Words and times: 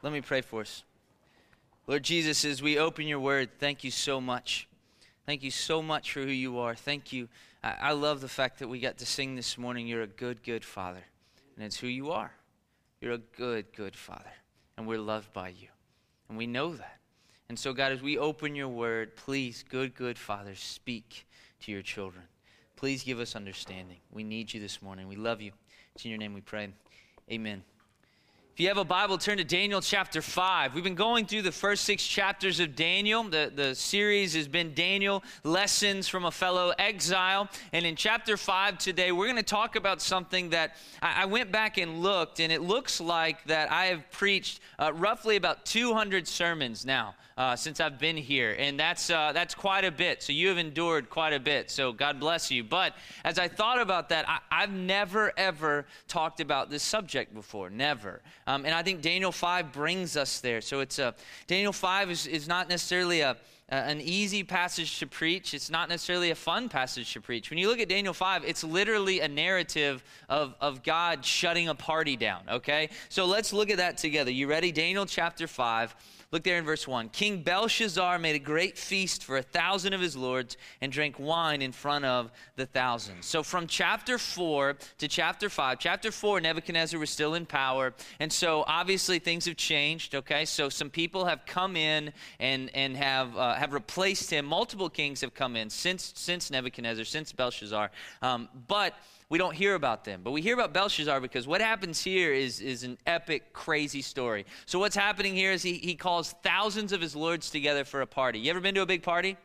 Let 0.00 0.12
me 0.14 0.22
pray 0.22 0.40
for 0.40 0.62
us. 0.62 0.84
Lord 1.86 2.02
Jesus, 2.02 2.46
as 2.46 2.62
we 2.62 2.78
open 2.78 3.06
your 3.06 3.20
word, 3.20 3.50
thank 3.58 3.84
you 3.84 3.90
so 3.90 4.22
much. 4.22 4.68
Thank 5.26 5.42
you 5.42 5.50
so 5.50 5.82
much 5.82 6.10
for 6.10 6.20
who 6.20 6.30
you 6.30 6.58
are. 6.58 6.74
Thank 6.74 7.12
you. 7.12 7.28
I, 7.62 7.74
I 7.82 7.92
love 7.92 8.22
the 8.22 8.28
fact 8.28 8.58
that 8.60 8.68
we 8.68 8.80
got 8.80 8.96
to 8.96 9.04
sing 9.04 9.36
this 9.36 9.58
morning, 9.58 9.86
You're 9.86 10.00
a 10.00 10.06
good, 10.06 10.42
good 10.42 10.64
Father. 10.64 11.04
And 11.56 11.66
it's 11.66 11.76
who 11.76 11.88
you 11.88 12.10
are. 12.10 12.32
You're 13.02 13.12
a 13.12 13.18
good, 13.18 13.70
good 13.74 13.96
Father. 13.96 14.32
And 14.78 14.86
we're 14.86 14.98
loved 14.98 15.34
by 15.34 15.48
you. 15.48 15.68
And 16.30 16.38
we 16.38 16.46
know 16.46 16.72
that. 16.76 17.00
And 17.48 17.58
so, 17.58 17.72
God, 17.72 17.92
as 17.92 18.02
we 18.02 18.16
open 18.16 18.54
your 18.54 18.68
word, 18.68 19.16
please, 19.16 19.64
good, 19.68 19.94
good 19.94 20.18
Father, 20.18 20.54
speak 20.54 21.26
to 21.60 21.72
your 21.72 21.82
children. 21.82 22.24
Please 22.76 23.04
give 23.04 23.20
us 23.20 23.36
understanding. 23.36 23.98
We 24.10 24.24
need 24.24 24.52
you 24.52 24.60
this 24.60 24.80
morning. 24.80 25.08
We 25.08 25.16
love 25.16 25.40
you. 25.40 25.52
It's 25.94 26.04
in 26.04 26.10
your 26.10 26.18
name 26.18 26.34
we 26.34 26.40
pray. 26.40 26.68
Amen. 27.30 27.62
If 28.54 28.60
you 28.60 28.68
have 28.68 28.78
a 28.78 28.84
Bible, 28.84 29.18
turn 29.18 29.38
to 29.38 29.44
Daniel 29.44 29.80
chapter 29.80 30.22
5. 30.22 30.74
We've 30.74 30.84
been 30.84 30.94
going 30.94 31.26
through 31.26 31.42
the 31.42 31.50
first 31.50 31.84
six 31.84 32.06
chapters 32.06 32.60
of 32.60 32.76
Daniel. 32.76 33.24
The, 33.24 33.50
the 33.52 33.74
series 33.74 34.34
has 34.34 34.46
been 34.46 34.74
Daniel 34.74 35.24
Lessons 35.42 36.06
from 36.06 36.24
a 36.24 36.30
Fellow 36.30 36.72
Exile. 36.78 37.48
And 37.72 37.84
in 37.84 37.96
chapter 37.96 38.36
5 38.36 38.78
today, 38.78 39.10
we're 39.10 39.26
going 39.26 39.36
to 39.36 39.42
talk 39.42 39.74
about 39.74 40.00
something 40.00 40.50
that 40.50 40.76
I, 41.02 41.22
I, 41.22 41.24
went 41.24 41.50
back 41.50 41.78
and 41.78 42.00
looked, 42.00 42.38
and 42.38 42.52
it 42.52 42.62
looks 42.62 43.00
like 43.00 43.42
that 43.46 43.72
I 43.72 43.86
have 43.86 44.08
preached 44.12 44.60
uh, 44.78 44.92
roughly 44.92 45.34
about 45.34 45.66
200 45.66 46.28
sermons 46.28 46.86
now 46.86 47.16
uh, 47.36 47.56
since 47.56 47.80
I've 47.80 47.98
been 47.98 48.16
here, 48.16 48.54
and 48.58 48.78
that's 48.78 49.10
uh, 49.10 49.32
that's 49.32 49.54
quite 49.54 49.84
a 49.84 49.90
bit. 49.90 50.22
So 50.22 50.32
you 50.32 50.48
have 50.48 50.58
endured 50.58 51.10
quite 51.10 51.32
a 51.32 51.40
bit. 51.40 51.70
So 51.70 51.92
God 51.92 52.20
bless 52.20 52.50
you. 52.50 52.62
But 52.62 52.94
as 53.24 53.38
I 53.38 53.48
thought 53.48 53.80
about 53.80 54.08
that, 54.10 54.24
I, 54.28 54.60
have 54.60 54.72
never 54.72 55.32
ever 55.36 55.86
talked 56.06 56.40
about 56.40 56.70
this 56.70 56.82
subject 56.82 57.34
before, 57.34 57.70
never. 57.70 58.22
Um, 58.46 58.64
and 58.64 58.74
I 58.74 58.82
think 58.82 59.02
Daniel 59.02 59.32
five 59.32 59.72
brings 59.72 60.16
us 60.16 60.40
there. 60.40 60.60
So 60.60 60.80
it's 60.80 60.98
a 60.98 61.14
Daniel 61.46 61.72
five 61.72 62.10
is 62.10 62.26
is 62.26 62.46
not 62.46 62.68
necessarily 62.68 63.20
a 63.20 63.36
an 63.70 64.00
easy 64.00 64.44
passage 64.44 64.98
to 64.98 65.06
preach. 65.06 65.54
It's 65.54 65.70
not 65.70 65.88
necessarily 65.88 66.30
a 66.30 66.34
fun 66.34 66.68
passage 66.68 67.12
to 67.14 67.20
preach. 67.20 67.48
When 67.50 67.58
you 67.58 67.68
look 67.68 67.80
at 67.80 67.88
Daniel 67.88 68.12
5, 68.12 68.44
it's 68.44 68.62
literally 68.62 69.20
a 69.20 69.28
narrative 69.28 70.04
of, 70.28 70.54
of 70.60 70.82
God 70.82 71.24
shutting 71.24 71.68
a 71.68 71.74
party 71.74 72.16
down, 72.16 72.42
okay? 72.48 72.90
So 73.08 73.24
let's 73.24 73.52
look 73.52 73.70
at 73.70 73.78
that 73.78 73.96
together. 73.96 74.30
You 74.30 74.48
ready? 74.48 74.70
Daniel 74.70 75.06
chapter 75.06 75.46
5. 75.46 75.96
Look 76.34 76.42
there 76.42 76.58
in 76.58 76.64
verse 76.64 76.88
1. 76.88 77.10
King 77.10 77.44
Belshazzar 77.44 78.18
made 78.18 78.34
a 78.34 78.40
great 78.40 78.76
feast 78.76 79.22
for 79.22 79.36
a 79.36 79.42
thousand 79.42 79.92
of 79.92 80.00
his 80.00 80.16
lords 80.16 80.56
and 80.80 80.90
drank 80.90 81.16
wine 81.20 81.62
in 81.62 81.70
front 81.70 82.04
of 82.04 82.32
the 82.56 82.66
thousand. 82.66 83.22
So 83.22 83.44
from 83.44 83.68
chapter 83.68 84.18
4 84.18 84.76
to 84.98 85.06
chapter 85.06 85.48
5, 85.48 85.78
chapter 85.78 86.10
4, 86.10 86.40
Nebuchadnezzar 86.40 86.98
was 86.98 87.10
still 87.10 87.34
in 87.34 87.46
power. 87.46 87.94
And 88.18 88.32
so 88.32 88.64
obviously 88.66 89.20
things 89.20 89.44
have 89.44 89.56
changed, 89.56 90.16
okay? 90.16 90.44
So 90.44 90.68
some 90.68 90.90
people 90.90 91.24
have 91.26 91.46
come 91.46 91.76
in 91.76 92.12
and, 92.40 92.68
and 92.74 92.96
have, 92.96 93.36
uh, 93.36 93.54
have 93.54 93.72
replaced 93.72 94.28
him. 94.28 94.44
Multiple 94.44 94.90
kings 94.90 95.20
have 95.20 95.34
come 95.34 95.54
in 95.54 95.70
since, 95.70 96.14
since 96.16 96.50
Nebuchadnezzar, 96.50 97.04
since 97.04 97.30
Belshazzar. 97.30 97.92
Um, 98.22 98.48
but 98.66 98.94
we 99.28 99.38
don't 99.38 99.54
hear 99.54 99.74
about 99.74 100.04
them. 100.04 100.20
But 100.22 100.32
we 100.32 100.42
hear 100.42 100.54
about 100.54 100.72
Belshazzar 100.72 101.20
because 101.20 101.46
what 101.46 101.60
happens 101.60 102.02
here 102.02 102.32
is, 102.32 102.60
is 102.60 102.84
an 102.84 102.98
epic, 103.06 103.52
crazy 103.52 104.02
story. 104.02 104.46
So, 104.66 104.78
what's 104.78 104.96
happening 104.96 105.34
here 105.34 105.52
is 105.52 105.62
he, 105.62 105.74
he 105.74 105.94
calls 105.94 106.34
thousands 106.42 106.92
of 106.92 107.00
his 107.00 107.16
lords 107.16 107.50
together 107.50 107.84
for 107.84 108.00
a 108.00 108.06
party. 108.06 108.38
You 108.38 108.50
ever 108.50 108.60
been 108.60 108.74
to 108.74 108.82
a 108.82 108.86
big 108.86 109.02
party? 109.02 109.36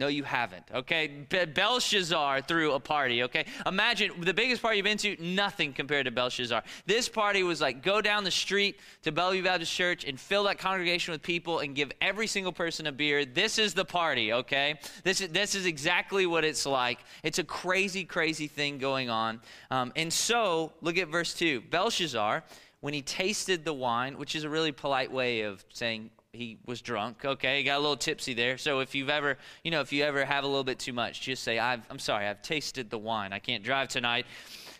No, 0.00 0.08
you 0.08 0.22
haven't. 0.22 0.64
Okay, 0.72 1.26
Belshazzar 1.54 2.40
threw 2.40 2.72
a 2.72 2.80
party. 2.80 3.22
Okay, 3.24 3.44
imagine 3.66 4.12
the 4.18 4.32
biggest 4.32 4.62
party 4.62 4.78
you've 4.78 4.84
been 4.84 4.96
to, 4.96 5.14
nothing 5.20 5.74
compared 5.74 6.06
to 6.06 6.10
Belshazzar. 6.10 6.62
This 6.86 7.06
party 7.06 7.42
was 7.42 7.60
like 7.60 7.82
go 7.82 8.00
down 8.00 8.24
the 8.24 8.30
street 8.30 8.80
to 9.02 9.12
Bellevue 9.12 9.42
Baptist 9.42 9.70
Church 9.74 10.06
and 10.06 10.18
fill 10.18 10.44
that 10.44 10.56
congregation 10.56 11.12
with 11.12 11.22
people 11.22 11.58
and 11.58 11.74
give 11.74 11.92
every 12.00 12.26
single 12.26 12.50
person 12.50 12.86
a 12.86 12.92
beer. 12.92 13.26
This 13.26 13.58
is 13.58 13.74
the 13.74 13.84
party. 13.84 14.32
Okay, 14.32 14.80
this 15.04 15.20
is 15.20 15.28
this 15.28 15.54
is 15.54 15.66
exactly 15.66 16.24
what 16.24 16.46
it's 16.46 16.64
like. 16.64 17.00
It's 17.22 17.38
a 17.38 17.44
crazy, 17.44 18.04
crazy 18.04 18.46
thing 18.46 18.78
going 18.78 19.10
on. 19.10 19.42
Um, 19.70 19.92
and 19.96 20.10
so 20.10 20.72
look 20.80 20.96
at 20.96 21.08
verse 21.08 21.34
two. 21.34 21.60
Belshazzar, 21.60 22.42
when 22.80 22.94
he 22.94 23.02
tasted 23.02 23.66
the 23.66 23.74
wine, 23.74 24.16
which 24.16 24.34
is 24.34 24.44
a 24.44 24.48
really 24.48 24.72
polite 24.72 25.12
way 25.12 25.42
of 25.42 25.62
saying 25.68 26.08
he 26.32 26.58
was 26.64 26.80
drunk. 26.80 27.24
Okay, 27.24 27.58
he 27.58 27.64
got 27.64 27.78
a 27.78 27.80
little 27.80 27.96
tipsy 27.96 28.34
there. 28.34 28.56
So 28.56 28.80
if 28.80 28.94
you've 28.94 29.10
ever, 29.10 29.36
you 29.64 29.70
know, 29.70 29.80
if 29.80 29.92
you 29.92 30.04
ever 30.04 30.24
have 30.24 30.44
a 30.44 30.46
little 30.46 30.64
bit 30.64 30.78
too 30.78 30.92
much, 30.92 31.20
just 31.20 31.42
say, 31.42 31.58
i 31.58 31.74
am 31.74 31.98
sorry, 31.98 32.26
I've 32.26 32.42
tasted 32.42 32.88
the 32.90 32.98
wine. 32.98 33.32
I 33.32 33.38
can't 33.38 33.64
drive 33.64 33.88
tonight. 33.88 34.26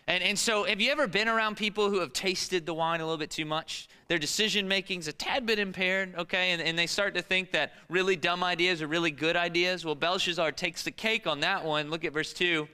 And, 0.07 0.23
and 0.23 0.39
so, 0.39 0.65
have 0.65 0.81
you 0.81 0.91
ever 0.91 1.07
been 1.07 1.29
around 1.29 1.57
people 1.57 1.91
who 1.91 2.01
have 2.01 2.13
tasted 2.13 2.67
the 2.67 2.75
wine 2.75 3.01
a 3.01 3.05
little 3.05 3.19
bit 3.19 3.31
too 3.31 3.45
much? 3.45 3.89
Their 4.09 4.19
decision 4.19 4.67
making's 4.67 5.07
a 5.09 5.13
tad 5.13 5.47
bit 5.47 5.59
impaired, 5.59 6.15
okay? 6.17 6.53
And, 6.53 6.63
and 6.63 6.79
they 6.79 6.87
start 6.87 7.15
to 7.15 7.23
think 7.23 7.53
that 7.53 7.75
really 7.89 8.17
dumb 8.17 8.43
ideas 8.43 8.83
are 8.83 8.89
really 8.89 9.11
good 9.11 9.37
ideas. 9.37 9.85
Well, 9.85 9.95
Belshazzar 9.95 10.53
takes 10.53 10.83
the 10.83 10.91
cake 10.91 11.27
on 11.27 11.41
that 11.41 11.65
one. 11.65 11.91
Look 11.91 12.05
at 12.05 12.13
verse 12.13 12.33
2. 12.33 12.67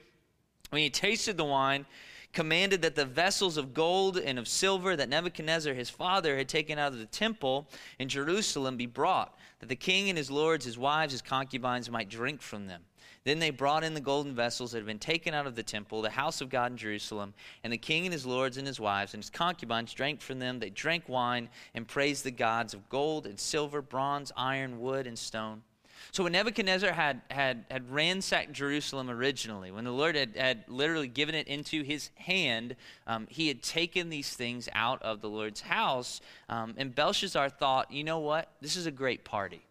When 0.69 0.81
he 0.81 0.89
tasted 0.89 1.37
the 1.37 1.45
wine, 1.45 1.85
commanded 2.33 2.81
that 2.81 2.95
the 2.95 3.05
vessels 3.05 3.57
of 3.57 3.73
gold 3.73 4.17
and 4.17 4.37
of 4.37 4.47
silver 4.47 4.95
that 4.95 5.09
Nebuchadnezzar 5.09 5.73
his 5.73 5.89
father 5.89 6.37
had 6.37 6.47
taken 6.47 6.77
out 6.77 6.93
of 6.93 6.99
the 6.99 7.05
temple 7.05 7.67
in 7.99 8.09
Jerusalem 8.09 8.77
be 8.77 8.85
brought, 8.85 9.35
that 9.59 9.69
the 9.69 9.75
king 9.75 10.09
and 10.09 10.17
his 10.17 10.29
lords, 10.29 10.65
his 10.65 10.77
wives, 10.77 11.13
his 11.13 11.21
concubines 11.21 11.89
might 11.89 12.09
drink 12.09 12.41
from 12.41 12.67
them. 12.67 12.83
Then 13.23 13.39
they 13.39 13.49
brought 13.49 13.83
in 13.83 13.93
the 13.93 13.99
golden 13.99 14.33
vessels 14.35 14.71
that 14.71 14.77
had 14.77 14.85
been 14.85 14.99
taken 14.99 15.33
out 15.33 15.47
of 15.47 15.55
the 15.55 15.63
temple, 15.63 16.01
the 16.01 16.09
house 16.09 16.39
of 16.39 16.49
God 16.49 16.71
in 16.71 16.77
Jerusalem, 16.77 17.33
and 17.61 17.73
the 17.73 17.77
king 17.77 18.05
and 18.05 18.13
his 18.13 18.25
lords 18.25 18.55
and 18.55 18.65
his 18.65 18.79
wives 18.79 19.13
and 19.13 19.21
his 19.21 19.29
concubines 19.29 19.93
drank 19.93 20.21
from 20.21 20.39
them. 20.39 20.59
They 20.59 20.69
drank 20.69 21.09
wine 21.09 21.49
and 21.73 21.85
praised 21.85 22.23
the 22.23 22.31
gods 22.31 22.73
of 22.73 22.87
gold 22.87 23.27
and 23.27 23.37
silver, 23.37 23.81
bronze, 23.81 24.31
iron, 24.37 24.79
wood, 24.79 25.07
and 25.07 25.19
stone. 25.19 25.63
So 26.11 26.23
when 26.23 26.31
Nebuchadnezzar 26.31 26.91
had, 26.91 27.21
had, 27.29 27.65
had 27.69 27.91
ransacked 27.91 28.53
Jerusalem 28.53 29.09
originally, 29.09 29.71
when 29.71 29.83
the 29.83 29.91
Lord 29.91 30.15
had, 30.15 30.35
had 30.35 30.63
literally 30.67 31.07
given 31.07 31.35
it 31.35 31.47
into 31.47 31.83
his 31.83 32.09
hand, 32.15 32.75
um, 33.05 33.27
he 33.29 33.47
had 33.47 33.61
taken 33.61 34.09
these 34.09 34.33
things 34.33 34.69
out 34.73 35.01
of 35.01 35.21
the 35.21 35.29
Lord's 35.29 35.61
house. 35.61 36.21
Um, 36.49 36.73
and 36.77 36.93
Belshazzar 36.93 37.49
thought, 37.49 37.91
you 37.91 38.03
know 38.03 38.19
what? 38.19 38.49
This 38.61 38.75
is 38.75 38.85
a 38.85 38.91
great 38.91 39.23
party. 39.23 39.61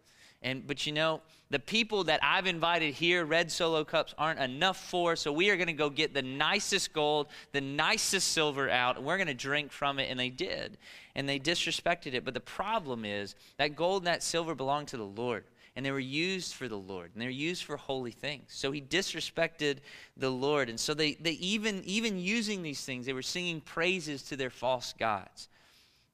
And 0.43 0.67
but 0.67 0.85
you 0.85 0.93
know, 0.93 1.21
the 1.49 1.59
people 1.59 2.03
that 2.05 2.19
I've 2.21 2.45
invited 2.45 2.93
here, 2.93 3.25
red 3.25 3.51
solo 3.51 3.83
cups, 3.83 4.13
aren't 4.17 4.39
enough 4.39 4.77
for. 4.89 5.15
So 5.15 5.31
we 5.31 5.49
are 5.49 5.57
going 5.57 5.67
to 5.67 5.73
go 5.73 5.89
get 5.89 6.13
the 6.13 6.21
nicest 6.21 6.93
gold, 6.93 7.27
the 7.53 7.61
nicest 7.61 8.31
silver 8.31 8.69
out, 8.69 8.97
and 8.97 9.05
we're 9.05 9.17
going 9.17 9.27
to 9.27 9.33
drink 9.33 9.71
from 9.71 9.97
it. 9.99 10.09
And 10.09 10.19
they 10.19 10.29
did, 10.29 10.77
and 11.15 11.27
they 11.27 11.39
disrespected 11.39 12.13
it. 12.13 12.23
But 12.23 12.33
the 12.33 12.39
problem 12.39 13.03
is 13.03 13.35
that 13.57 13.75
gold 13.75 14.03
and 14.03 14.07
that 14.07 14.21
silver 14.21 14.53
belonged 14.53 14.89
to 14.89 14.97
the 14.97 15.03
Lord 15.03 15.43
and 15.77 15.85
they 15.85 15.91
were 15.91 15.99
used 15.99 16.55
for 16.55 16.67
the 16.67 16.75
Lord, 16.75 17.11
and 17.13 17.21
they 17.21 17.27
were 17.27 17.31
used 17.31 17.63
for 17.63 17.77
holy 17.77 18.09
things. 18.09 18.45
So 18.47 18.71
he 18.71 18.81
disrespected 18.81 19.77
the 20.17 20.31
Lord, 20.31 20.69
and 20.69 20.79
so 20.79 20.95
they, 20.95 21.13
they 21.13 21.33
even 21.33 21.83
even 21.85 22.17
using 22.17 22.63
these 22.63 22.83
things, 22.83 23.05
they 23.05 23.13
were 23.13 23.21
singing 23.21 23.61
praises 23.61 24.23
to 24.23 24.35
their 24.35 24.49
false 24.49 24.95
gods. 24.97 25.49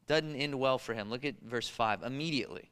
Doesn't 0.05 0.35
end 0.35 0.59
well 0.59 0.77
for 0.77 0.93
him. 0.93 1.09
Look 1.09 1.23
at 1.23 1.35
verse 1.41 1.69
five. 1.69 2.03
Immediately, 2.03 2.69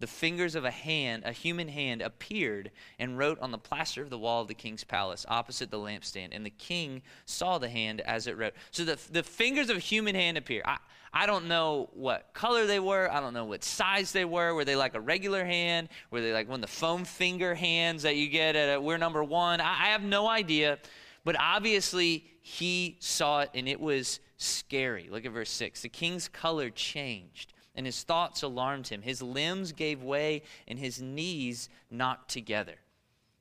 the 0.00 0.06
fingers 0.06 0.54
of 0.54 0.64
a 0.64 0.70
hand, 0.70 1.22
a 1.26 1.32
human 1.32 1.68
hand, 1.68 2.02
appeared 2.02 2.70
and 2.98 3.18
wrote 3.18 3.38
on 3.40 3.52
the 3.52 3.58
plaster 3.58 4.02
of 4.02 4.10
the 4.10 4.18
wall 4.18 4.42
of 4.42 4.48
the 4.48 4.54
king's 4.54 4.82
palace 4.82 5.26
opposite 5.28 5.70
the 5.70 5.78
lampstand. 5.78 6.30
And 6.32 6.44
the 6.44 6.50
king 6.50 7.02
saw 7.26 7.58
the 7.58 7.68
hand 7.68 8.00
as 8.00 8.26
it 8.26 8.36
wrote. 8.36 8.54
So 8.70 8.84
the, 8.84 8.98
the 9.12 9.22
fingers 9.22 9.68
of 9.68 9.76
a 9.76 9.80
human 9.80 10.14
hand 10.14 10.38
appear. 10.38 10.62
I, 10.64 10.78
I 11.12 11.26
don't 11.26 11.48
know 11.48 11.90
what 11.92 12.32
color 12.32 12.66
they 12.66 12.80
were. 12.80 13.12
I 13.12 13.20
don't 13.20 13.34
know 13.34 13.44
what 13.44 13.62
size 13.62 14.12
they 14.12 14.24
were. 14.24 14.54
Were 14.54 14.64
they 14.64 14.76
like 14.76 14.94
a 14.94 15.00
regular 15.00 15.44
hand? 15.44 15.90
Were 16.10 16.22
they 16.22 16.32
like 16.32 16.48
one 16.48 16.56
of 16.56 16.62
the 16.62 16.74
foam 16.74 17.04
finger 17.04 17.54
hands 17.54 18.02
that 18.04 18.16
you 18.16 18.28
get 18.28 18.56
at 18.56 18.76
a, 18.76 18.80
We're 18.80 18.96
Number 18.96 19.22
One? 19.22 19.60
I, 19.60 19.70
I 19.70 19.86
have 19.88 20.02
no 20.02 20.28
idea. 20.28 20.78
But 21.24 21.36
obviously, 21.38 22.24
he 22.40 22.96
saw 23.00 23.40
it 23.40 23.50
and 23.54 23.68
it 23.68 23.78
was 23.78 24.20
scary. 24.38 25.08
Look 25.10 25.26
at 25.26 25.32
verse 25.32 25.50
6. 25.50 25.82
The 25.82 25.90
king's 25.90 26.26
color 26.28 26.70
changed 26.70 27.52
and 27.74 27.86
his 27.86 28.02
thoughts 28.02 28.42
alarmed 28.42 28.88
him. 28.88 29.02
His 29.02 29.22
limbs 29.22 29.72
gave 29.72 30.02
way, 30.02 30.42
and 30.66 30.78
his 30.78 31.00
knees 31.00 31.68
knocked 31.90 32.30
together. 32.30 32.76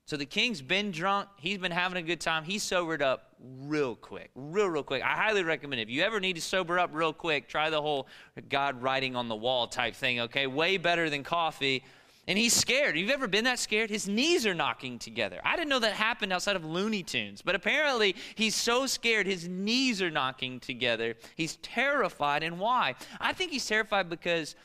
So 0.06 0.18
the 0.18 0.26
king's 0.26 0.62
been 0.62 0.90
drunk. 0.90 1.30
He's 1.38 1.60
been 1.60 1.72
having 1.72 1.98
a 1.98 2.02
good 2.02 2.20
time. 2.20 2.44
He 2.44 2.58
sobered 2.58 3.04
up 3.04 3.36
real 3.40 3.96
quick, 3.96 4.32
real, 4.34 4.68
real 4.68 4.82
quick. 4.82 5.04
I 5.04 5.16
highly 5.16 5.44
recommend 5.44 5.82
it. 5.82 5.84
If 5.84 5.90
you 5.92 6.02
ever 6.02 6.20
need 6.20 6.36
to 6.36 6.42
sober 6.42 6.80
up 6.80 6.90
real 6.94 7.14
quick, 7.14 7.48
try 7.48 7.70
the 7.70 7.80
whole 7.80 8.08
God 8.50 8.82
writing 8.82 9.16
on 9.16 9.28
the 9.28 9.36
wall 9.36 9.68
type 9.68 9.94
thing, 9.96 10.22
okay? 10.22 10.48
Way 10.48 10.78
better 10.78 11.12
than 11.12 11.24
coffee 11.24 11.84
and 12.30 12.38
he's 12.38 12.54
scared. 12.54 12.96
You've 12.96 13.10
ever 13.10 13.28
been 13.28 13.46
that 13.46 13.58
scared? 13.58 13.90
His 13.90 14.08
knees 14.08 14.46
are 14.46 14.54
knocking 14.54 15.00
together. 15.00 15.42
I 15.44 15.56
didn't 15.56 15.70
know 15.70 15.80
that 15.80 15.94
happened 15.94 16.32
outside 16.32 16.56
of 16.56 16.64
Looney 16.64 17.02
Tunes, 17.02 17.42
but 17.42 17.56
apparently 17.56 18.16
he's 18.36 18.56
so 18.56 18.86
scared 18.86 19.26
his 19.26 19.48
knees 19.50 20.00
are 20.00 20.12
knocking 20.12 20.60
together. 20.60 21.16
He's 21.36 21.56
terrified, 21.58 22.44
and 22.44 22.60
why? 22.60 22.94
I 23.20 23.34
think 23.34 23.52
he's 23.52 23.66
terrified 23.66 24.10
because 24.10 24.56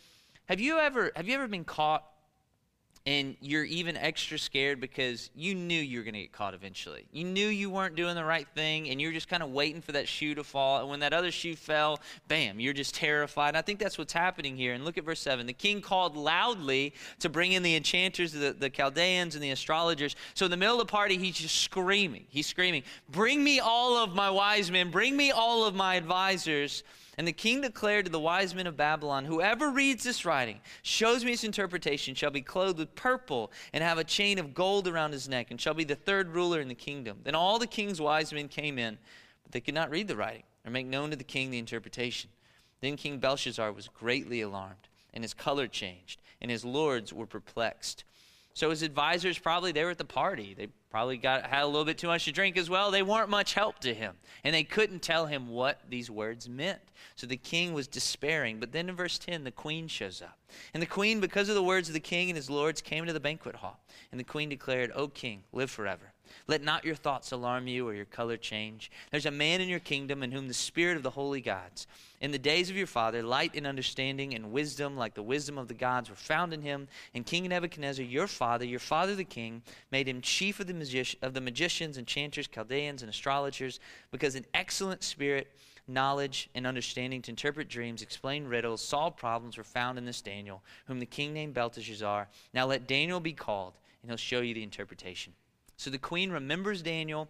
have 0.47 0.61
you 0.61 0.79
ever 0.79 1.11
have 1.17 1.27
you 1.27 1.35
ever 1.35 1.49
been 1.49 1.65
caught 1.65 2.05
and 3.07 3.37
you're 3.43 3.65
even 3.65 3.99
extra 3.99 4.39
scared 4.39 4.81
because 4.81 5.29
you 5.35 5.55
knew 5.55 5.79
you 5.79 5.99
were 5.99 6.05
going 6.05 6.15
to 6.15 6.23
get 6.23 6.33
caught 6.33 6.55
eventually. 6.55 7.05
You 7.13 7.25
knew 7.25 7.49
you 7.49 7.69
weren't 7.69 7.97
doing 7.97 8.15
the 8.15 8.25
right 8.25 8.49
thing, 8.55 8.89
and 8.89 8.99
you're 8.99 9.13
just 9.13 9.29
kind 9.29 9.43
of 9.43 9.51
waiting 9.51 9.83
for 9.83 9.93
that 9.93 10.09
shoe 10.09 10.35
to 10.35 10.43
fall. 10.43 10.81
And 10.81 10.89
when 10.89 11.01
that 11.01 11.13
other 11.13 11.31
shoe 11.31 11.55
fell, 11.55 12.01
bam, 12.29 12.61
you're 12.61 12.73
just 12.73 12.95
terrified. 12.95 13.49
And 13.49 13.59
I 13.59 13.63
think 13.63 13.79
that's 13.79 13.99
what's 13.99 14.15
happening 14.15 14.57
here. 14.57 14.73
And 14.73 14.87
look 14.87 14.97
at 14.97 15.05
verse 15.05 15.21
7. 15.21 15.45
The 15.45 15.53
king 15.53 15.83
called 15.83 16.17
loudly 16.17 16.95
to 17.19 17.29
bring 17.29 17.53
in 17.53 17.63
the 17.63 17.77
enchanters, 17.77 18.33
the, 18.33 18.57
the 18.59 18.71
Chaldeans, 18.71 19.35
and 19.35 19.45
the 19.45 19.51
astrologers. 19.51 20.17
So 20.33 20.47
in 20.47 20.51
the 20.51 20.57
middle 20.57 20.81
of 20.81 20.87
the 20.87 20.91
party, 20.91 21.19
he's 21.19 21.37
just 21.37 21.61
screaming. 21.61 22.25
He's 22.31 22.47
screaming, 22.47 22.85
Bring 23.11 23.45
me 23.45 23.61
all 23.61 23.99
of 23.99 24.15
my 24.15 24.31
wise 24.31 24.71
men, 24.71 24.91
bring 24.91 25.15
me 25.15 25.31
all 25.31 25.67
of 25.67 25.75
my 25.75 25.97
advisors. 25.97 26.85
And 27.17 27.27
the 27.27 27.33
king 27.33 27.61
declared 27.61 28.07
to 28.07 28.11
the 28.11 28.21
wise 28.21 28.55
men 28.55 28.67
of 28.67 28.77
Babylon, 28.77 29.25
Whoever 29.25 29.71
reads 29.71 30.05
this 30.05 30.25
writing, 30.25 30.61
shows 30.83 31.25
me 31.25 31.33
its 31.33 31.45
interpretation, 31.45 32.15
shall 32.15 32.31
be 32.31 32.41
clothed 32.41 32.79
with 32.79 32.95
purple, 32.95 33.53
and 33.73 33.85
have 33.85 33.99
a 33.99 34.05
chain 34.05 34.39
of 34.39 34.55
gold 34.55 34.89
around 34.89 35.13
his 35.13 35.29
neck, 35.29 35.51
and 35.51 35.61
shall 35.61 35.75
be 35.75 35.85
the 35.85 35.95
third 35.95 36.31
ruler 36.31 36.61
in 36.61 36.69
the 36.69 36.75
kingdom. 36.75 37.19
Then 37.23 37.35
all 37.35 37.59
the 37.59 37.67
king's 37.67 38.01
wise 38.01 38.33
men 38.33 38.49
came 38.49 38.79
in, 38.79 38.99
but 39.43 39.53
they 39.53 39.61
could 39.61 39.75
not 39.75 39.91
read 39.91 40.09
the 40.09 40.17
writing, 40.17 40.43
or 40.65 40.71
make 40.71 40.87
known 40.87 41.11
to 41.11 41.17
the 41.17 41.25
king 41.25 41.51
the 41.51 41.59
interpretation. 41.59 42.31
Then 42.81 42.97
King 42.97 43.19
Belshazzar 43.19 43.73
was 43.73 43.89
greatly 43.89 44.41
alarmed, 44.41 44.89
and 45.15 45.25
his 45.25 45.33
color 45.33 45.67
changed, 45.67 46.21
and 46.41 46.51
his 46.51 46.65
lords 46.65 47.13
were 47.13 47.27
perplexed. 47.27 48.05
So 48.55 48.71
his 48.71 48.83
advisors 48.83 49.39
probably 49.39 49.73
they 49.73 49.85
were 49.85 49.91
at 49.91 49.99
the 49.99 50.05
party. 50.05 50.55
They 50.55 50.69
probably 50.89 51.17
got 51.17 51.47
had 51.47 51.65
a 51.65 51.67
little 51.67 51.85
bit 51.85 51.99
too 51.99 52.07
much 52.07 52.25
to 52.27 52.33
drink 52.33 52.57
as 52.57 52.71
well. 52.71 52.93
They 52.93 53.03
weren't 53.03 53.29
much 53.29 53.55
help 53.55 53.81
to 53.81 53.93
him, 53.93 54.15
and 54.45 54.55
they 54.55 54.63
couldn't 54.63 55.03
tell 55.03 55.27
him 55.27 55.49
what 55.49 55.81
these 55.89 56.09
words 56.09 56.49
meant. 56.49 56.81
So 57.17 57.27
the 57.27 57.37
king 57.37 57.75
was 57.75 57.89
despairing. 57.89 58.61
But 58.61 58.71
then 58.71 58.89
in 58.89 58.95
verse 58.95 59.19
10, 59.19 59.43
the 59.43 59.51
queen 59.51 59.89
shows 59.89 60.23
up. 60.23 60.39
And 60.73 60.81
the 60.81 60.87
queen, 60.87 61.21
because 61.21 61.49
of 61.49 61.57
the 61.57 61.65
words 61.65 61.89
of 61.89 61.95
the 61.95 62.01
king 62.01 62.31
and 62.31 62.37
his 62.37 62.49
lords, 62.49 62.81
came 62.81 63.07
to 63.07 63.13
the 63.13 63.21
banquet 63.21 63.57
hall. 63.57 63.85
And 64.13 64.21
the 64.21 64.25
queen 64.25 64.49
declared, 64.49 64.93
"O 64.95 65.09
king, 65.09 65.43
live 65.53 65.71
forever." 65.71 66.14
Let 66.47 66.63
not 66.63 66.85
your 66.85 66.95
thoughts 66.95 67.33
alarm 67.33 67.67
you 67.67 67.89
or 67.89 67.95
your 67.95 68.05
color 68.05 68.37
change. 68.37 68.91
There's 69.11 69.27
a 69.27 69.31
man 69.31 69.61
in 69.61 69.69
your 69.69 69.81
kingdom 69.81 70.23
in 70.23 70.33
whom 70.33 70.49
the 70.49 70.55
spirit 70.55 70.97
of 70.97 71.03
the 71.03 71.11
holy 71.11 71.41
gods. 71.41 71.87
In 72.21 72.31
the 72.31 72.39
days 72.39 72.71
of 72.71 72.77
your 72.77 72.87
father, 72.87 73.23
light 73.23 73.55
and 73.55 73.67
understanding 73.67 74.35
and 74.35 74.53
wisdom, 74.53 74.97
like 74.97 75.15
the 75.15 75.23
wisdom 75.23 75.59
of 75.59 75.69
the 75.69 75.75
gods, 75.75 76.09
were 76.09 76.17
found 76.17 76.55
in 76.55 76.63
him. 76.63 76.89
And 77.15 77.27
King 77.27 77.49
Nebuchadnezzar, 77.49 78.05
your 78.05 78.27
father, 78.27 78.65
your 78.65 78.81
father 78.81 79.15
the 79.15 79.25
king, 79.25 79.63
made 79.91 80.09
him 80.09 80.21
chief 80.21 80.61
of 80.61 80.67
the, 80.67 80.75
magi- 80.75 81.19
of 81.23 81.35
the 81.35 81.41
magicians, 81.41 81.99
enchanters, 81.99 82.49
Chaldeans, 82.49 83.03
and 83.03 83.11
astrologers, 83.11 83.81
because 84.11 84.35
an 84.35 84.47
excellent 84.55 85.03
spirit 85.03 85.49
knowledge 85.87 86.49
and 86.55 86.67
understanding 86.67 87.21
to 87.23 87.31
interpret 87.31 87.69
dreams, 87.69 88.03
explain 88.03 88.47
riddles, 88.47 88.83
solve 88.83 89.17
problems 89.17 89.57
were 89.57 89.65
found 89.65 89.99
in 89.99 90.05
this 90.05 90.23
Daniel, 90.23 90.63
whom 90.87 90.99
the 90.99 91.07
king 91.07 91.33
named 91.33 91.55
Belteshazzar. 91.55 92.29
Now 92.53 92.67
let 92.67 92.87
Daniel 92.87 93.21
be 93.21 93.33
called, 93.33 93.75
and 94.03 94.11
he'll 94.11 94.17
show 94.17 94.41
you 94.41 94.55
the 94.55 94.63
interpretation. 94.63 95.35
So 95.77 95.91
the 95.91 95.99
queen 95.99 96.31
remembers 96.31 96.83
Daniel. 96.83 97.29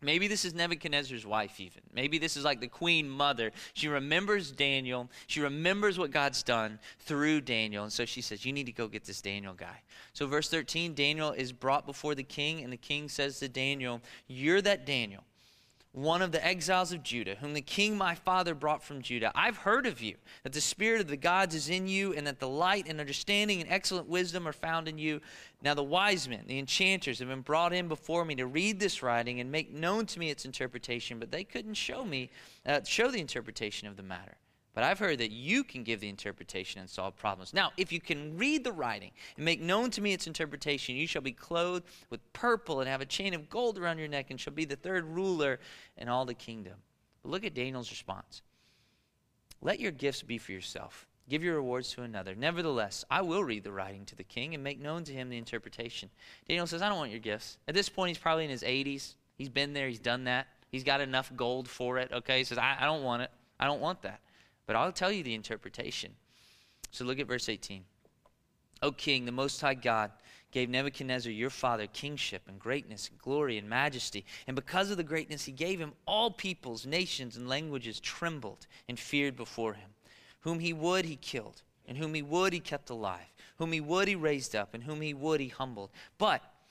Maybe 0.00 0.28
this 0.28 0.44
is 0.44 0.52
Nebuchadnezzar's 0.52 1.24
wife, 1.24 1.60
even. 1.60 1.80
Maybe 1.94 2.18
this 2.18 2.36
is 2.36 2.44
like 2.44 2.60
the 2.60 2.66
queen 2.68 3.08
mother. 3.08 3.52
She 3.72 3.88
remembers 3.88 4.50
Daniel. 4.50 5.10
She 5.28 5.40
remembers 5.40 5.98
what 5.98 6.10
God's 6.10 6.42
done 6.42 6.78
through 6.98 7.40
Daniel. 7.40 7.84
And 7.84 7.92
so 7.92 8.04
she 8.04 8.20
says, 8.20 8.44
You 8.44 8.52
need 8.52 8.66
to 8.66 8.72
go 8.72 8.86
get 8.86 9.04
this 9.04 9.22
Daniel 9.22 9.54
guy. 9.54 9.82
So, 10.12 10.26
verse 10.26 10.50
13 10.50 10.94
Daniel 10.94 11.32
is 11.32 11.52
brought 11.52 11.86
before 11.86 12.14
the 12.14 12.22
king, 12.22 12.62
and 12.62 12.72
the 12.72 12.76
king 12.76 13.08
says 13.08 13.38
to 13.38 13.48
Daniel, 13.48 14.02
You're 14.26 14.60
that 14.62 14.84
Daniel 14.84 15.24
one 15.94 16.22
of 16.22 16.32
the 16.32 16.44
exiles 16.44 16.92
of 16.92 17.04
Judah, 17.04 17.36
whom 17.36 17.54
the 17.54 17.60
king 17.60 17.96
my 17.96 18.16
father 18.16 18.52
brought 18.52 18.82
from 18.82 19.00
Judah. 19.00 19.30
I've 19.32 19.58
heard 19.58 19.86
of 19.86 20.02
you, 20.02 20.16
that 20.42 20.52
the 20.52 20.60
spirit 20.60 21.00
of 21.00 21.06
the 21.06 21.16
gods 21.16 21.54
is 21.54 21.70
in 21.70 21.86
you, 21.86 22.12
and 22.12 22.26
that 22.26 22.40
the 22.40 22.48
light 22.48 22.88
and 22.88 22.98
understanding 22.98 23.60
and 23.60 23.70
excellent 23.70 24.08
wisdom 24.08 24.48
are 24.48 24.52
found 24.52 24.88
in 24.88 24.98
you. 24.98 25.20
Now 25.62 25.74
the 25.74 25.84
wise 25.84 26.28
men, 26.28 26.42
the 26.48 26.58
enchanters, 26.58 27.20
have 27.20 27.28
been 27.28 27.42
brought 27.42 27.72
in 27.72 27.86
before 27.86 28.24
me 28.24 28.34
to 28.34 28.46
read 28.46 28.80
this 28.80 29.04
writing 29.04 29.38
and 29.38 29.52
make 29.52 29.72
known 29.72 30.04
to 30.06 30.18
me 30.18 30.30
its 30.30 30.44
interpretation, 30.44 31.20
but 31.20 31.30
they 31.30 31.44
couldn't 31.44 31.74
show 31.74 32.04
me, 32.04 32.28
uh, 32.66 32.80
show 32.82 33.08
the 33.08 33.20
interpretation 33.20 33.86
of 33.86 33.96
the 33.96 34.02
matter. 34.02 34.36
But 34.74 34.82
I've 34.82 34.98
heard 34.98 35.18
that 35.18 35.30
you 35.30 35.62
can 35.62 35.84
give 35.84 36.00
the 36.00 36.08
interpretation 36.08 36.80
and 36.80 36.90
solve 36.90 37.16
problems. 37.16 37.54
Now, 37.54 37.72
if 37.76 37.92
you 37.92 38.00
can 38.00 38.36
read 38.36 38.64
the 38.64 38.72
writing 38.72 39.12
and 39.36 39.44
make 39.44 39.60
known 39.60 39.90
to 39.92 40.00
me 40.00 40.12
its 40.12 40.26
interpretation, 40.26 40.96
you 40.96 41.06
shall 41.06 41.22
be 41.22 41.32
clothed 41.32 41.84
with 42.10 42.32
purple 42.32 42.80
and 42.80 42.88
have 42.88 43.00
a 43.00 43.06
chain 43.06 43.34
of 43.34 43.48
gold 43.48 43.78
around 43.78 43.98
your 43.98 44.08
neck 44.08 44.30
and 44.30 44.40
shall 44.40 44.52
be 44.52 44.64
the 44.64 44.74
third 44.74 45.04
ruler 45.04 45.60
in 45.96 46.08
all 46.08 46.24
the 46.24 46.34
kingdom. 46.34 46.74
But 47.22 47.30
look 47.30 47.44
at 47.44 47.54
Daniel's 47.54 47.90
response 47.90 48.42
Let 49.62 49.78
your 49.78 49.92
gifts 49.92 50.22
be 50.22 50.38
for 50.38 50.50
yourself. 50.50 51.06
Give 51.28 51.42
your 51.42 51.54
rewards 51.54 51.90
to 51.92 52.02
another. 52.02 52.34
Nevertheless, 52.34 53.04
I 53.10 53.22
will 53.22 53.42
read 53.42 53.64
the 53.64 53.72
writing 53.72 54.04
to 54.06 54.16
the 54.16 54.24
king 54.24 54.54
and 54.54 54.62
make 54.62 54.78
known 54.78 55.04
to 55.04 55.12
him 55.12 55.30
the 55.30 55.38
interpretation. 55.38 56.10
Daniel 56.48 56.66
says, 56.66 56.82
I 56.82 56.88
don't 56.90 56.98
want 56.98 57.12
your 57.12 57.20
gifts. 57.20 57.56
At 57.66 57.74
this 57.74 57.88
point, 57.88 58.08
he's 58.08 58.18
probably 58.18 58.44
in 58.44 58.50
his 58.50 58.62
80s. 58.62 59.14
He's 59.38 59.48
been 59.48 59.72
there, 59.72 59.88
he's 59.88 59.98
done 59.98 60.24
that. 60.24 60.48
He's 60.70 60.84
got 60.84 61.00
enough 61.00 61.32
gold 61.34 61.68
for 61.68 61.98
it. 61.98 62.12
Okay, 62.12 62.38
he 62.38 62.44
says, 62.44 62.58
I, 62.58 62.76
I 62.78 62.84
don't 62.84 63.04
want 63.04 63.22
it. 63.22 63.30
I 63.58 63.66
don't 63.66 63.80
want 63.80 64.02
that. 64.02 64.20
But 64.66 64.76
I'll 64.76 64.92
tell 64.92 65.12
you 65.12 65.22
the 65.22 65.34
interpretation. 65.34 66.12
So 66.90 67.04
look 67.04 67.18
at 67.18 67.26
verse 67.26 67.48
18. 67.48 67.84
O 68.82 68.92
king, 68.92 69.24
the 69.24 69.32
Most 69.32 69.60
High 69.60 69.74
God 69.74 70.10
gave 70.52 70.68
Nebuchadnezzar 70.68 71.32
your 71.32 71.50
father 71.50 71.86
kingship 71.88 72.42
and 72.46 72.60
greatness 72.60 73.08
and 73.08 73.18
glory 73.18 73.58
and 73.58 73.68
majesty. 73.68 74.24
And 74.46 74.54
because 74.54 74.90
of 74.90 74.96
the 74.96 75.02
greatness 75.02 75.44
he 75.44 75.52
gave 75.52 75.80
him, 75.80 75.92
all 76.06 76.30
peoples, 76.30 76.86
nations, 76.86 77.36
and 77.36 77.48
languages 77.48 77.98
trembled 77.98 78.66
and 78.88 78.98
feared 78.98 79.36
before 79.36 79.74
him. 79.74 79.90
Whom 80.42 80.60
he 80.60 80.72
would, 80.72 81.06
he 81.06 81.16
killed. 81.16 81.62
And 81.86 81.98
whom 81.98 82.14
he 82.14 82.22
would, 82.22 82.52
he 82.52 82.60
kept 82.60 82.90
alive. 82.90 83.32
Whom 83.56 83.72
he 83.72 83.80
would, 83.80 84.06
he 84.06 84.14
raised 84.14 84.54
up. 84.54 84.74
And 84.74 84.84
whom 84.84 85.00
he 85.00 85.12
would, 85.12 85.40
he 85.40 85.48
humbled. 85.48 85.90
But 86.18 86.42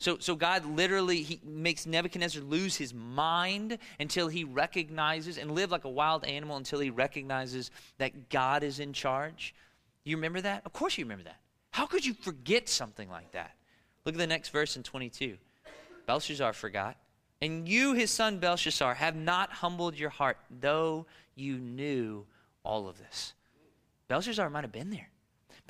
So, 0.00 0.16
so 0.18 0.34
God 0.34 0.64
literally 0.64 1.22
he 1.22 1.40
makes 1.44 1.84
Nebuchadnezzar 1.84 2.42
lose 2.42 2.74
his 2.74 2.94
mind 2.94 3.76
until 4.00 4.28
he 4.28 4.44
recognizes 4.44 5.36
and 5.36 5.54
live 5.54 5.70
like 5.70 5.84
a 5.84 5.90
wild 5.90 6.24
animal 6.24 6.56
until 6.56 6.80
he 6.80 6.88
recognizes 6.88 7.70
that 7.98 8.30
God 8.30 8.62
is 8.62 8.80
in 8.80 8.94
charge. 8.94 9.54
You 10.04 10.16
remember 10.16 10.40
that? 10.40 10.62
Of 10.64 10.72
course 10.72 10.96
you 10.96 11.04
remember 11.04 11.24
that. 11.24 11.36
How 11.70 11.84
could 11.84 12.04
you 12.04 12.14
forget 12.14 12.66
something 12.66 13.10
like 13.10 13.32
that? 13.32 13.54
Look 14.06 14.14
at 14.14 14.18
the 14.18 14.26
next 14.26 14.48
verse 14.48 14.74
in 14.74 14.82
22. 14.82 15.36
Belshazzar 16.06 16.54
forgot. 16.54 16.96
And 17.42 17.68
you, 17.68 17.92
his 17.92 18.10
son 18.10 18.38
Belshazzar, 18.38 18.94
have 18.94 19.16
not 19.16 19.50
humbled 19.50 19.98
your 19.98 20.10
heart, 20.10 20.38
though 20.60 21.04
you 21.34 21.58
knew 21.58 22.24
all 22.64 22.88
of 22.88 22.98
this. 22.98 23.34
Belshazzar 24.08 24.48
might 24.48 24.64
have 24.64 24.72
been 24.72 24.90
there. 24.90 25.09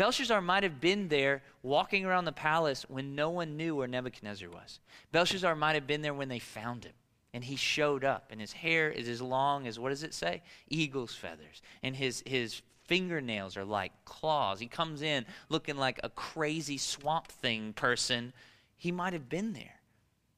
Belshazzar 0.01 0.41
might 0.41 0.63
have 0.63 0.81
been 0.81 1.09
there 1.09 1.43
walking 1.63 2.07
around 2.07 2.25
the 2.25 2.33
palace 2.33 2.87
when 2.89 3.15
no 3.15 3.29
one 3.29 3.59
knew 3.59 3.77
where 3.77 3.87
Nebuchadnezzar 3.87 4.49
was. 4.49 4.81
Belshazzar 5.13 5.55
might 5.55 5.75
have 5.75 5.87
been 5.87 6.01
there 6.01 6.15
when 6.15 6.31
they 6.31 6.39
found 6.39 6.85
him. 6.85 6.95
And 7.35 7.45
he 7.45 7.55
showed 7.55 8.03
up, 8.03 8.29
and 8.31 8.41
his 8.41 8.53
hair 8.53 8.91
is 8.91 9.11
as 9.11 9.21
long 9.21 9.67
as, 9.67 9.79
what 9.79 9.91
does 9.91 10.03
it 10.03 10.15
say? 10.15 10.41
Eagle's 10.71 11.15
feathers. 11.15 11.61
And 11.83 11.95
his, 11.95 12.23
his 12.25 12.63
fingernails 12.85 13.59
are 13.59 13.65
like 13.67 13.93
claws. 14.07 14.59
He 14.59 14.69
comes 14.69 15.03
in 15.03 15.27
looking 15.51 15.77
like 15.77 16.01
a 16.03 16.09
crazy 16.09 16.79
swamp 16.79 17.29
thing 17.29 17.75
person. 17.75 18.33
He 18.79 18.91
might 18.91 19.13
have 19.13 19.29
been 19.29 19.53
there. 19.53 19.81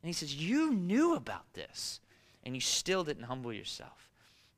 And 0.02 0.08
he 0.08 0.12
says, 0.12 0.34
You 0.34 0.72
knew 0.72 1.14
about 1.14 1.52
this, 1.54 2.00
and 2.42 2.56
you 2.56 2.60
still 2.60 3.04
didn't 3.04 3.22
humble 3.22 3.52
yourself. 3.52 4.10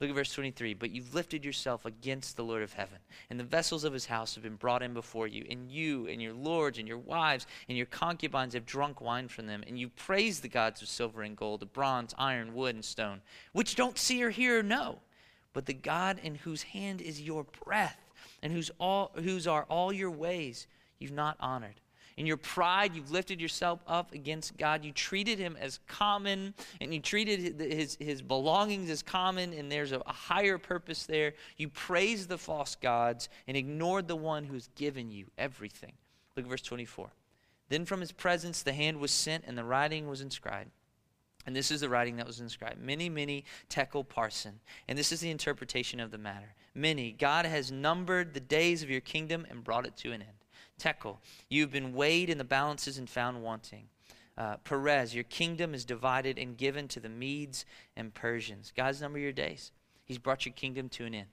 Look 0.05 0.11
at 0.11 0.17
verse 0.17 0.35
23. 0.35 0.75
But 0.75 0.91
you've 0.91 1.15
lifted 1.15 1.47
yourself 1.47 1.87
against 1.87 2.37
the 2.37 2.45
Lord 2.45 2.63
of 2.63 2.75
heaven, 2.75 2.99
and 3.31 3.41
the 3.41 3.45
vessels 3.45 3.85
of 3.85 3.95
his 3.95 4.05
house 4.05 4.35
have 4.35 4.45
been 4.45 4.57
brought 4.57 4.83
in 4.83 4.93
before 4.93 5.27
you, 5.27 5.47
and 5.49 5.71
you 5.71 6.07
and 6.09 6.21
your 6.21 6.35
lords 6.35 6.77
and 6.77 6.87
your 6.87 6.99
wives 6.99 7.47
and 7.71 7.79
your 7.79 7.87
concubines 7.87 8.53
have 8.53 8.67
drunk 8.67 9.01
wine 9.01 9.29
from 9.29 9.47
them, 9.47 9.65
and 9.67 9.79
you 9.79 9.89
praise 9.89 10.41
the 10.41 10.49
gods 10.49 10.83
of 10.83 10.89
silver 10.89 11.23
and 11.23 11.39
gold, 11.39 11.63
of 11.63 11.73
bronze, 11.73 12.15
iron, 12.19 12.53
wood, 12.53 12.75
and 12.75 12.85
stone, 12.85 13.23
which 13.55 13.77
don't 13.77 13.97
see 13.97 14.23
or 14.23 14.29
hear 14.29 14.59
or 14.59 14.63
know, 14.63 14.99
but 15.55 15.65
the 15.65 15.73
God 15.73 16.21
in 16.23 16.35
whose 16.35 16.65
hand 16.65 17.01
is 17.01 17.23
your 17.23 17.47
breath, 17.65 17.97
and 18.43 18.53
whose, 18.53 18.71
all, 18.79 19.11
whose 19.15 19.47
are 19.47 19.65
all 19.71 19.91
your 19.91 20.11
ways, 20.11 20.67
you've 20.99 21.13
not 21.13 21.39
honored. 21.41 21.81
In 22.17 22.27
your 22.27 22.37
pride, 22.37 22.95
you've 22.95 23.11
lifted 23.11 23.41
yourself 23.41 23.81
up 23.89 24.13
against 24.13 24.57
God. 24.57 24.85
You 24.85 24.93
treated 24.93 25.39
him 25.39 25.57
as 25.61 25.81
common, 25.89 26.55
and 26.81 26.95
you 26.95 27.01
treated 27.01 27.61
his, 27.61 27.97
his 28.01 28.23
belongings 28.23 28.89
as 28.89 29.03
common, 29.03 29.53
and 29.53 29.71
there's 29.71 29.91
a, 29.91 29.99
a 30.07 30.13
higher 30.13 30.57
purpose 30.57 31.07
there. 31.07 31.35
You 31.57 31.69
praised 31.69 32.29
the 32.29 32.39
false 32.39 32.77
gods 32.77 33.29
and 33.49 33.57
ignored 33.57 34.07
the 34.07 34.17
one 34.17 34.45
who's 34.45 34.69
given 34.77 35.11
you 35.11 35.27
everything. 35.37 35.93
Look 36.37 36.47
at 36.47 36.51
verse 36.51 36.63
24. 36.63 37.11
Then 37.69 37.85
from 37.85 38.01
his 38.01 38.13
presence 38.13 38.63
the 38.63 38.73
hand 38.73 39.01
was 39.01 39.11
sent, 39.11 39.45
and 39.47 39.59
the 39.59 39.65
writing 39.65 40.09
was 40.09 40.21
inscribed. 40.21 40.71
And 41.47 41.55
this 41.55 41.71
is 41.71 41.81
the 41.81 41.89
writing 41.89 42.17
that 42.17 42.27
was 42.27 42.41
inscribed 42.41 42.81
Mene, 42.81 43.13
mene 43.13 43.43
tekel 43.69 44.05
parsin. 44.05 44.55
And 44.89 44.97
this 44.97 45.13
is 45.13 45.21
the 45.21 45.31
interpretation 45.31 46.01
of 46.01 46.11
the 46.11 46.19
matter. 46.19 46.55
Mene, 46.75 47.17
God 47.19 47.45
has 47.45 47.71
numbered 47.71 48.35
the 48.35 48.41
days 48.41 48.83
of 48.83 48.91
your 48.91 49.01
kingdom 49.01 49.47
and 49.51 49.65
brought 49.65 49.87
it 49.87 49.97
to 49.99 50.13
an 50.13 50.23
end. 50.23 50.44
Tekel, 50.79 51.21
you've 51.49 51.71
been 51.71 51.95
weighed 51.95 52.31
in 52.31 52.39
the 52.39 52.45
balances 52.45 52.99
and 52.99 53.09
found 53.09 53.43
wanting. 53.43 53.89
Uh, 54.37 54.57
Peres, 54.59 55.15
your 55.15 55.25
kingdom 55.25 55.75
is 55.75 55.85
divided 55.85 56.39
and 56.39 56.57
given 56.57 56.89
to 56.89 57.01
the 57.01 57.09
Medes 57.09 57.65
and 57.97 58.13
Persians. 58.13 58.73
God's 58.77 59.01
numbered 59.01 59.23
your 59.23 59.33
days. 59.33 59.71
He's 60.05 60.19
brought 60.19 60.45
your 60.45 60.55
kingdom 60.55 60.89
to 60.91 61.05
an 61.05 61.15
end. 61.15 61.29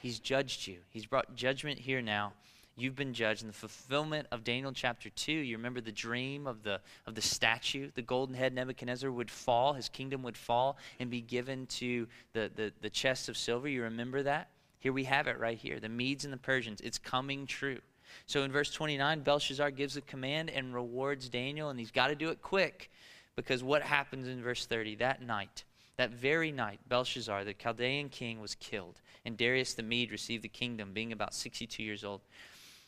He's 0.00 0.18
judged 0.18 0.66
you. 0.66 0.78
He's 0.90 1.06
brought 1.06 1.34
judgment 1.34 1.78
here 1.78 2.02
now 2.02 2.34
you've 2.76 2.96
been 2.96 3.12
judged 3.12 3.42
in 3.42 3.48
the 3.48 3.54
fulfillment 3.54 4.26
of 4.30 4.44
Daniel 4.44 4.72
chapter 4.72 5.10
2. 5.10 5.32
You 5.32 5.56
remember 5.56 5.80
the 5.80 5.92
dream 5.92 6.46
of 6.46 6.62
the, 6.62 6.80
of 7.06 7.14
the 7.14 7.22
statue. 7.22 7.90
The 7.94 8.02
golden 8.02 8.34
head 8.34 8.54
Nebuchadnezzar 8.54 9.10
would 9.10 9.30
fall, 9.30 9.74
his 9.74 9.88
kingdom 9.88 10.22
would 10.22 10.36
fall 10.36 10.76
and 10.98 11.10
be 11.10 11.20
given 11.20 11.66
to 11.66 12.06
the, 12.32 12.50
the, 12.54 12.72
the 12.80 12.90
chest 12.90 13.28
of 13.28 13.36
silver. 13.36 13.68
You 13.68 13.82
remember 13.82 14.22
that? 14.22 14.48
Here 14.78 14.92
we 14.92 15.04
have 15.04 15.28
it 15.28 15.38
right 15.38 15.58
here 15.58 15.78
the 15.78 15.88
Medes 15.88 16.24
and 16.24 16.32
the 16.32 16.38
Persians. 16.38 16.80
It's 16.80 16.98
coming 16.98 17.46
true. 17.46 17.78
So 18.26 18.42
in 18.42 18.52
verse 18.52 18.70
29, 18.70 19.20
Belshazzar 19.20 19.70
gives 19.70 19.96
a 19.96 20.00
command 20.00 20.50
and 20.50 20.74
rewards 20.74 21.28
Daniel, 21.28 21.70
and 21.70 21.78
he's 21.78 21.90
got 21.90 22.08
to 22.08 22.14
do 22.14 22.30
it 22.30 22.42
quick 22.42 22.90
because 23.36 23.62
what 23.62 23.82
happens 23.82 24.28
in 24.28 24.42
verse 24.42 24.66
30? 24.66 24.96
That 24.96 25.22
night, 25.22 25.64
that 25.96 26.10
very 26.10 26.52
night, 26.52 26.80
Belshazzar, 26.88 27.44
the 27.44 27.54
Chaldean 27.54 28.08
king, 28.08 28.40
was 28.40 28.54
killed, 28.56 29.00
and 29.24 29.36
Darius 29.36 29.74
the 29.74 29.82
Mede 29.82 30.12
received 30.12 30.42
the 30.42 30.48
kingdom, 30.48 30.92
being 30.92 31.12
about 31.12 31.34
62 31.34 31.82
years 31.82 32.04
old. 32.04 32.20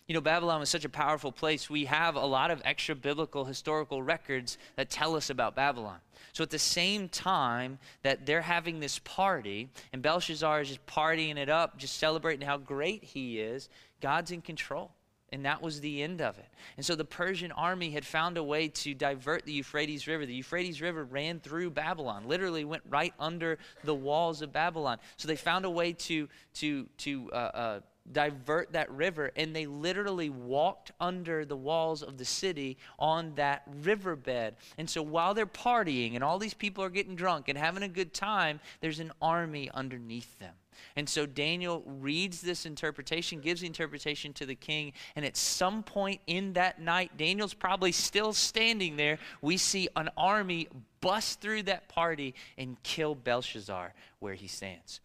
You 0.06 0.14
know, 0.14 0.20
Babylon 0.20 0.60
was 0.60 0.68
such 0.68 0.84
a 0.84 0.90
powerful 0.90 1.32
place. 1.32 1.70
We 1.70 1.86
have 1.86 2.14
a 2.14 2.26
lot 2.26 2.50
of 2.50 2.60
extra 2.64 2.94
biblical 2.94 3.46
historical 3.46 4.02
records 4.02 4.58
that 4.76 4.90
tell 4.90 5.16
us 5.16 5.30
about 5.30 5.56
Babylon. 5.56 5.98
So 6.34 6.42
at 6.42 6.50
the 6.50 6.58
same 6.58 7.08
time 7.08 7.78
that 8.02 8.26
they're 8.26 8.42
having 8.42 8.80
this 8.80 8.98
party, 8.98 9.70
and 9.94 10.02
Belshazzar 10.02 10.60
is 10.60 10.68
just 10.68 10.84
partying 10.84 11.38
it 11.38 11.48
up, 11.48 11.78
just 11.78 11.96
celebrating 11.96 12.46
how 12.46 12.58
great 12.58 13.02
he 13.02 13.40
is, 13.40 13.70
God's 14.02 14.30
in 14.30 14.42
control. 14.42 14.90
And 15.34 15.44
that 15.46 15.60
was 15.60 15.80
the 15.80 16.00
end 16.00 16.20
of 16.22 16.38
it. 16.38 16.46
And 16.76 16.86
so 16.86 16.94
the 16.94 17.04
Persian 17.04 17.50
army 17.50 17.90
had 17.90 18.06
found 18.06 18.38
a 18.38 18.42
way 18.44 18.68
to 18.68 18.94
divert 18.94 19.44
the 19.44 19.52
Euphrates 19.52 20.06
River. 20.06 20.26
The 20.26 20.34
Euphrates 20.34 20.80
River 20.80 21.02
ran 21.02 21.40
through 21.40 21.70
Babylon, 21.70 22.28
literally 22.28 22.64
went 22.64 22.84
right 22.88 23.12
under 23.18 23.58
the 23.82 23.96
walls 23.96 24.42
of 24.42 24.52
Babylon. 24.52 24.98
So 25.16 25.26
they 25.26 25.34
found 25.34 25.64
a 25.64 25.70
way 25.70 25.92
to, 25.92 26.28
to, 26.54 26.86
to 26.98 27.30
uh, 27.32 27.34
uh, 27.34 27.80
divert 28.12 28.74
that 28.74 28.88
river, 28.92 29.32
and 29.34 29.56
they 29.56 29.66
literally 29.66 30.30
walked 30.30 30.92
under 31.00 31.44
the 31.44 31.56
walls 31.56 32.04
of 32.04 32.16
the 32.16 32.24
city 32.24 32.76
on 32.96 33.34
that 33.34 33.64
riverbed. 33.82 34.54
And 34.78 34.88
so 34.88 35.02
while 35.02 35.34
they're 35.34 35.46
partying 35.46 36.14
and 36.14 36.22
all 36.22 36.38
these 36.38 36.54
people 36.54 36.84
are 36.84 36.90
getting 36.90 37.16
drunk 37.16 37.48
and 37.48 37.58
having 37.58 37.82
a 37.82 37.88
good 37.88 38.14
time, 38.14 38.60
there's 38.80 39.00
an 39.00 39.10
army 39.20 39.68
underneath 39.74 40.38
them. 40.38 40.54
And 40.96 41.08
so 41.08 41.26
Daniel 41.26 41.82
reads 41.86 42.40
this 42.40 42.66
interpretation, 42.66 43.40
gives 43.40 43.60
the 43.60 43.66
interpretation 43.66 44.32
to 44.34 44.46
the 44.46 44.54
king, 44.54 44.92
and 45.16 45.24
at 45.24 45.36
some 45.36 45.82
point 45.82 46.20
in 46.26 46.54
that 46.54 46.80
night, 46.80 47.16
Daniel's 47.16 47.54
probably 47.54 47.92
still 47.92 48.32
standing 48.32 48.96
there. 48.96 49.18
We 49.42 49.56
see 49.56 49.88
an 49.96 50.10
army 50.16 50.68
bust 51.00 51.40
through 51.40 51.64
that 51.64 51.88
party 51.88 52.34
and 52.56 52.82
kill 52.82 53.14
Belshazzar 53.14 53.92
where 54.20 54.34
he 54.34 54.46
stands. 54.46 55.00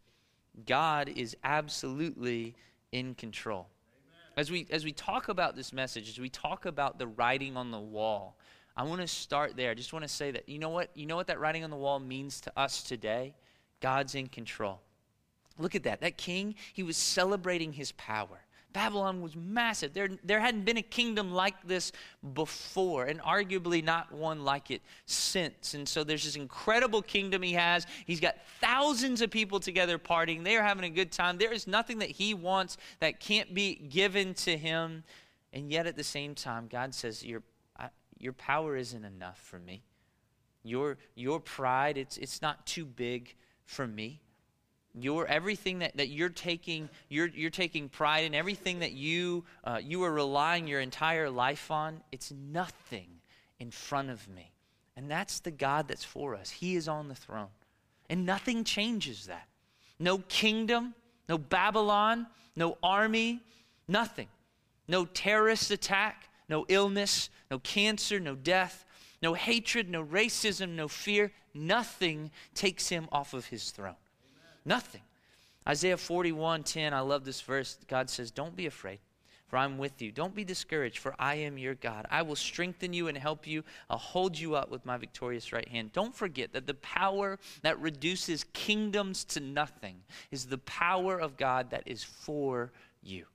God 0.65 1.09
is 1.09 1.35
absolutely 1.43 2.55
in 2.91 3.15
control. 3.15 3.67
As 4.37 4.49
we, 4.49 4.67
as 4.69 4.85
we 4.85 4.93
talk 4.93 5.27
about 5.27 5.55
this 5.55 5.73
message, 5.73 6.09
as 6.09 6.19
we 6.19 6.29
talk 6.29 6.65
about 6.65 6.97
the 6.97 7.07
writing 7.07 7.57
on 7.57 7.71
the 7.71 7.79
wall, 7.79 8.37
I 8.79 8.83
want 8.83 9.01
to 9.01 9.07
start 9.07 9.57
there. 9.57 9.71
I 9.71 9.73
just 9.73 9.91
want 9.91 10.03
to 10.03 10.09
say 10.09 10.31
that 10.31 10.47
you 10.47 10.57
know 10.57 10.69
what 10.69 10.89
you 10.95 11.05
know 11.05 11.17
what 11.17 11.27
that 11.27 11.39
writing 11.39 11.65
on 11.65 11.69
the 11.69 11.75
wall 11.75 11.99
means 11.99 12.39
to 12.41 12.53
us 12.55 12.81
today? 12.81 13.35
God's 13.81 14.15
in 14.15 14.27
control. 14.27 14.79
Look 15.59 15.75
at 15.75 15.83
that. 15.83 16.01
That 16.01 16.17
king, 16.17 16.55
he 16.73 16.83
was 16.83 16.97
celebrating 16.97 17.73
his 17.73 17.91
power. 17.91 18.39
Babylon 18.71 19.21
was 19.21 19.35
massive. 19.35 19.93
There, 19.93 20.09
there 20.23 20.39
hadn't 20.39 20.63
been 20.63 20.77
a 20.77 20.83
kingdom 20.83 21.31
like 21.31 21.55
this 21.65 21.91
before, 22.33 23.05
and 23.05 23.19
arguably 23.21 23.83
not 23.83 24.11
one 24.11 24.45
like 24.45 24.69
it 24.69 24.81
since. 25.05 25.73
And 25.73 25.89
so 25.89 26.03
there's 26.03 26.23
this 26.23 26.35
incredible 26.35 27.01
kingdom 27.01 27.41
he 27.41 27.53
has. 27.53 27.87
He's 28.05 28.19
got 28.19 28.35
thousands 28.61 29.21
of 29.21 29.31
people 29.31 29.59
together 29.59 29.97
partying. 29.97 30.43
They 30.43 30.55
are 30.55 30.63
having 30.63 30.85
a 30.85 30.89
good 30.89 31.11
time. 31.11 31.37
There 31.37 31.51
is 31.51 31.65
nothing 31.65 31.99
that 31.99 32.11
he 32.11 32.35
wants 32.35 32.77
that 32.99 33.19
can't 33.19 33.55
be 33.55 33.75
given 33.75 34.35
to 34.35 34.55
him. 34.55 35.03
And 35.51 35.71
yet 35.71 35.87
at 35.87 35.95
the 35.95 36.03
same 36.03 36.35
time, 36.35 36.67
God 36.67 36.93
says, 36.93 37.25
Your, 37.25 37.41
I, 37.77 37.89
your 38.19 38.33
power 38.33 38.77
isn't 38.77 39.03
enough 39.03 39.39
for 39.39 39.57
me. 39.57 39.81
Your, 40.61 40.99
your 41.15 41.39
pride, 41.39 41.97
it's, 41.97 42.17
it's 42.17 42.39
not 42.39 42.67
too 42.67 42.85
big 42.85 43.35
for 43.65 43.87
me 43.87 44.21
your 44.97 45.27
everything 45.27 45.79
that, 45.79 45.95
that 45.97 46.09
you're 46.09 46.29
taking 46.29 46.89
you're, 47.09 47.27
you're 47.27 47.49
taking 47.49 47.89
pride 47.89 48.23
in 48.23 48.33
everything 48.33 48.79
that 48.79 48.93
you 48.93 49.43
uh, 49.63 49.79
you 49.81 50.03
are 50.03 50.11
relying 50.11 50.67
your 50.67 50.79
entire 50.79 51.29
life 51.29 51.69
on 51.69 52.01
it's 52.11 52.31
nothing 52.31 53.07
in 53.59 53.71
front 53.71 54.09
of 54.09 54.27
me. 54.29 54.51
And 54.95 55.09
that's 55.09 55.39
the 55.39 55.51
god 55.51 55.87
that's 55.87 56.03
for 56.03 56.35
us. 56.35 56.49
He 56.49 56.75
is 56.75 56.87
on 56.87 57.07
the 57.07 57.15
throne. 57.15 57.49
And 58.09 58.25
nothing 58.25 58.63
changes 58.63 59.27
that. 59.27 59.47
No 59.99 60.19
kingdom 60.27 60.95
no 61.27 61.37
babylon 61.37 62.27
no 62.55 62.77
army 62.81 63.41
nothing. 63.87 64.27
No 64.87 65.05
terrorist 65.05 65.69
attack 65.71 66.29
no 66.47 66.65
illness 66.67 67.29
no 67.51 67.59
cancer 67.59 68.19
no 68.19 68.33
death 68.33 68.85
no 69.21 69.35
hatred 69.35 69.87
no 69.87 70.03
racism 70.03 70.69
no 70.69 70.87
fear. 70.87 71.31
Nothing 71.53 72.31
takes 72.55 72.89
him 72.89 73.07
off 73.11 73.33
of 73.33 73.45
his 73.47 73.69
throne 73.69 73.95
Nothing. 74.65 75.01
Isaiah 75.67 75.97
41 75.97 76.63
10, 76.63 76.93
I 76.93 76.99
love 77.01 77.25
this 77.25 77.41
verse. 77.41 77.77
God 77.87 78.09
says, 78.09 78.31
Don't 78.31 78.55
be 78.55 78.65
afraid, 78.65 78.99
for 79.47 79.57
I'm 79.57 79.77
with 79.77 80.01
you. 80.01 80.11
Don't 80.11 80.33
be 80.33 80.43
discouraged, 80.43 80.97
for 80.97 81.15
I 81.19 81.35
am 81.35 81.57
your 81.57 81.75
God. 81.75 82.07
I 82.09 82.21
will 82.21 82.35
strengthen 82.35 82.93
you 82.93 83.07
and 83.07 83.17
help 83.17 83.45
you. 83.45 83.63
I'll 83.89 83.97
hold 83.97 84.37
you 84.37 84.55
up 84.55 84.69
with 84.69 84.85
my 84.85 84.97
victorious 84.97 85.51
right 85.53 85.67
hand. 85.67 85.91
Don't 85.91 86.15
forget 86.15 86.53
that 86.53 86.65
the 86.65 86.73
power 86.75 87.37
that 87.61 87.79
reduces 87.79 88.45
kingdoms 88.53 89.23
to 89.25 89.39
nothing 89.39 89.97
is 90.31 90.45
the 90.45 90.57
power 90.59 91.19
of 91.19 91.37
God 91.37 91.69
that 91.71 91.83
is 91.85 92.03
for 92.03 92.71
you. 93.03 93.25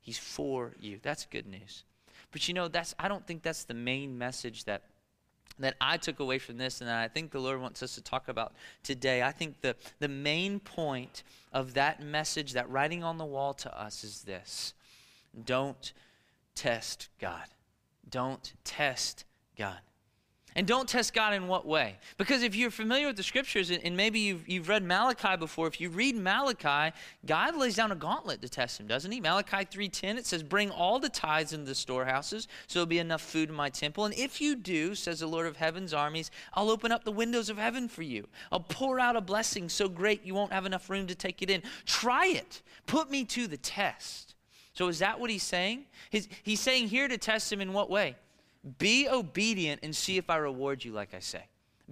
He's 0.00 0.18
for 0.18 0.74
you. 0.80 0.98
That's 1.02 1.26
good 1.26 1.46
news. 1.46 1.84
But 2.32 2.48
you 2.48 2.54
know, 2.54 2.68
that's 2.68 2.94
I 2.98 3.08
don't 3.08 3.26
think 3.26 3.42
that's 3.42 3.64
the 3.64 3.74
main 3.74 4.18
message 4.18 4.64
that 4.64 4.82
that 5.58 5.76
I 5.80 5.96
took 5.96 6.20
away 6.20 6.38
from 6.38 6.58
this 6.58 6.80
and 6.80 6.90
I 6.90 7.08
think 7.08 7.30
the 7.30 7.40
Lord 7.40 7.60
wants 7.60 7.82
us 7.82 7.94
to 7.94 8.02
talk 8.02 8.28
about 8.28 8.52
today. 8.82 9.22
I 9.22 9.32
think 9.32 9.60
the, 9.60 9.76
the 9.98 10.08
main 10.08 10.60
point 10.60 11.22
of 11.52 11.74
that 11.74 12.02
message, 12.02 12.52
that 12.52 12.68
writing 12.70 13.02
on 13.02 13.18
the 13.18 13.24
wall 13.24 13.54
to 13.54 13.80
us, 13.80 14.04
is 14.04 14.22
this 14.22 14.74
don't 15.44 15.92
test 16.54 17.08
God. 17.20 17.46
Don't 18.08 18.52
test 18.64 19.24
God. 19.56 19.78
And 20.56 20.66
don't 20.66 20.88
test 20.88 21.14
God 21.14 21.34
in 21.34 21.46
what 21.46 21.66
way? 21.66 21.96
Because 22.16 22.42
if 22.42 22.56
you're 22.56 22.70
familiar 22.70 23.06
with 23.06 23.16
the 23.16 23.22
scriptures, 23.22 23.70
and 23.70 23.96
maybe 23.96 24.18
you've, 24.18 24.48
you've 24.48 24.68
read 24.68 24.82
Malachi 24.82 25.36
before, 25.36 25.66
if 25.66 25.80
you 25.80 25.90
read 25.90 26.16
Malachi, 26.16 26.94
God 27.26 27.56
lays 27.56 27.76
down 27.76 27.92
a 27.92 27.94
gauntlet 27.94 28.40
to 28.42 28.48
test 28.48 28.80
him, 28.80 28.86
doesn't 28.86 29.12
he? 29.12 29.20
Malachi 29.20 29.64
3.10, 29.64 30.16
it 30.16 30.26
says, 30.26 30.42
bring 30.42 30.70
all 30.70 30.98
the 30.98 31.08
tithes 31.08 31.52
into 31.52 31.66
the 31.66 31.74
storehouses, 31.74 32.48
so 32.66 32.78
there'll 32.78 32.86
be 32.86 32.98
enough 32.98 33.22
food 33.22 33.50
in 33.50 33.54
my 33.54 33.68
temple. 33.68 34.04
And 34.04 34.14
if 34.14 34.40
you 34.40 34.56
do, 34.56 34.94
says 34.94 35.20
the 35.20 35.26
Lord 35.26 35.46
of 35.46 35.56
heaven's 35.56 35.92
armies, 35.94 36.30
I'll 36.54 36.70
open 36.70 36.92
up 36.92 37.04
the 37.04 37.12
windows 37.12 37.50
of 37.50 37.58
heaven 37.58 37.88
for 37.88 38.02
you. 38.02 38.26
I'll 38.50 38.60
pour 38.60 38.98
out 38.98 39.16
a 39.16 39.20
blessing 39.20 39.68
so 39.68 39.88
great 39.88 40.24
you 40.24 40.34
won't 40.34 40.52
have 40.52 40.66
enough 40.66 40.88
room 40.88 41.06
to 41.08 41.14
take 41.14 41.42
it 41.42 41.50
in. 41.50 41.62
Try 41.84 42.26
it. 42.26 42.62
Put 42.86 43.10
me 43.10 43.24
to 43.26 43.46
the 43.46 43.58
test. 43.58 44.34
So 44.72 44.88
is 44.88 45.00
that 45.00 45.20
what 45.20 45.28
he's 45.28 45.42
saying? 45.42 45.84
He's, 46.10 46.28
he's 46.42 46.60
saying 46.60 46.88
here 46.88 47.08
to 47.08 47.18
test 47.18 47.52
him 47.52 47.60
in 47.60 47.72
what 47.72 47.90
way? 47.90 48.16
Be 48.78 49.08
obedient 49.08 49.80
and 49.82 49.94
see 49.94 50.16
if 50.16 50.28
I 50.30 50.36
reward 50.36 50.84
you, 50.84 50.92
like 50.92 51.14
I 51.14 51.20
say. 51.20 51.44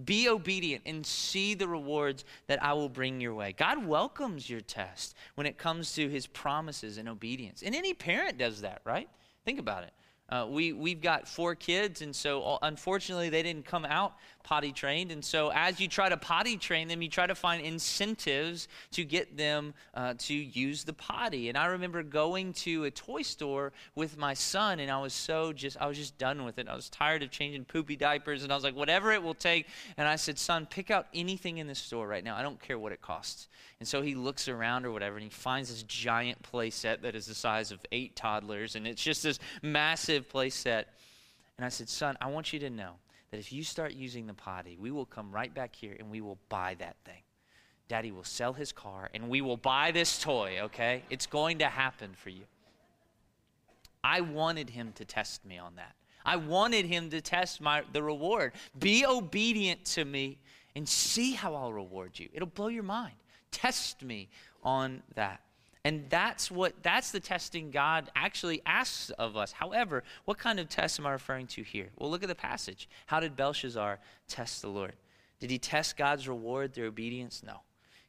Be 0.04 0.28
obedient 0.28 0.82
and 0.84 1.06
see 1.06 1.54
the 1.54 1.68
rewards 1.68 2.24
that 2.48 2.62
I 2.62 2.74
will 2.74 2.90
bring 2.90 3.20
your 3.20 3.34
way. 3.34 3.54
God 3.56 3.86
welcomes 3.86 4.50
your 4.50 4.60
test 4.60 5.14
when 5.36 5.46
it 5.46 5.56
comes 5.56 5.94
to 5.94 6.08
his 6.08 6.26
promises 6.26 6.98
and 6.98 7.08
obedience. 7.08 7.62
And 7.62 7.74
any 7.74 7.94
parent 7.94 8.36
does 8.36 8.60
that, 8.60 8.82
right? 8.84 9.08
Think 9.44 9.58
about 9.58 9.84
it. 9.84 9.92
Uh, 10.28 10.46
we, 10.48 10.72
we've 10.72 11.00
got 11.00 11.28
four 11.28 11.54
kids, 11.54 12.02
and 12.02 12.14
so 12.14 12.42
uh, 12.42 12.58
unfortunately, 12.62 13.28
they 13.28 13.42
didn't 13.42 13.64
come 13.64 13.84
out 13.84 14.14
potty 14.42 14.72
trained. 14.72 15.10
And 15.10 15.24
so, 15.24 15.50
as 15.52 15.80
you 15.80 15.88
try 15.88 16.08
to 16.08 16.16
potty 16.16 16.56
train 16.56 16.88
them, 16.88 17.02
you 17.02 17.08
try 17.08 17.26
to 17.26 17.34
find 17.34 17.64
incentives 17.64 18.68
to 18.92 19.04
get 19.04 19.36
them 19.36 19.74
uh, 19.94 20.14
to 20.18 20.34
use 20.34 20.84
the 20.84 20.92
potty. 20.92 21.48
And 21.48 21.58
I 21.58 21.66
remember 21.66 22.02
going 22.02 22.52
to 22.54 22.84
a 22.84 22.90
toy 22.90 23.22
store 23.22 23.72
with 23.94 24.16
my 24.16 24.34
son, 24.34 24.80
and 24.80 24.90
I 24.90 25.00
was 25.00 25.12
so 25.12 25.52
just, 25.52 25.76
I 25.80 25.86
was 25.86 25.96
just 25.96 26.16
done 26.18 26.44
with 26.44 26.58
it. 26.58 26.68
I 26.68 26.74
was 26.74 26.88
tired 26.88 27.22
of 27.22 27.30
changing 27.30 27.64
poopy 27.64 27.96
diapers, 27.96 28.42
and 28.42 28.52
I 28.52 28.54
was 28.54 28.64
like, 28.64 28.76
whatever 28.76 29.12
it 29.12 29.22
will 29.22 29.34
take. 29.34 29.66
And 29.96 30.08
I 30.08 30.16
said, 30.16 30.38
son, 30.38 30.66
pick 30.66 30.90
out 30.90 31.06
anything 31.14 31.58
in 31.58 31.66
the 31.66 31.74
store 31.74 32.06
right 32.06 32.24
now. 32.24 32.36
I 32.36 32.42
don't 32.42 32.60
care 32.60 32.78
what 32.78 32.92
it 32.92 33.00
costs. 33.00 33.48
And 33.78 33.86
so 33.86 34.00
he 34.00 34.14
looks 34.14 34.48
around 34.48 34.86
or 34.86 34.90
whatever, 34.90 35.16
and 35.16 35.24
he 35.24 35.30
finds 35.30 35.68
this 35.68 35.82
giant 35.82 36.42
play 36.42 36.70
set 36.70 37.02
that 37.02 37.14
is 37.14 37.26
the 37.26 37.34
size 37.34 37.70
of 37.70 37.80
eight 37.92 38.16
toddlers, 38.16 38.74
and 38.74 38.86
it's 38.86 39.02
just 39.02 39.22
this 39.22 39.38
massive 39.62 40.28
play 40.28 40.48
set. 40.48 40.94
And 41.58 41.64
I 41.64 41.68
said, 41.68 41.88
Son, 41.88 42.16
I 42.20 42.28
want 42.28 42.52
you 42.52 42.58
to 42.60 42.70
know 42.70 42.92
that 43.30 43.38
if 43.38 43.52
you 43.52 43.62
start 43.62 43.92
using 43.92 44.26
the 44.26 44.34
potty, 44.34 44.76
we 44.80 44.90
will 44.90 45.04
come 45.04 45.32
right 45.32 45.52
back 45.52 45.74
here 45.74 45.96
and 45.98 46.10
we 46.10 46.20
will 46.20 46.38
buy 46.48 46.74
that 46.78 46.96
thing. 47.04 47.22
Daddy 47.88 48.12
will 48.12 48.24
sell 48.24 48.52
his 48.52 48.72
car 48.72 49.10
and 49.14 49.28
we 49.28 49.40
will 49.40 49.56
buy 49.56 49.90
this 49.90 50.18
toy, 50.18 50.58
okay? 50.62 51.02
It's 51.10 51.26
going 51.26 51.58
to 51.58 51.66
happen 51.66 52.10
for 52.14 52.30
you. 52.30 52.44
I 54.02 54.20
wanted 54.20 54.70
him 54.70 54.92
to 54.96 55.04
test 55.04 55.44
me 55.44 55.58
on 55.58 55.76
that. 55.76 55.94
I 56.24 56.36
wanted 56.36 56.86
him 56.86 57.10
to 57.10 57.20
test 57.20 57.60
my 57.60 57.82
the 57.92 58.02
reward. 58.02 58.52
Be 58.78 59.06
obedient 59.06 59.84
to 59.86 60.04
me 60.04 60.38
and 60.74 60.88
see 60.88 61.32
how 61.32 61.54
I'll 61.54 61.72
reward 61.72 62.18
you. 62.18 62.28
It'll 62.32 62.48
blow 62.48 62.68
your 62.68 62.82
mind. 62.82 63.14
Test 63.56 64.02
me 64.02 64.28
on 64.62 65.02
that. 65.14 65.40
And 65.82 66.04
that's 66.10 66.50
what 66.50 66.74
that's 66.82 67.10
the 67.10 67.20
testing 67.20 67.70
God 67.70 68.10
actually 68.14 68.60
asks 68.66 69.08
of 69.10 69.34
us. 69.34 69.52
However, 69.52 70.04
what 70.26 70.36
kind 70.36 70.60
of 70.60 70.68
test 70.68 71.00
am 71.00 71.06
I 71.06 71.12
referring 71.12 71.46
to 71.48 71.62
here? 71.62 71.88
Well, 71.96 72.10
look 72.10 72.22
at 72.22 72.28
the 72.28 72.34
passage. 72.34 72.86
How 73.06 73.18
did 73.18 73.34
Belshazzar 73.34 73.98
test 74.28 74.60
the 74.60 74.68
Lord? 74.68 74.92
Did 75.40 75.50
he 75.50 75.58
test 75.58 75.96
God's 75.96 76.28
reward 76.28 76.74
through 76.74 76.88
obedience? 76.88 77.42
No. 77.42 77.60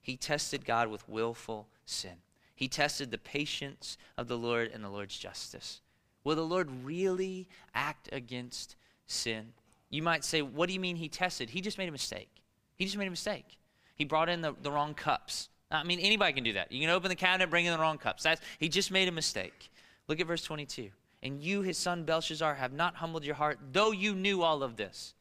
He 0.01 0.17
tested 0.17 0.65
God 0.65 0.89
with 0.89 1.07
willful 1.07 1.69
sin. 1.85 2.17
He 2.53 2.67
tested 2.67 3.09
the 3.09 3.17
patience 3.17 3.97
of 4.17 4.27
the 4.27 4.37
Lord 4.37 4.69
and 4.73 4.83
the 4.83 4.89
Lord's 4.89 5.17
justice. 5.17 5.79
Will 6.25 6.35
the 6.35 6.41
Lord 6.41 6.69
really 6.83 7.47
act 7.73 8.09
against 8.11 8.75
sin? 9.05 9.53
You 9.89 10.01
might 10.01 10.25
say, 10.25 10.41
what 10.41 10.67
do 10.67 10.73
you 10.73 10.81
mean 10.81 10.97
he 10.97 11.07
tested? 11.07 11.51
He 11.51 11.61
just 11.61 11.77
made 11.77 11.87
a 11.87 11.93
mistake. 11.93 12.31
He 12.75 12.83
just 12.83 12.97
made 12.97 13.07
a 13.07 13.11
mistake. 13.11 13.56
He 13.97 14.05
brought 14.05 14.29
in 14.29 14.41
the, 14.41 14.53
the 14.61 14.71
wrong 14.71 14.93
cups. 14.93 15.49
I 15.69 15.83
mean, 15.83 15.99
anybody 15.99 16.33
can 16.33 16.43
do 16.43 16.53
that. 16.53 16.71
You 16.71 16.79
can 16.79 16.89
open 16.89 17.09
the 17.09 17.15
cabinet, 17.15 17.49
bring 17.49 17.65
in 17.65 17.73
the 17.73 17.79
wrong 17.79 17.97
cups. 17.97 18.23
That's, 18.23 18.39
he 18.59 18.69
just 18.69 18.91
made 18.91 19.07
a 19.07 19.11
mistake. 19.11 19.69
Look 20.07 20.19
at 20.19 20.27
verse 20.27 20.43
22. 20.43 20.89
And 21.23 21.41
you, 21.41 21.61
his 21.61 21.77
son 21.77 22.03
Belshazzar, 22.03 22.55
have 22.55 22.73
not 22.73 22.95
humbled 22.95 23.25
your 23.25 23.35
heart, 23.35 23.59
though 23.73 23.91
you 23.91 24.15
knew 24.15 24.43
all 24.43 24.63
of 24.63 24.77
this. 24.77 25.13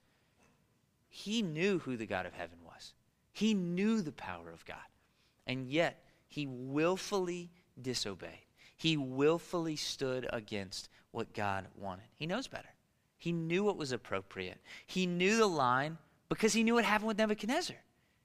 He 1.08 1.42
knew 1.42 1.78
who 1.78 1.96
the 1.96 2.06
God 2.06 2.26
of 2.26 2.34
heaven 2.34 2.58
was, 2.64 2.92
he 3.32 3.54
knew 3.54 4.02
the 4.02 4.12
power 4.12 4.50
of 4.50 4.64
God. 4.64 4.76
And 5.46 5.66
yet, 5.68 6.02
he 6.28 6.46
willfully 6.46 7.50
disobeyed. 7.80 8.46
He 8.76 8.96
willfully 8.96 9.76
stood 9.76 10.28
against 10.32 10.88
what 11.12 11.32
God 11.32 11.66
wanted. 11.76 12.04
He 12.16 12.26
knows 12.26 12.46
better. 12.46 12.68
He 13.16 13.32
knew 13.32 13.64
what 13.64 13.76
was 13.76 13.92
appropriate. 13.92 14.58
He 14.86 15.06
knew 15.06 15.36
the 15.38 15.46
line 15.46 15.96
because 16.28 16.52
he 16.52 16.62
knew 16.62 16.74
what 16.74 16.84
happened 16.84 17.08
with 17.08 17.18
Nebuchadnezzar. 17.18 17.76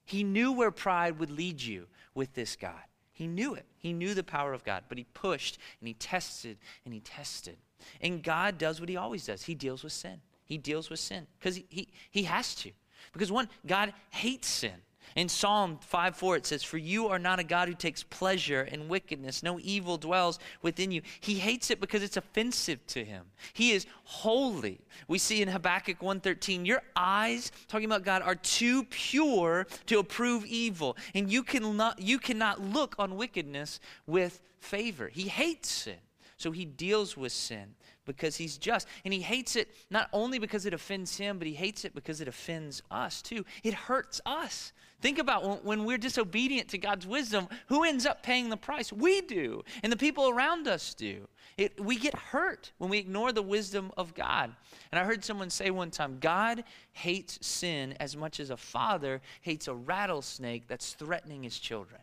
He 0.05 0.23
knew 0.23 0.51
where 0.51 0.71
pride 0.71 1.19
would 1.19 1.31
lead 1.31 1.61
you 1.61 1.87
with 2.13 2.33
this 2.33 2.55
God. 2.55 2.81
He 3.11 3.27
knew 3.27 3.53
it. 3.53 3.65
He 3.77 3.93
knew 3.93 4.13
the 4.13 4.23
power 4.23 4.53
of 4.53 4.63
God, 4.63 4.83
but 4.89 4.97
he 4.97 5.03
pushed 5.13 5.57
and 5.79 5.87
he 5.87 5.93
tested 5.93 6.57
and 6.85 6.93
he 6.93 6.99
tested. 7.01 7.57
And 8.01 8.23
God 8.23 8.57
does 8.57 8.79
what 8.79 8.89
he 8.89 8.97
always 8.97 9.25
does 9.25 9.43
he 9.43 9.55
deals 9.55 9.83
with 9.83 9.93
sin. 9.93 10.21
He 10.45 10.57
deals 10.57 10.89
with 10.89 10.99
sin 10.99 11.27
because 11.39 11.55
he, 11.55 11.65
he, 11.69 11.87
he 12.09 12.23
has 12.23 12.55
to. 12.55 12.71
Because 13.13 13.31
one, 13.31 13.47
God 13.65 13.93
hates 14.09 14.47
sin. 14.47 14.73
In 15.15 15.29
Psalm 15.29 15.77
5 15.81 16.15
4, 16.15 16.35
it 16.37 16.45
says, 16.45 16.63
For 16.63 16.77
you 16.77 17.07
are 17.07 17.19
not 17.19 17.39
a 17.39 17.43
God 17.43 17.67
who 17.67 17.73
takes 17.73 18.03
pleasure 18.03 18.63
in 18.63 18.87
wickedness. 18.87 19.43
No 19.43 19.59
evil 19.61 19.97
dwells 19.97 20.39
within 20.61 20.91
you. 20.91 21.01
He 21.19 21.35
hates 21.35 21.69
it 21.69 21.81
because 21.81 22.03
it's 22.03 22.17
offensive 22.17 22.85
to 22.87 23.03
him. 23.03 23.25
He 23.53 23.71
is 23.71 23.85
holy. 24.03 24.81
We 25.07 25.17
see 25.17 25.41
in 25.41 25.47
Habakkuk 25.47 25.99
1:13, 25.99 26.65
your 26.65 26.81
eyes, 26.95 27.51
talking 27.67 27.85
about 27.85 28.03
God, 28.03 28.21
are 28.21 28.35
too 28.35 28.83
pure 28.85 29.67
to 29.87 29.99
approve 29.99 30.45
evil. 30.45 30.97
And 31.13 31.31
you 31.31 31.43
cannot, 31.43 31.99
you 31.99 32.19
cannot 32.19 32.61
look 32.61 32.95
on 32.97 33.15
wickedness 33.15 33.79
with 34.05 34.39
favor. 34.59 35.09
He 35.09 35.27
hates 35.27 35.69
sin. 35.69 35.97
So 36.37 36.51
he 36.51 36.65
deals 36.65 37.15
with 37.15 37.31
sin 37.31 37.75
because 38.05 38.35
he's 38.35 38.57
just. 38.57 38.87
And 39.05 39.13
he 39.13 39.21
hates 39.21 39.55
it 39.55 39.69
not 39.89 40.09
only 40.11 40.39
because 40.39 40.65
it 40.65 40.73
offends 40.73 41.17
him, 41.17 41.37
but 41.37 41.47
he 41.47 41.53
hates 41.53 41.85
it 41.85 41.93
because 41.93 42.19
it 42.19 42.27
offends 42.27 42.81
us 42.89 43.21
too. 43.21 43.45
It 43.63 43.73
hurts 43.73 44.21
us. 44.25 44.73
Think 45.01 45.17
about 45.17 45.65
when, 45.65 45.83
we're 45.83 45.97
disobedient 45.97 46.69
to 46.69 46.77
God's 46.77 47.07
wisdom, 47.07 47.47
who 47.67 47.83
ends 47.83 48.05
up 48.05 48.21
paying 48.21 48.49
the 48.49 48.57
price? 48.57 48.93
We 48.93 49.21
do, 49.21 49.63
and 49.81 49.91
the 49.91 49.97
people 49.97 50.29
around 50.29 50.67
us 50.67 50.93
do. 50.93 51.27
It, 51.57 51.83
we 51.83 51.97
get 51.97 52.15
hurt 52.15 52.71
when 52.77 52.89
we 52.89 52.99
ignore 52.99 53.31
the 53.31 53.41
wisdom 53.41 53.91
of 53.97 54.13
God. 54.13 54.55
And 54.91 54.99
I 54.99 55.03
heard 55.03 55.25
someone 55.25 55.49
say 55.49 55.71
one 55.71 55.91
time 55.91 56.17
God 56.19 56.63
hates 56.93 57.39
sin 57.45 57.95
as 57.99 58.15
much 58.15 58.39
as 58.39 58.51
a 58.51 58.57
father 58.57 59.21
hates 59.41 59.67
a 59.67 59.73
rattlesnake 59.73 60.67
that's 60.67 60.93
threatening 60.93 61.43
his 61.43 61.57
children. 61.57 62.01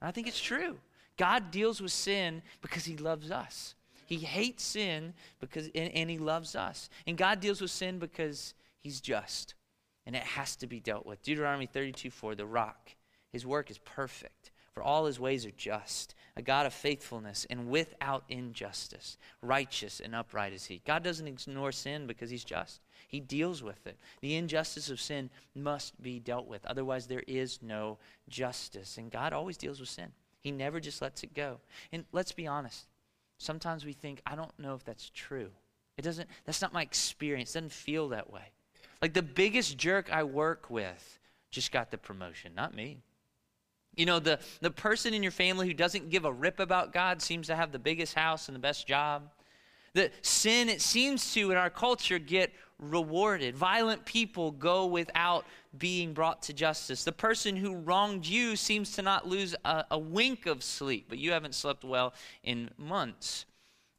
And 0.00 0.08
I 0.08 0.10
think 0.10 0.26
it's 0.26 0.40
true. 0.40 0.78
God 1.16 1.50
deals 1.50 1.80
with 1.80 1.92
sin 1.92 2.42
because 2.62 2.84
he 2.84 2.96
loves 2.96 3.30
us. 3.30 3.74
He 4.06 4.16
hates 4.16 4.64
sin 4.64 5.12
because 5.38 5.66
and, 5.74 5.92
and 5.94 6.08
he 6.08 6.18
loves 6.18 6.56
us. 6.56 6.88
And 7.06 7.18
God 7.18 7.40
deals 7.40 7.60
with 7.60 7.70
sin 7.70 7.98
because 7.98 8.54
he's 8.80 9.00
just 9.00 9.54
and 10.08 10.16
it 10.16 10.22
has 10.22 10.56
to 10.56 10.66
be 10.66 10.80
dealt 10.80 11.04
with. 11.04 11.22
Deuteronomy 11.22 11.66
32 11.66 12.10
4, 12.10 12.34
the 12.34 12.46
rock. 12.46 12.96
His 13.30 13.44
work 13.44 13.70
is 13.70 13.76
perfect, 13.76 14.50
for 14.72 14.82
all 14.82 15.04
his 15.04 15.20
ways 15.20 15.44
are 15.44 15.50
just. 15.50 16.14
A 16.34 16.40
God 16.40 16.64
of 16.64 16.72
faithfulness 16.72 17.46
and 17.50 17.68
without 17.68 18.24
injustice. 18.30 19.18
Righteous 19.42 20.00
and 20.00 20.14
upright 20.14 20.54
is 20.54 20.64
he. 20.64 20.80
God 20.86 21.02
doesn't 21.02 21.28
ignore 21.28 21.72
sin 21.72 22.06
because 22.06 22.30
he's 22.30 22.44
just. 22.44 22.80
He 23.06 23.20
deals 23.20 23.62
with 23.62 23.86
it. 23.86 23.98
The 24.22 24.36
injustice 24.36 24.88
of 24.88 24.98
sin 24.98 25.28
must 25.54 26.00
be 26.00 26.20
dealt 26.20 26.46
with. 26.46 26.64
Otherwise, 26.64 27.06
there 27.06 27.24
is 27.26 27.58
no 27.60 27.98
justice. 28.30 28.96
And 28.96 29.10
God 29.10 29.34
always 29.34 29.58
deals 29.58 29.78
with 29.78 29.90
sin. 29.90 30.12
He 30.40 30.50
never 30.50 30.80
just 30.80 31.02
lets 31.02 31.22
it 31.22 31.34
go. 31.34 31.58
And 31.92 32.06
let's 32.12 32.32
be 32.32 32.46
honest. 32.46 32.86
Sometimes 33.36 33.84
we 33.84 33.92
think, 33.92 34.22
I 34.24 34.36
don't 34.36 34.58
know 34.58 34.74
if 34.74 34.84
that's 34.84 35.10
true. 35.10 35.50
It 35.98 36.02
doesn't, 36.02 36.30
that's 36.46 36.62
not 36.62 36.72
my 36.72 36.82
experience. 36.82 37.50
It 37.50 37.58
doesn't 37.58 37.72
feel 37.72 38.08
that 38.08 38.32
way. 38.32 38.52
Like 39.00 39.14
the 39.14 39.22
biggest 39.22 39.78
jerk 39.78 40.12
I 40.12 40.24
work 40.24 40.70
with 40.70 41.18
just 41.50 41.72
got 41.72 41.90
the 41.90 41.98
promotion, 41.98 42.52
not 42.54 42.74
me. 42.74 42.98
You 43.96 44.06
know, 44.06 44.18
the, 44.18 44.38
the 44.60 44.70
person 44.70 45.14
in 45.14 45.22
your 45.22 45.32
family 45.32 45.66
who 45.66 45.74
doesn't 45.74 46.10
give 46.10 46.24
a 46.24 46.32
rip 46.32 46.60
about 46.60 46.92
God 46.92 47.20
seems 47.20 47.46
to 47.48 47.56
have 47.56 47.72
the 47.72 47.78
biggest 47.78 48.14
house 48.14 48.48
and 48.48 48.54
the 48.54 48.60
best 48.60 48.86
job. 48.86 49.30
The 49.94 50.10
sin, 50.22 50.68
it 50.68 50.80
seems 50.80 51.32
to, 51.34 51.50
in 51.50 51.56
our 51.56 51.70
culture, 51.70 52.18
get 52.18 52.52
rewarded. 52.78 53.56
Violent 53.56 54.04
people 54.04 54.52
go 54.52 54.86
without 54.86 55.46
being 55.76 56.12
brought 56.12 56.42
to 56.42 56.52
justice. 56.52 57.02
The 57.02 57.12
person 57.12 57.56
who 57.56 57.76
wronged 57.76 58.26
you 58.26 58.54
seems 58.54 58.92
to 58.92 59.02
not 59.02 59.26
lose 59.26 59.56
a, 59.64 59.84
a 59.90 59.98
wink 59.98 60.46
of 60.46 60.62
sleep, 60.62 61.06
but 61.08 61.18
you 61.18 61.32
haven't 61.32 61.54
slept 61.54 61.84
well 61.84 62.14
in 62.44 62.70
months. 62.78 63.46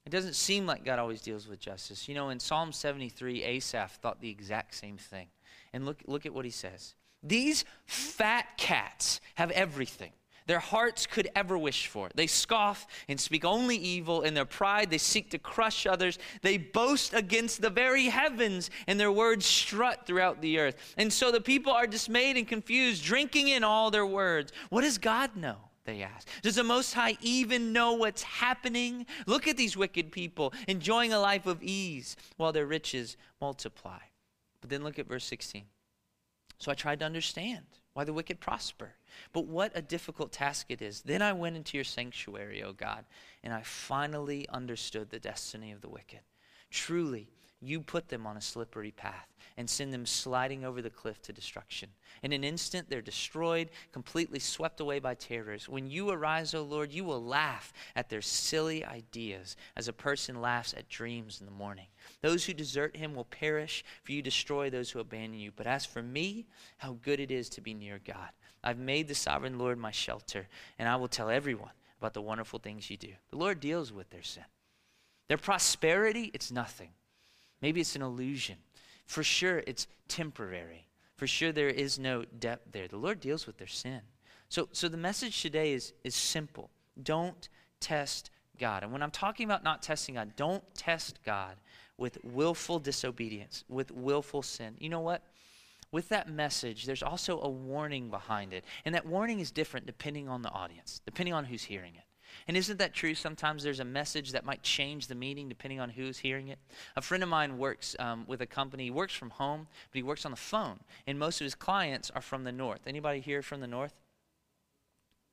It 0.10 0.12
doesn't 0.12 0.34
seem 0.34 0.66
like 0.66 0.84
God 0.84 0.98
always 0.98 1.22
deals 1.22 1.48
with 1.48 1.60
justice. 1.60 2.10
You 2.10 2.16
know, 2.16 2.30
in 2.30 2.40
Psalm 2.40 2.72
73, 2.72 3.44
Asaph 3.44 4.00
thought 4.02 4.20
the 4.20 4.32
exact 4.32 4.74
same 4.74 4.98
thing. 4.98 5.28
And 5.72 5.86
look, 5.86 6.02
look 6.08 6.26
at 6.26 6.34
what 6.34 6.46
he 6.46 6.52
says. 6.52 6.96
These 7.22 7.64
fat 7.86 8.58
cats 8.58 9.22
have 9.36 9.52
everything 9.52 10.14
their 10.48 10.58
hearts 10.58 11.06
could 11.06 11.30
ever 11.36 11.60
wish 11.60 11.86
for. 11.86 12.10
They 12.16 12.26
scoff 12.26 12.88
and 13.08 13.20
speak 13.20 13.46
only 13.46 13.76
evil. 13.78 14.24
In 14.24 14.34
their 14.34 14.46
pride, 14.46 14.90
they 14.90 14.98
seek 14.98 15.30
to 15.30 15.38
crush 15.38 15.86
others. 15.86 16.18
They 16.42 16.58
boast 16.58 17.14
against 17.14 17.62
the 17.62 17.70
very 17.70 18.06
heavens, 18.06 18.72
and 18.88 19.00
their 19.00 19.12
words 19.12 19.46
strut 19.46 20.08
throughout 20.08 20.42
the 20.42 20.58
earth. 20.58 20.96
And 20.98 21.14
so 21.14 21.32
the 21.32 21.40
people 21.40 21.72
are 21.72 21.86
dismayed 21.86 22.36
and 22.36 22.48
confused, 22.48 23.04
drinking 23.04 23.50
in 23.50 23.64
all 23.64 23.92
their 23.92 24.08
words. 24.08 24.52
What 24.72 24.82
does 24.82 24.98
God 24.98 25.36
know? 25.36 25.69
They 25.90 26.04
ask. 26.04 26.28
Does 26.42 26.56
the 26.56 26.64
Most 26.64 26.94
High 26.94 27.18
even 27.22 27.74
know 27.74 27.94
what's 27.94 28.24
happening? 28.24 29.06
Look 29.26 29.48
at 29.48 29.58
these 29.58 29.76
wicked 29.76 30.12
people 30.12 30.54
enjoying 30.68 31.14
a 31.14 31.20
life 31.20 31.46
of 31.46 31.64
ease 31.64 32.16
while 32.38 32.52
their 32.52 32.66
riches 32.66 33.18
multiply. 33.42 34.00
But 34.62 34.70
then 34.70 34.84
look 34.84 35.00
at 35.00 35.08
verse 35.08 35.26
16. 35.26 35.64
So 36.60 36.72
I 36.72 36.76
tried 36.76 37.00
to 37.00 37.06
understand 37.06 37.66
why 37.94 38.04
the 38.04 38.14
wicked 38.14 38.40
prosper. 38.40 38.96
But 39.34 39.46
what 39.46 39.72
a 39.74 39.82
difficult 39.82 40.32
task 40.32 40.68
it 40.70 40.82
is. 40.82 41.02
Then 41.02 41.22
I 41.22 41.34
went 41.34 41.56
into 41.56 41.78
your 41.78 41.86
sanctuary, 41.86 42.62
O 42.64 42.74
God, 42.74 43.06
and 43.44 43.54
I 43.54 43.62
finally 43.62 44.48
understood 44.50 45.10
the 45.10 45.20
destiny 45.20 45.72
of 45.72 45.82
the 45.82 45.90
wicked. 45.90 46.20
Truly, 46.70 47.30
you 47.62 47.82
put 47.82 48.10
them 48.10 48.26
on 48.26 48.38
a 48.38 48.42
slippery 48.42 48.92
path 48.92 49.28
and 49.58 49.70
send 49.70 49.94
them 49.94 50.06
sliding 50.06 50.64
over 50.64 50.82
the 50.82 50.90
cliff 50.90 51.22
to 51.22 51.34
destruction. 51.34 51.90
In 52.24 52.32
an 52.32 52.44
instant, 52.44 52.90
they're 52.90 53.02
destroyed, 53.02 53.70
completely 53.92 54.40
swept 54.40 54.80
away 54.80 55.00
by 55.00 55.16
terrors. 55.16 55.68
When 55.68 55.90
you 55.90 56.10
arise, 56.10 56.54
O 56.54 56.64
Lord, 56.64 56.94
you 56.94 57.04
will 57.04 57.24
laugh 57.24 57.74
at 57.96 58.10
their 58.10 58.22
silly 58.22 58.86
ideas 58.86 59.58
as 59.76 59.90
a 59.90 59.94
person 59.94 60.42
laughs 60.42 60.74
at 60.74 60.88
dreams 60.88 61.40
in 61.42 61.46
the 61.46 61.52
morning. 61.52 61.88
Those 62.22 62.46
who 62.46 62.54
desert 62.54 62.96
him 62.96 63.14
will 63.14 63.26
perish, 63.26 63.84
for 64.04 64.14
you 64.14 64.22
destroy 64.22 64.70
those 64.70 64.92
who 64.92 65.00
abandon 65.00 65.40
you. 65.40 65.52
But 65.54 65.68
as 65.68 65.86
for 65.86 66.02
me, 66.02 66.46
how 66.78 66.98
good 67.02 67.20
it 67.20 67.32
is 67.32 67.50
to 67.50 67.62
be 67.62 67.74
near 67.74 68.00
God. 68.06 68.30
I've 68.64 68.80
made 68.80 69.08
the 69.08 69.16
sovereign 69.16 69.58
Lord 69.58 69.78
my 69.78 69.92
shelter, 69.92 70.48
and 70.78 70.88
I 70.88 70.96
will 70.96 71.08
tell 71.08 71.30
everyone 71.30 71.72
about 72.00 72.14
the 72.14 72.22
wonderful 72.22 72.60
things 72.60 72.90
you 72.90 72.98
do. 72.98 73.14
The 73.30 73.38
Lord 73.38 73.60
deals 73.60 73.92
with 73.92 74.10
their 74.10 74.24
sin. 74.24 74.46
Their 75.28 75.38
prosperity, 75.38 76.32
it's 76.34 76.52
nothing. 76.52 76.90
Maybe 77.62 77.82
it's 77.82 77.96
an 77.96 78.02
illusion. 78.02 78.58
For 79.06 79.24
sure, 79.24 79.64
it's 79.68 79.88
temporary. 80.08 80.88
For 81.16 81.28
sure, 81.28 81.52
there 81.52 81.70
is 81.70 82.00
no 82.00 82.24
depth 82.24 82.72
there. 82.72 82.88
The 82.88 82.98
Lord 82.98 83.20
deals 83.20 83.46
with 83.46 83.58
their 83.58 83.68
sin. 83.68 84.02
So, 84.50 84.70
so 84.72 84.88
the 84.88 84.98
message 84.98 85.42
today 85.42 85.74
is, 85.74 85.94
is 86.04 86.16
simple 86.16 86.70
don't 87.02 87.50
test 87.80 88.30
God. 88.58 88.84
And 88.84 88.92
when 88.92 89.02
I'm 89.02 89.12
talking 89.12 89.46
about 89.46 89.64
not 89.64 89.82
testing 89.82 90.16
God, 90.16 90.36
don't 90.36 90.64
test 90.76 91.20
God 91.24 91.56
with 91.98 92.18
willful 92.24 92.80
disobedience, 92.80 93.64
with 93.70 93.92
willful 93.92 94.42
sin. 94.42 94.76
You 94.80 94.90
know 94.90 95.00
what? 95.00 95.24
With 95.92 96.10
that 96.10 96.30
message, 96.30 96.86
there's 96.86 97.02
also 97.02 97.42
a 97.42 97.50
warning 97.50 98.10
behind 98.10 98.54
it. 98.54 98.64
And 98.86 98.94
that 98.96 99.06
warning 99.06 99.40
is 99.40 99.50
different 99.52 99.86
depending 99.86 100.30
on 100.30 100.42
the 100.42 100.50
audience, 100.50 101.02
depending 101.06 101.34
on 101.34 101.46
who's 101.46 101.64
hearing 101.64 101.96
it. 101.96 102.04
And 102.48 102.58
isn't 102.58 102.78
that 102.80 102.94
true? 102.94 103.16
Sometimes 103.16 103.64
there's 103.64 103.80
a 103.80 103.86
message 103.86 104.32
that 104.32 104.46
might 104.46 104.64
change 104.64 105.08
the 105.08 105.16
meaning 105.16 105.50
depending 105.50 105.80
on 105.80 105.90
who's 105.90 106.20
hearing 106.20 106.48
it. 106.48 106.60
A 106.96 107.02
friend 107.02 107.24
of 107.24 107.30
mine 107.30 107.58
works 107.58 107.96
um, 108.00 108.26
with 108.28 108.42
a 108.42 108.46
company. 108.46 108.86
He 108.86 108.92
works 108.92 109.14
from 109.14 109.30
home, 109.30 109.68
but 109.92 109.98
he 109.98 110.04
works 110.04 110.26
on 110.26 110.32
the 110.32 110.38
phone. 110.38 110.80
And 111.08 111.20
most 111.20 111.42
of 111.42 111.46
his 111.46 111.56
clients 111.56 112.10
are 112.12 112.22
from 112.22 112.44
the 112.44 112.52
north. 112.52 112.82
Anybody 112.88 113.20
here 113.20 113.42
from 113.42 113.62
the 113.62 113.68
north? 113.68 113.94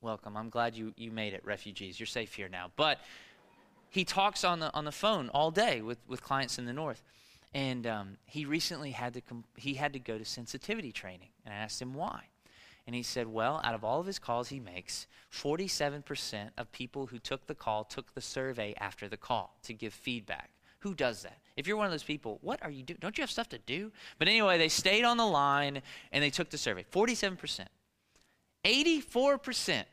Welcome. 0.02 0.36
I'm 0.36 0.50
glad 0.50 0.76
you, 0.76 0.92
you 0.96 1.10
made 1.10 1.32
it, 1.32 1.44
refugees. 1.44 1.98
You're 1.98 2.06
safe 2.06 2.34
here 2.34 2.48
now. 2.48 2.70
But 2.76 3.00
he 3.88 4.04
talks 4.04 4.44
on 4.44 4.60
the, 4.60 4.72
on 4.74 4.84
the 4.84 4.92
phone 4.92 5.30
all 5.30 5.50
day 5.50 5.80
with, 5.80 5.98
with 6.06 6.22
clients 6.22 6.58
in 6.58 6.66
the 6.66 6.72
north. 6.72 7.02
And 7.54 7.86
um, 7.86 8.18
he 8.26 8.44
recently 8.44 8.90
had 8.90 9.14
to, 9.14 9.20
com- 9.20 9.44
he 9.56 9.74
had 9.74 9.94
to 9.94 9.98
go 9.98 10.18
to 10.18 10.24
sensitivity 10.24 10.92
training. 10.92 11.30
And 11.44 11.54
I 11.54 11.56
asked 11.56 11.80
him 11.80 11.94
why. 11.94 12.24
And 12.86 12.94
he 12.94 13.02
said, 13.02 13.26
well, 13.26 13.60
out 13.64 13.74
of 13.74 13.82
all 13.82 13.98
of 13.98 14.06
his 14.06 14.18
calls 14.18 14.48
he 14.48 14.60
makes, 14.60 15.06
47% 15.32 16.50
of 16.56 16.70
people 16.70 17.06
who 17.06 17.18
took 17.18 17.46
the 17.46 17.54
call 17.54 17.84
took 17.84 18.14
the 18.14 18.20
survey 18.20 18.74
after 18.78 19.08
the 19.08 19.16
call 19.16 19.56
to 19.64 19.74
give 19.74 19.92
feedback. 19.92 20.50
Who 20.80 20.94
does 20.94 21.22
that? 21.22 21.38
If 21.56 21.66
you're 21.66 21.76
one 21.76 21.86
of 21.86 21.92
those 21.92 22.04
people, 22.04 22.38
what 22.42 22.62
are 22.62 22.70
you 22.70 22.84
doing? 22.84 22.98
Don't 23.00 23.18
you 23.18 23.22
have 23.22 23.30
stuff 23.30 23.48
to 23.48 23.58
do? 23.58 23.90
But 24.18 24.28
anyway, 24.28 24.56
they 24.58 24.68
stayed 24.68 25.04
on 25.04 25.16
the 25.16 25.26
line 25.26 25.82
and 26.12 26.22
they 26.22 26.30
took 26.30 26.50
the 26.50 26.58
survey. 26.58 26.84
47%. 26.92 27.66
84% 28.64 29.84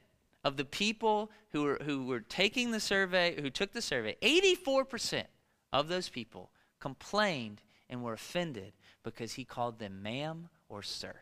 of 0.44 0.58
the 0.58 0.66
people 0.66 1.32
who 1.52 1.64
were, 1.64 1.80
who 1.84 2.06
were 2.06 2.20
taking 2.20 2.72
the 2.72 2.80
survey, 2.80 3.40
who 3.42 3.50
took 3.50 3.72
the 3.72 3.82
survey, 3.82 4.16
84% 4.22 5.24
of 5.72 5.88
those 5.88 6.10
people 6.10 6.52
complained 6.80 7.62
and 7.90 8.04
were 8.04 8.14
offended 8.14 8.74
because 9.04 9.34
he 9.34 9.46
called 9.46 9.80
them 9.80 10.04
ma'am 10.04 10.50
or 10.70 10.84
sir. 10.84 11.16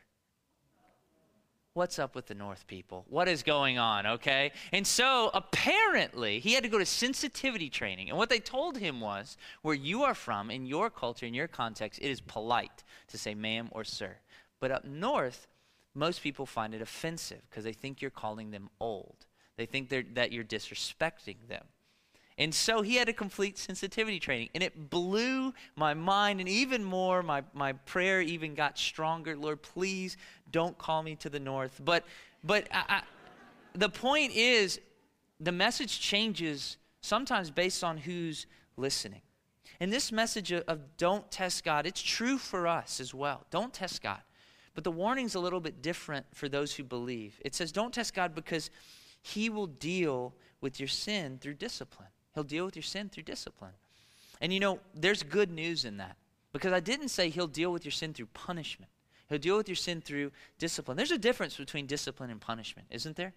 What's 1.74 2.00
up 2.00 2.16
with 2.16 2.28
the 2.28 2.36
North 2.36 2.68
people? 2.68 3.06
What 3.08 3.30
is 3.30 3.44
going 3.44 3.78
on, 3.78 4.06
okay? 4.06 4.52
And 4.74 4.86
so 4.86 5.32
apparently 5.34 6.40
he 6.40 6.54
had 6.54 6.64
to 6.64 6.70
go 6.70 6.78
to 6.78 6.86
sensitivity 6.86 7.70
training. 7.70 8.10
And 8.10 8.18
what 8.18 8.30
they 8.30 8.40
told 8.40 8.78
him 8.78 9.00
was 9.00 9.38
where 9.62 9.74
you 9.74 10.04
are 10.04 10.14
from, 10.14 10.52
in 10.52 10.66
your 10.66 10.90
culture, 10.90 11.26
in 11.26 11.34
your 11.34 11.48
context, 11.48 12.02
it 12.02 12.10
is 12.10 12.20
polite 12.20 12.84
to 13.08 13.18
say 13.18 13.34
ma'am 13.34 13.70
or 13.72 13.86
sir. 13.86 14.18
But 14.60 14.72
up 14.72 14.84
north, 14.84 15.48
most 15.96 16.22
people 16.22 16.46
find 16.46 16.74
it 16.74 16.82
offensive 16.82 17.42
because 17.50 17.64
they 17.64 17.72
think 17.72 18.02
you're 18.02 18.12
calling 18.12 18.52
them 18.52 18.70
old. 18.82 19.26
They 19.56 19.66
think 19.66 19.90
that 19.90 20.34
you're 20.34 20.44
disrespecting 20.44 21.48
them. 21.48 21.64
And 22.38 22.56
so 22.56 22.82
he 22.82 22.96
had 22.96 23.10
a 23.10 23.14
complete 23.14 23.58
sensitivity 23.58 24.20
training. 24.20 24.50
And 24.56 24.64
it 24.64 24.90
blew 24.90 25.54
my 25.76 25.94
mind. 25.94 26.40
And 26.40 26.50
even 26.50 26.84
more, 26.84 27.22
my, 27.22 27.44
my 27.54 27.74
prayer 27.74 28.22
even 28.22 28.56
got 28.56 28.78
stronger. 28.78 29.36
Lord, 29.36 29.62
please 29.62 30.18
don't 30.52 30.78
call 30.78 31.04
me 31.04 31.16
to 31.18 31.30
the 31.30 31.40
north. 31.40 31.80
But, 31.84 32.06
but 32.44 32.68
I, 32.72 32.84
I, 32.88 33.02
the 33.74 33.90
point 33.90 34.34
is, 34.34 34.80
the 35.40 35.52
message 35.52 36.00
changes 36.00 36.78
sometimes 37.02 37.50
based 37.50 37.84
on 37.84 37.98
who's 37.98 38.46
listening. 38.78 39.22
And 39.80 39.92
this 39.92 40.12
message 40.12 40.52
of, 40.52 40.64
of 40.68 40.98
don't 40.98 41.30
test 41.32 41.64
God, 41.64 41.86
it's 41.88 42.02
true 42.02 42.38
for 42.38 42.68
us 42.68 43.00
as 43.00 43.14
well. 43.14 43.46
Don't 43.50 43.74
test 43.74 44.02
God. 44.02 44.22
But 44.74 44.84
the 44.84 44.92
warning's 44.92 45.36
a 45.36 45.40
little 45.40 45.60
bit 45.60 45.82
different 45.82 46.26
for 46.34 46.48
those 46.48 46.74
who 46.74 46.84
believe. 46.84 47.42
It 47.44 47.56
says, 47.56 47.72
don't 47.72 47.94
test 47.94 48.14
God 48.14 48.34
because 48.34 48.70
he 49.22 49.50
will 49.50 49.68
deal 49.68 50.34
with 50.62 50.80
your 50.80 50.88
sin 50.88 51.40
through 51.42 51.56
discipline. 51.56 52.08
He'll 52.34 52.44
deal 52.44 52.66
with 52.66 52.76
your 52.76 52.84
sin 52.84 53.10
through 53.10 53.24
discipline. 53.24 53.74
And 54.40 54.54
you 54.54 54.60
know, 54.60 54.80
there's 54.96 55.24
good 55.24 55.52
news 55.52 55.86
in 55.86 55.98
that 55.98 56.18
because 56.54 56.74
I 56.74 56.80
didn't 56.80 57.10
say 57.10 57.30
he'll 57.30 57.48
deal 57.48 57.72
with 57.72 57.86
your 57.86 57.92
sin 57.92 58.14
through 58.14 58.28
punishment. 58.28 58.92
He'll 59.30 59.40
deal 59.40 59.58
with 59.58 59.70
your 59.70 59.76
sin 59.76 60.02
through 60.02 60.32
discipline. 60.60 60.98
There's 60.98 61.12
a 61.12 61.18
difference 61.18 61.56
between 61.56 61.86
discipline 61.86 62.30
and 62.30 62.42
punishment, 62.42 62.88
isn't 62.92 63.16
there? 63.16 63.34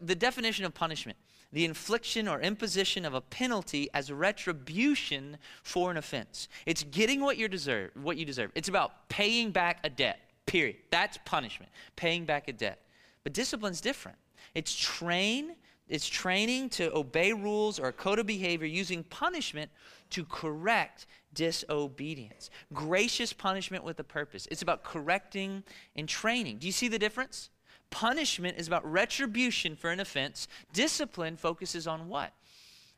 The 0.00 0.14
definition 0.14 0.64
of 0.64 0.74
punishment 0.74 1.18
the 1.52 1.64
infliction 1.64 2.28
or 2.28 2.40
imposition 2.40 3.04
of 3.04 3.14
a 3.14 3.20
penalty 3.20 3.88
as 3.94 4.10
retribution 4.10 5.38
for 5.62 5.90
an 5.90 5.96
offense. 5.96 6.48
It's 6.66 6.82
getting 6.82 7.20
what 7.20 7.38
you 7.38 7.48
deserve, 7.48 7.92
what 7.94 8.16
you 8.16 8.24
deserve. 8.24 8.50
It's 8.54 8.68
about 8.68 9.08
paying 9.08 9.52
back 9.52 9.78
a 9.84 9.90
debt. 9.90 10.18
Period. 10.46 10.76
That's 10.90 11.18
punishment. 11.24 11.70
Paying 11.94 12.24
back 12.24 12.48
a 12.48 12.52
debt. 12.52 12.82
But 13.24 13.32
discipline's 13.32 13.80
different. 13.80 14.18
It's 14.54 14.74
train 14.74 15.54
it's 15.88 16.08
training 16.08 16.70
to 16.70 16.94
obey 16.94 17.32
rules 17.32 17.78
or 17.78 17.88
a 17.88 17.92
code 17.92 18.18
of 18.18 18.26
behavior 18.26 18.66
using 18.66 19.04
punishment 19.04 19.70
to 20.10 20.24
correct 20.24 21.06
disobedience. 21.34 22.50
Gracious 22.72 23.32
punishment 23.32 23.84
with 23.84 24.00
a 24.00 24.04
purpose. 24.04 24.48
It's 24.50 24.62
about 24.62 24.82
correcting 24.82 25.62
and 25.94 26.08
training. 26.08 26.58
Do 26.58 26.66
you 26.66 26.72
see 26.72 26.88
the 26.88 26.98
difference? 26.98 27.50
Punishment 27.90 28.58
is 28.58 28.66
about 28.66 28.90
retribution 28.90 29.76
for 29.76 29.90
an 29.90 30.00
offense. 30.00 30.48
Discipline 30.72 31.36
focuses 31.36 31.86
on 31.86 32.08
what? 32.08 32.32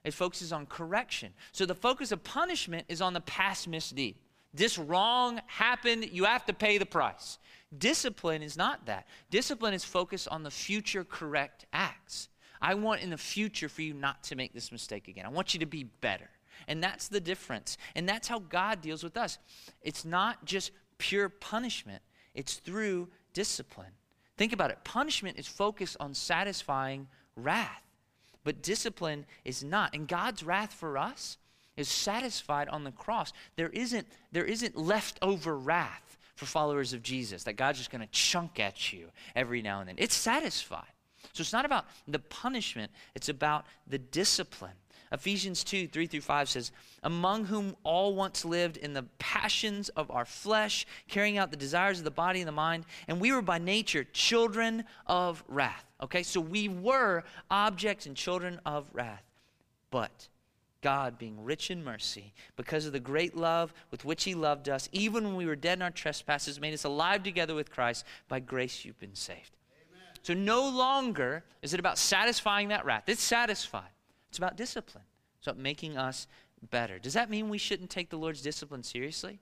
It 0.04 0.14
focuses 0.14 0.52
on 0.52 0.66
correction. 0.66 1.34
So 1.52 1.66
the 1.66 1.74
focus 1.74 2.12
of 2.12 2.24
punishment 2.24 2.86
is 2.88 3.02
on 3.02 3.12
the 3.12 3.20
past 3.20 3.68
misdeed. 3.68 4.14
This 4.54 4.78
wrong 4.78 5.40
happened, 5.46 6.08
you 6.10 6.24
have 6.24 6.46
to 6.46 6.54
pay 6.54 6.78
the 6.78 6.86
price. 6.86 7.38
Discipline 7.76 8.42
is 8.42 8.56
not 8.56 8.86
that. 8.86 9.06
Discipline 9.30 9.74
is 9.74 9.84
focused 9.84 10.28
on 10.28 10.42
the 10.42 10.50
future 10.50 11.04
correct 11.04 11.66
acts. 11.72 12.28
I 12.60 12.74
want 12.74 13.02
in 13.02 13.10
the 13.10 13.18
future 13.18 13.68
for 13.68 13.82
you 13.82 13.94
not 13.94 14.22
to 14.24 14.36
make 14.36 14.52
this 14.52 14.72
mistake 14.72 15.08
again. 15.08 15.26
I 15.26 15.30
want 15.30 15.54
you 15.54 15.60
to 15.60 15.66
be 15.66 15.84
better. 15.84 16.30
And 16.66 16.82
that's 16.82 17.08
the 17.08 17.20
difference. 17.20 17.78
And 17.94 18.08
that's 18.08 18.28
how 18.28 18.40
God 18.40 18.80
deals 18.80 19.04
with 19.04 19.16
us. 19.16 19.38
It's 19.82 20.04
not 20.04 20.44
just 20.44 20.72
pure 20.98 21.28
punishment, 21.28 22.02
it's 22.34 22.56
through 22.56 23.08
discipline. 23.32 23.92
Think 24.36 24.52
about 24.52 24.70
it 24.70 24.84
punishment 24.84 25.38
is 25.38 25.46
focused 25.46 25.96
on 26.00 26.14
satisfying 26.14 27.08
wrath, 27.36 27.84
but 28.44 28.62
discipline 28.62 29.26
is 29.44 29.64
not. 29.64 29.94
And 29.94 30.06
God's 30.06 30.42
wrath 30.42 30.72
for 30.72 30.96
us 30.98 31.38
is 31.76 31.88
satisfied 31.88 32.68
on 32.68 32.84
the 32.84 32.92
cross. 32.92 33.32
There 33.56 33.68
isn't, 33.70 34.06
there 34.32 34.44
isn't 34.44 34.76
leftover 34.76 35.56
wrath 35.56 36.18
for 36.34 36.46
followers 36.46 36.92
of 36.92 37.02
Jesus 37.02 37.44
that 37.44 37.54
God's 37.54 37.78
just 37.78 37.90
going 37.90 38.00
to 38.00 38.10
chunk 38.12 38.60
at 38.60 38.92
you 38.92 39.08
every 39.34 39.62
now 39.62 39.80
and 39.80 39.88
then. 39.88 39.96
It's 39.98 40.14
satisfied. 40.14 40.86
So 41.32 41.42
it's 41.42 41.52
not 41.52 41.64
about 41.64 41.86
the 42.06 42.18
punishment, 42.18 42.90
it's 43.14 43.28
about 43.28 43.66
the 43.86 43.98
discipline. 43.98 44.72
Ephesians 45.10 45.64
2 45.64 45.88
3 45.88 46.06
through 46.06 46.20
5 46.20 46.48
says, 46.48 46.72
Among 47.02 47.46
whom 47.46 47.76
all 47.82 48.14
once 48.14 48.44
lived 48.44 48.76
in 48.76 48.92
the 48.92 49.04
passions 49.18 49.88
of 49.90 50.10
our 50.10 50.24
flesh, 50.24 50.86
carrying 51.08 51.38
out 51.38 51.50
the 51.50 51.56
desires 51.56 51.98
of 51.98 52.04
the 52.04 52.10
body 52.10 52.40
and 52.40 52.48
the 52.48 52.52
mind, 52.52 52.84
and 53.06 53.20
we 53.20 53.32
were 53.32 53.42
by 53.42 53.58
nature 53.58 54.04
children 54.12 54.84
of 55.06 55.42
wrath. 55.48 55.84
Okay, 56.02 56.22
so 56.22 56.40
we 56.40 56.68
were 56.68 57.24
objects 57.50 58.06
and 58.06 58.16
children 58.16 58.60
of 58.66 58.88
wrath. 58.92 59.24
But 59.90 60.28
God, 60.82 61.18
being 61.18 61.42
rich 61.42 61.70
in 61.70 61.82
mercy, 61.82 62.34
because 62.56 62.86
of 62.86 62.92
the 62.92 63.00
great 63.00 63.36
love 63.36 63.72
with 63.90 64.04
which 64.04 64.24
He 64.24 64.34
loved 64.34 64.68
us, 64.68 64.88
even 64.92 65.24
when 65.24 65.36
we 65.36 65.46
were 65.46 65.56
dead 65.56 65.78
in 65.78 65.82
our 65.82 65.90
trespasses, 65.90 66.60
made 66.60 66.74
us 66.74 66.84
alive 66.84 67.22
together 67.22 67.54
with 67.54 67.70
Christ. 67.70 68.04
By 68.28 68.40
grace 68.40 68.84
you've 68.84 69.00
been 69.00 69.14
saved. 69.14 69.57
So 70.28 70.34
no 70.34 70.68
longer 70.68 71.42
is 71.62 71.72
it 71.72 71.80
about 71.80 71.96
satisfying 71.96 72.68
that 72.68 72.84
wrath. 72.84 73.04
It's 73.06 73.22
satisfied. 73.22 73.88
It's 74.28 74.36
about 74.36 74.58
discipline. 74.58 75.04
It's 75.38 75.46
about 75.46 75.56
making 75.56 75.96
us 75.96 76.26
better. 76.68 76.98
Does 76.98 77.14
that 77.14 77.30
mean 77.30 77.48
we 77.48 77.56
shouldn't 77.56 77.88
take 77.88 78.10
the 78.10 78.18
Lord's 78.18 78.42
discipline 78.42 78.82
seriously? 78.82 79.40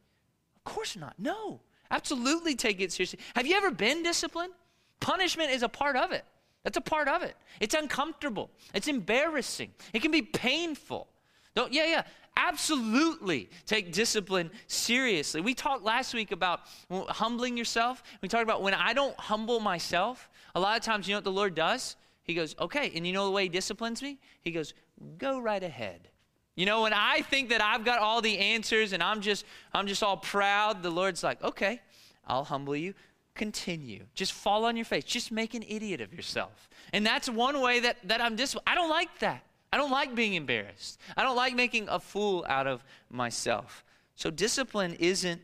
Of 0.54 0.62
course 0.62 0.94
not. 0.94 1.14
No. 1.18 1.58
Absolutely 1.90 2.54
take 2.54 2.80
it 2.80 2.92
seriously. 2.92 3.18
Have 3.34 3.48
you 3.48 3.56
ever 3.56 3.72
been 3.72 4.04
disciplined? 4.04 4.52
Punishment 5.00 5.50
is 5.50 5.64
a 5.64 5.68
part 5.68 5.96
of 5.96 6.12
it. 6.12 6.24
That's 6.62 6.76
a 6.76 6.80
part 6.80 7.08
of 7.08 7.24
it. 7.24 7.34
It's 7.58 7.74
uncomfortable. 7.74 8.48
It's 8.72 8.86
embarrassing. 8.86 9.72
It 9.92 10.02
can 10.02 10.12
be 10.12 10.22
painful. 10.22 11.08
Don't, 11.56 11.72
yeah, 11.72 11.86
yeah. 11.86 12.02
Absolutely 12.36 13.48
take 13.64 13.92
discipline 13.92 14.50
seriously. 14.68 15.40
We 15.40 15.54
talked 15.54 15.82
last 15.82 16.14
week 16.14 16.30
about 16.30 16.60
humbling 16.90 17.56
yourself. 17.56 18.04
We 18.20 18.28
talked 18.28 18.44
about 18.44 18.62
when 18.62 18.74
I 18.74 18.92
don't 18.92 19.18
humble 19.18 19.58
myself, 19.58 20.28
a 20.56 20.60
lot 20.60 20.78
of 20.78 20.82
times, 20.82 21.06
you 21.06 21.12
know 21.12 21.18
what 21.18 21.24
the 21.24 21.30
Lord 21.30 21.54
does? 21.54 21.96
He 22.24 22.32
goes, 22.32 22.56
okay. 22.58 22.90
And 22.94 23.06
you 23.06 23.12
know 23.12 23.26
the 23.26 23.30
way 23.30 23.42
He 23.42 23.48
disciplines 23.50 24.02
me? 24.02 24.18
He 24.40 24.50
goes, 24.50 24.72
go 25.18 25.38
right 25.38 25.62
ahead. 25.62 26.08
You 26.54 26.64
know, 26.64 26.82
when 26.82 26.94
I 26.94 27.20
think 27.20 27.50
that 27.50 27.62
I've 27.62 27.84
got 27.84 27.98
all 27.98 28.22
the 28.22 28.38
answers 28.38 28.94
and 28.94 29.02
I'm 29.02 29.20
just, 29.20 29.44
I'm 29.74 29.86
just 29.86 30.02
all 30.02 30.16
proud, 30.16 30.82
the 30.82 30.90
Lord's 30.90 31.22
like, 31.22 31.42
okay, 31.44 31.82
I'll 32.26 32.44
humble 32.44 32.74
you. 32.74 32.94
Continue. 33.34 34.04
Just 34.14 34.32
fall 34.32 34.64
on 34.64 34.76
your 34.76 34.86
face. 34.86 35.04
Just 35.04 35.30
make 35.30 35.52
an 35.52 35.62
idiot 35.68 36.00
of 36.00 36.14
yourself. 36.14 36.70
And 36.94 37.04
that's 37.04 37.28
one 37.28 37.60
way 37.60 37.80
that, 37.80 37.98
that 38.04 38.22
I'm 38.22 38.34
disciplined. 38.34 38.64
I 38.66 38.74
don't 38.74 38.88
like 38.88 39.18
that. 39.18 39.44
I 39.74 39.76
don't 39.76 39.90
like 39.90 40.14
being 40.14 40.32
embarrassed. 40.32 40.98
I 41.18 41.22
don't 41.22 41.36
like 41.36 41.54
making 41.54 41.86
a 41.90 42.00
fool 42.00 42.46
out 42.48 42.66
of 42.66 42.82
myself. 43.10 43.84
So 44.14 44.30
discipline 44.30 44.94
isn't, 44.94 45.42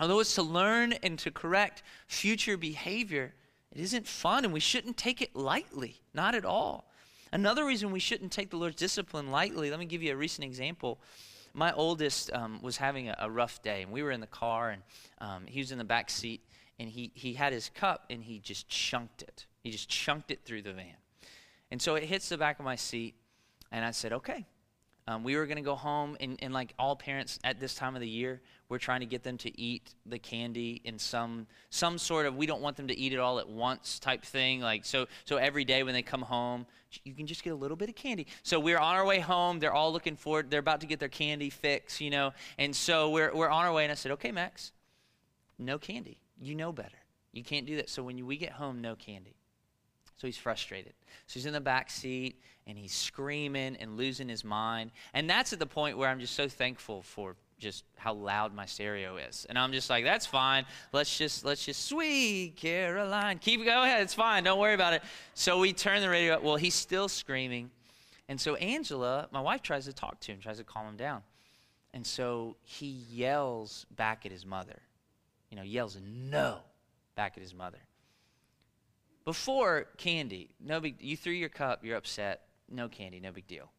although 0.00 0.20
it's 0.20 0.34
to 0.36 0.42
learn 0.42 0.94
and 1.02 1.18
to 1.18 1.30
correct 1.30 1.82
future 2.06 2.56
behavior, 2.56 3.34
it 3.74 3.80
isn't 3.80 4.06
fun 4.06 4.44
and 4.44 4.52
we 4.52 4.60
shouldn't 4.60 4.96
take 4.96 5.22
it 5.22 5.34
lightly, 5.34 6.00
not 6.14 6.34
at 6.34 6.44
all. 6.44 6.90
Another 7.32 7.64
reason 7.64 7.92
we 7.92 8.00
shouldn't 8.00 8.32
take 8.32 8.50
the 8.50 8.56
Lord's 8.56 8.76
discipline 8.76 9.30
lightly, 9.30 9.70
let 9.70 9.78
me 9.78 9.86
give 9.86 10.02
you 10.02 10.12
a 10.12 10.16
recent 10.16 10.44
example. 10.44 10.98
my 11.54 11.72
oldest 11.72 12.32
um, 12.32 12.60
was 12.62 12.76
having 12.76 13.08
a, 13.08 13.16
a, 13.20 13.30
rough 13.30 13.62
day, 13.62 13.82
and 13.82 13.92
we 13.92 14.02
were 14.02 14.10
in 14.10 14.20
the 14.20 14.26
car, 14.26 14.70
and 14.70 14.82
um, 15.18 15.46
he 15.46 15.60
was 15.60 15.70
in 15.70 15.78
the 15.78 15.84
back 15.84 16.10
seat, 16.10 16.40
and 16.78 16.88
he, 16.88 17.12
he 17.14 17.34
had 17.34 17.52
his 17.52 17.70
cup, 17.74 18.04
and 18.10 18.24
he 18.24 18.40
just 18.40 18.68
chunked 18.68 19.22
it. 19.22 19.46
He 19.62 19.70
just 19.70 19.88
chunked 19.88 20.30
it 20.30 20.40
through 20.44 20.62
the 20.62 20.72
van. 20.72 20.96
And 21.70 21.80
so 21.80 21.94
it 21.94 22.04
hits 22.04 22.28
the 22.28 22.38
back 22.38 22.58
of 22.58 22.64
my 22.64 22.76
seat, 22.76 23.14
and 23.70 23.84
I 23.84 23.92
said, 23.92 24.12
okay. 24.12 24.46
Um, 25.10 25.24
we 25.24 25.34
were 25.34 25.46
going 25.46 25.56
to 25.56 25.62
go 25.62 25.74
home, 25.74 26.16
and, 26.20 26.38
and 26.40 26.54
like 26.54 26.72
all 26.78 26.94
parents 26.94 27.40
at 27.42 27.58
this 27.58 27.74
time 27.74 27.96
of 27.96 28.00
the 28.00 28.08
year, 28.08 28.40
we're 28.68 28.78
trying 28.78 29.00
to 29.00 29.06
get 29.06 29.24
them 29.24 29.36
to 29.38 29.60
eat 29.60 29.92
the 30.06 30.20
candy 30.20 30.80
in 30.84 31.00
some 31.00 31.48
some 31.70 31.98
sort 31.98 32.26
of 32.26 32.36
we 32.36 32.46
don't 32.46 32.60
want 32.60 32.76
them 32.76 32.86
to 32.86 32.96
eat 32.96 33.12
it 33.12 33.18
all 33.18 33.40
at 33.40 33.48
once 33.48 33.98
type 33.98 34.24
thing. 34.24 34.60
Like 34.60 34.84
so 34.84 35.06
so 35.24 35.36
every 35.36 35.64
day 35.64 35.82
when 35.82 35.94
they 35.94 36.02
come 36.02 36.22
home, 36.22 36.64
you 37.02 37.12
can 37.12 37.26
just 37.26 37.42
get 37.42 37.50
a 37.50 37.56
little 37.56 37.76
bit 37.76 37.88
of 37.88 37.96
candy. 37.96 38.28
So 38.44 38.60
we're 38.60 38.78
on 38.78 38.94
our 38.94 39.04
way 39.04 39.18
home. 39.18 39.58
They're 39.58 39.72
all 39.72 39.92
looking 39.92 40.14
forward. 40.14 40.48
They're 40.48 40.60
about 40.60 40.80
to 40.82 40.86
get 40.86 41.00
their 41.00 41.08
candy 41.08 41.50
fix, 41.50 42.00
you 42.00 42.10
know. 42.10 42.32
And 42.56 42.74
so 42.76 43.10
we're 43.10 43.34
we're 43.34 43.48
on 43.48 43.64
our 43.64 43.72
way, 43.72 43.82
and 43.82 43.90
I 43.90 43.96
said, 43.96 44.12
okay, 44.12 44.30
Max, 44.30 44.70
no 45.58 45.76
candy. 45.76 46.20
You 46.40 46.54
know 46.54 46.70
better. 46.70 46.98
You 47.32 47.42
can't 47.42 47.66
do 47.66 47.74
that. 47.78 47.90
So 47.90 48.04
when 48.04 48.24
we 48.24 48.36
get 48.36 48.52
home, 48.52 48.80
no 48.80 48.94
candy. 48.94 49.39
So 50.20 50.26
he's 50.26 50.36
frustrated. 50.36 50.92
So 51.26 51.34
he's 51.34 51.46
in 51.46 51.54
the 51.54 51.62
back 51.62 51.88
seat 51.88 52.38
and 52.66 52.76
he's 52.76 52.92
screaming 52.92 53.74
and 53.76 53.96
losing 53.96 54.28
his 54.28 54.44
mind. 54.44 54.90
And 55.14 55.30
that's 55.30 55.54
at 55.54 55.58
the 55.58 55.66
point 55.66 55.96
where 55.96 56.10
I'm 56.10 56.20
just 56.20 56.34
so 56.34 56.46
thankful 56.46 57.00
for 57.00 57.36
just 57.58 57.84
how 57.96 58.12
loud 58.12 58.54
my 58.54 58.66
stereo 58.66 59.16
is. 59.16 59.46
And 59.48 59.58
I'm 59.58 59.72
just 59.72 59.88
like, 59.88 60.04
that's 60.04 60.26
fine. 60.26 60.66
Let's 60.92 61.16
just 61.16 61.42
let's 61.42 61.64
just 61.64 61.86
sweet 61.86 62.52
Caroline. 62.56 63.38
Keep 63.38 63.64
go 63.64 63.82
ahead. 63.82 64.02
It's 64.02 64.12
fine. 64.12 64.44
Don't 64.44 64.58
worry 64.58 64.74
about 64.74 64.92
it. 64.92 65.02
So 65.32 65.58
we 65.58 65.72
turn 65.72 66.02
the 66.02 66.10
radio 66.10 66.34
up. 66.34 66.42
Well, 66.42 66.56
he's 66.56 66.74
still 66.74 67.08
screaming. 67.08 67.70
And 68.28 68.38
so 68.38 68.56
Angela, 68.56 69.26
my 69.32 69.40
wife 69.40 69.62
tries 69.62 69.86
to 69.86 69.94
talk 69.94 70.20
to 70.20 70.32
him, 70.32 70.40
tries 70.40 70.58
to 70.58 70.64
calm 70.64 70.86
him 70.86 70.98
down. 70.98 71.22
And 71.94 72.06
so 72.06 72.56
he 72.60 72.88
yells 73.10 73.86
back 73.96 74.26
at 74.26 74.32
his 74.32 74.44
mother. 74.44 74.82
You 75.48 75.56
know, 75.56 75.62
yells 75.62 75.96
no 76.04 76.58
back 77.16 77.38
at 77.38 77.42
his 77.42 77.54
mother. 77.54 77.78
Before 79.24 79.86
candy, 79.96 80.50
no 80.60 80.80
big. 80.80 80.96
You 81.00 81.16
threw 81.16 81.32
your 81.32 81.48
cup, 81.48 81.84
you're 81.84 81.96
upset. 81.96 82.42
No 82.70 82.88
candy, 82.88 83.20
no 83.20 83.32
big 83.32 83.46
deal. 83.46 83.70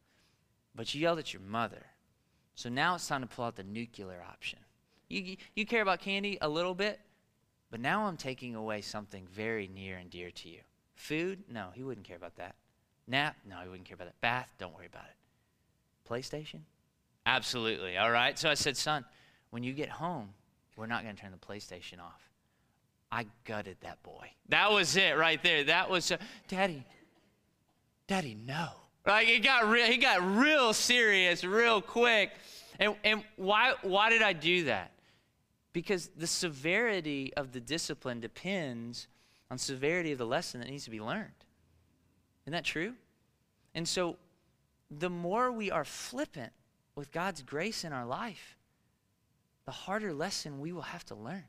But 0.74 0.94
you 0.94 1.00
yelled 1.00 1.18
at 1.18 1.32
your 1.32 1.42
mother. 1.42 1.86
So 2.54 2.68
now 2.68 2.94
it's 2.94 3.06
time 3.06 3.22
to 3.22 3.26
pull 3.26 3.46
out 3.46 3.56
the 3.56 3.64
nuclear 3.64 4.22
option. 4.26 4.58
You, 5.08 5.36
you 5.54 5.66
care 5.66 5.82
about 5.82 6.00
candy 6.00 6.38
a 6.40 6.48
little 6.48 6.74
bit, 6.74 7.00
but 7.70 7.80
now 7.80 8.06
I'm 8.06 8.16
taking 8.16 8.54
away 8.54 8.80
something 8.80 9.26
very 9.32 9.68
near 9.68 9.96
and 9.96 10.10
dear 10.10 10.30
to 10.30 10.48
you. 10.48 10.60
Food? 10.94 11.44
No, 11.50 11.68
he 11.74 11.82
wouldn't 11.82 12.06
care 12.06 12.16
about 12.16 12.36
that. 12.36 12.54
Nap? 13.06 13.36
No, 13.48 13.56
he 13.62 13.68
wouldn't 13.68 13.86
care 13.86 13.94
about 13.94 14.06
that. 14.06 14.20
Bath? 14.20 14.54
Don't 14.58 14.74
worry 14.74 14.86
about 14.86 15.04
it. 15.04 16.08
PlayStation? 16.08 16.60
Absolutely. 17.26 17.96
All 17.96 18.10
right. 18.10 18.38
So 18.38 18.48
I 18.50 18.54
said, 18.54 18.76
son, 18.76 19.04
when 19.50 19.62
you 19.62 19.72
get 19.72 19.88
home, 19.88 20.30
we're 20.76 20.86
not 20.86 21.02
going 21.02 21.14
to 21.14 21.20
turn 21.20 21.32
the 21.32 21.46
PlayStation 21.46 22.00
off. 22.00 22.31
I 23.12 23.26
gutted 23.44 23.76
that 23.82 24.02
boy. 24.02 24.30
That 24.48 24.72
was 24.72 24.96
it 24.96 25.18
right 25.18 25.40
there. 25.42 25.64
That 25.64 25.90
was, 25.90 26.10
uh, 26.10 26.16
Daddy, 26.48 26.82
Daddy, 28.06 28.34
no. 28.34 28.70
Like 29.06 29.28
it 29.28 29.40
got 29.40 29.68
real, 29.68 29.86
he 29.86 29.98
got 29.98 30.22
real 30.36 30.72
serious 30.72 31.44
real 31.44 31.82
quick. 31.82 32.30
And, 32.80 32.96
and 33.04 33.22
why, 33.36 33.74
why 33.82 34.08
did 34.08 34.22
I 34.22 34.32
do 34.32 34.64
that? 34.64 34.92
Because 35.74 36.08
the 36.16 36.26
severity 36.26 37.32
of 37.36 37.52
the 37.52 37.60
discipline 37.60 38.20
depends 38.20 39.08
on 39.50 39.58
severity 39.58 40.12
of 40.12 40.18
the 40.18 40.26
lesson 40.26 40.60
that 40.60 40.70
needs 40.70 40.84
to 40.84 40.90
be 40.90 41.00
learned. 41.00 41.28
Isn't 42.44 42.52
that 42.52 42.64
true? 42.64 42.94
And 43.74 43.86
so 43.86 44.16
the 44.90 45.10
more 45.10 45.52
we 45.52 45.70
are 45.70 45.84
flippant 45.84 46.52
with 46.94 47.12
God's 47.12 47.42
grace 47.42 47.84
in 47.84 47.92
our 47.92 48.06
life, 48.06 48.56
the 49.66 49.72
harder 49.72 50.14
lesson 50.14 50.60
we 50.60 50.72
will 50.72 50.82
have 50.82 51.04
to 51.06 51.14
learn. 51.14 51.44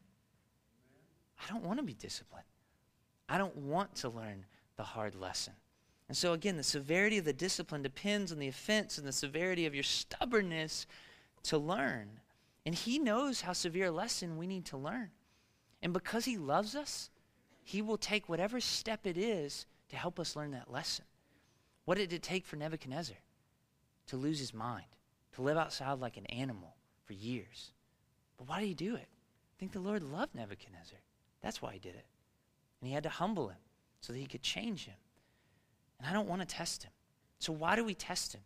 I 1.43 1.51
don't 1.51 1.63
want 1.63 1.79
to 1.79 1.83
be 1.83 1.93
disciplined. 1.93 2.45
I 3.27 3.37
don't 3.37 3.55
want 3.55 3.95
to 3.95 4.09
learn 4.09 4.45
the 4.77 4.83
hard 4.83 5.15
lesson. 5.15 5.53
And 6.07 6.17
so, 6.17 6.33
again, 6.33 6.57
the 6.57 6.63
severity 6.63 7.17
of 7.17 7.25
the 7.25 7.33
discipline 7.33 7.81
depends 7.81 8.31
on 8.31 8.39
the 8.39 8.47
offense 8.47 8.97
and 8.97 9.07
the 9.07 9.13
severity 9.13 9.65
of 9.65 9.73
your 9.73 9.83
stubbornness 9.83 10.85
to 11.43 11.57
learn. 11.57 12.19
And 12.65 12.75
He 12.75 12.99
knows 12.99 13.41
how 13.41 13.53
severe 13.53 13.87
a 13.87 13.91
lesson 13.91 14.37
we 14.37 14.47
need 14.47 14.65
to 14.65 14.77
learn. 14.77 15.11
And 15.81 15.93
because 15.93 16.25
He 16.25 16.37
loves 16.37 16.75
us, 16.75 17.09
He 17.63 17.81
will 17.81 17.97
take 17.97 18.29
whatever 18.29 18.59
step 18.59 19.07
it 19.07 19.17
is 19.17 19.65
to 19.89 19.95
help 19.95 20.19
us 20.19 20.35
learn 20.35 20.51
that 20.51 20.71
lesson. 20.71 21.05
What 21.85 21.97
did 21.97 22.13
it 22.13 22.23
take 22.23 22.45
for 22.45 22.55
Nebuchadnezzar? 22.55 23.17
To 24.07 24.17
lose 24.17 24.39
his 24.39 24.53
mind, 24.53 24.85
to 25.33 25.41
live 25.41 25.57
outside 25.57 25.99
like 25.99 26.17
an 26.17 26.25
animal 26.27 26.75
for 27.05 27.13
years. 27.13 27.71
But 28.37 28.47
why 28.47 28.59
did 28.59 28.67
he 28.67 28.73
do 28.73 28.95
it? 28.95 29.07
I 29.07 29.55
think 29.59 29.71
the 29.71 29.79
Lord 29.79 30.03
loved 30.03 30.35
Nebuchadnezzar. 30.35 30.99
That's 31.43 31.61
why 31.61 31.73
he 31.73 31.79
did 31.79 31.95
it. 31.95 32.05
And 32.81 32.87
he 32.87 32.93
had 32.93 33.03
to 33.03 33.09
humble 33.09 33.49
him 33.49 33.57
so 34.01 34.13
that 34.13 34.19
he 34.19 34.25
could 34.25 34.41
change 34.41 34.85
him. 34.85 34.95
And 35.99 36.09
I 36.09 36.13
don't 36.13 36.27
want 36.27 36.41
to 36.41 36.47
test 36.47 36.83
him. 36.83 36.91
So 37.39 37.53
why 37.53 37.75
do 37.75 37.83
we 37.83 37.93
test 37.93 38.33
him? 38.33 38.41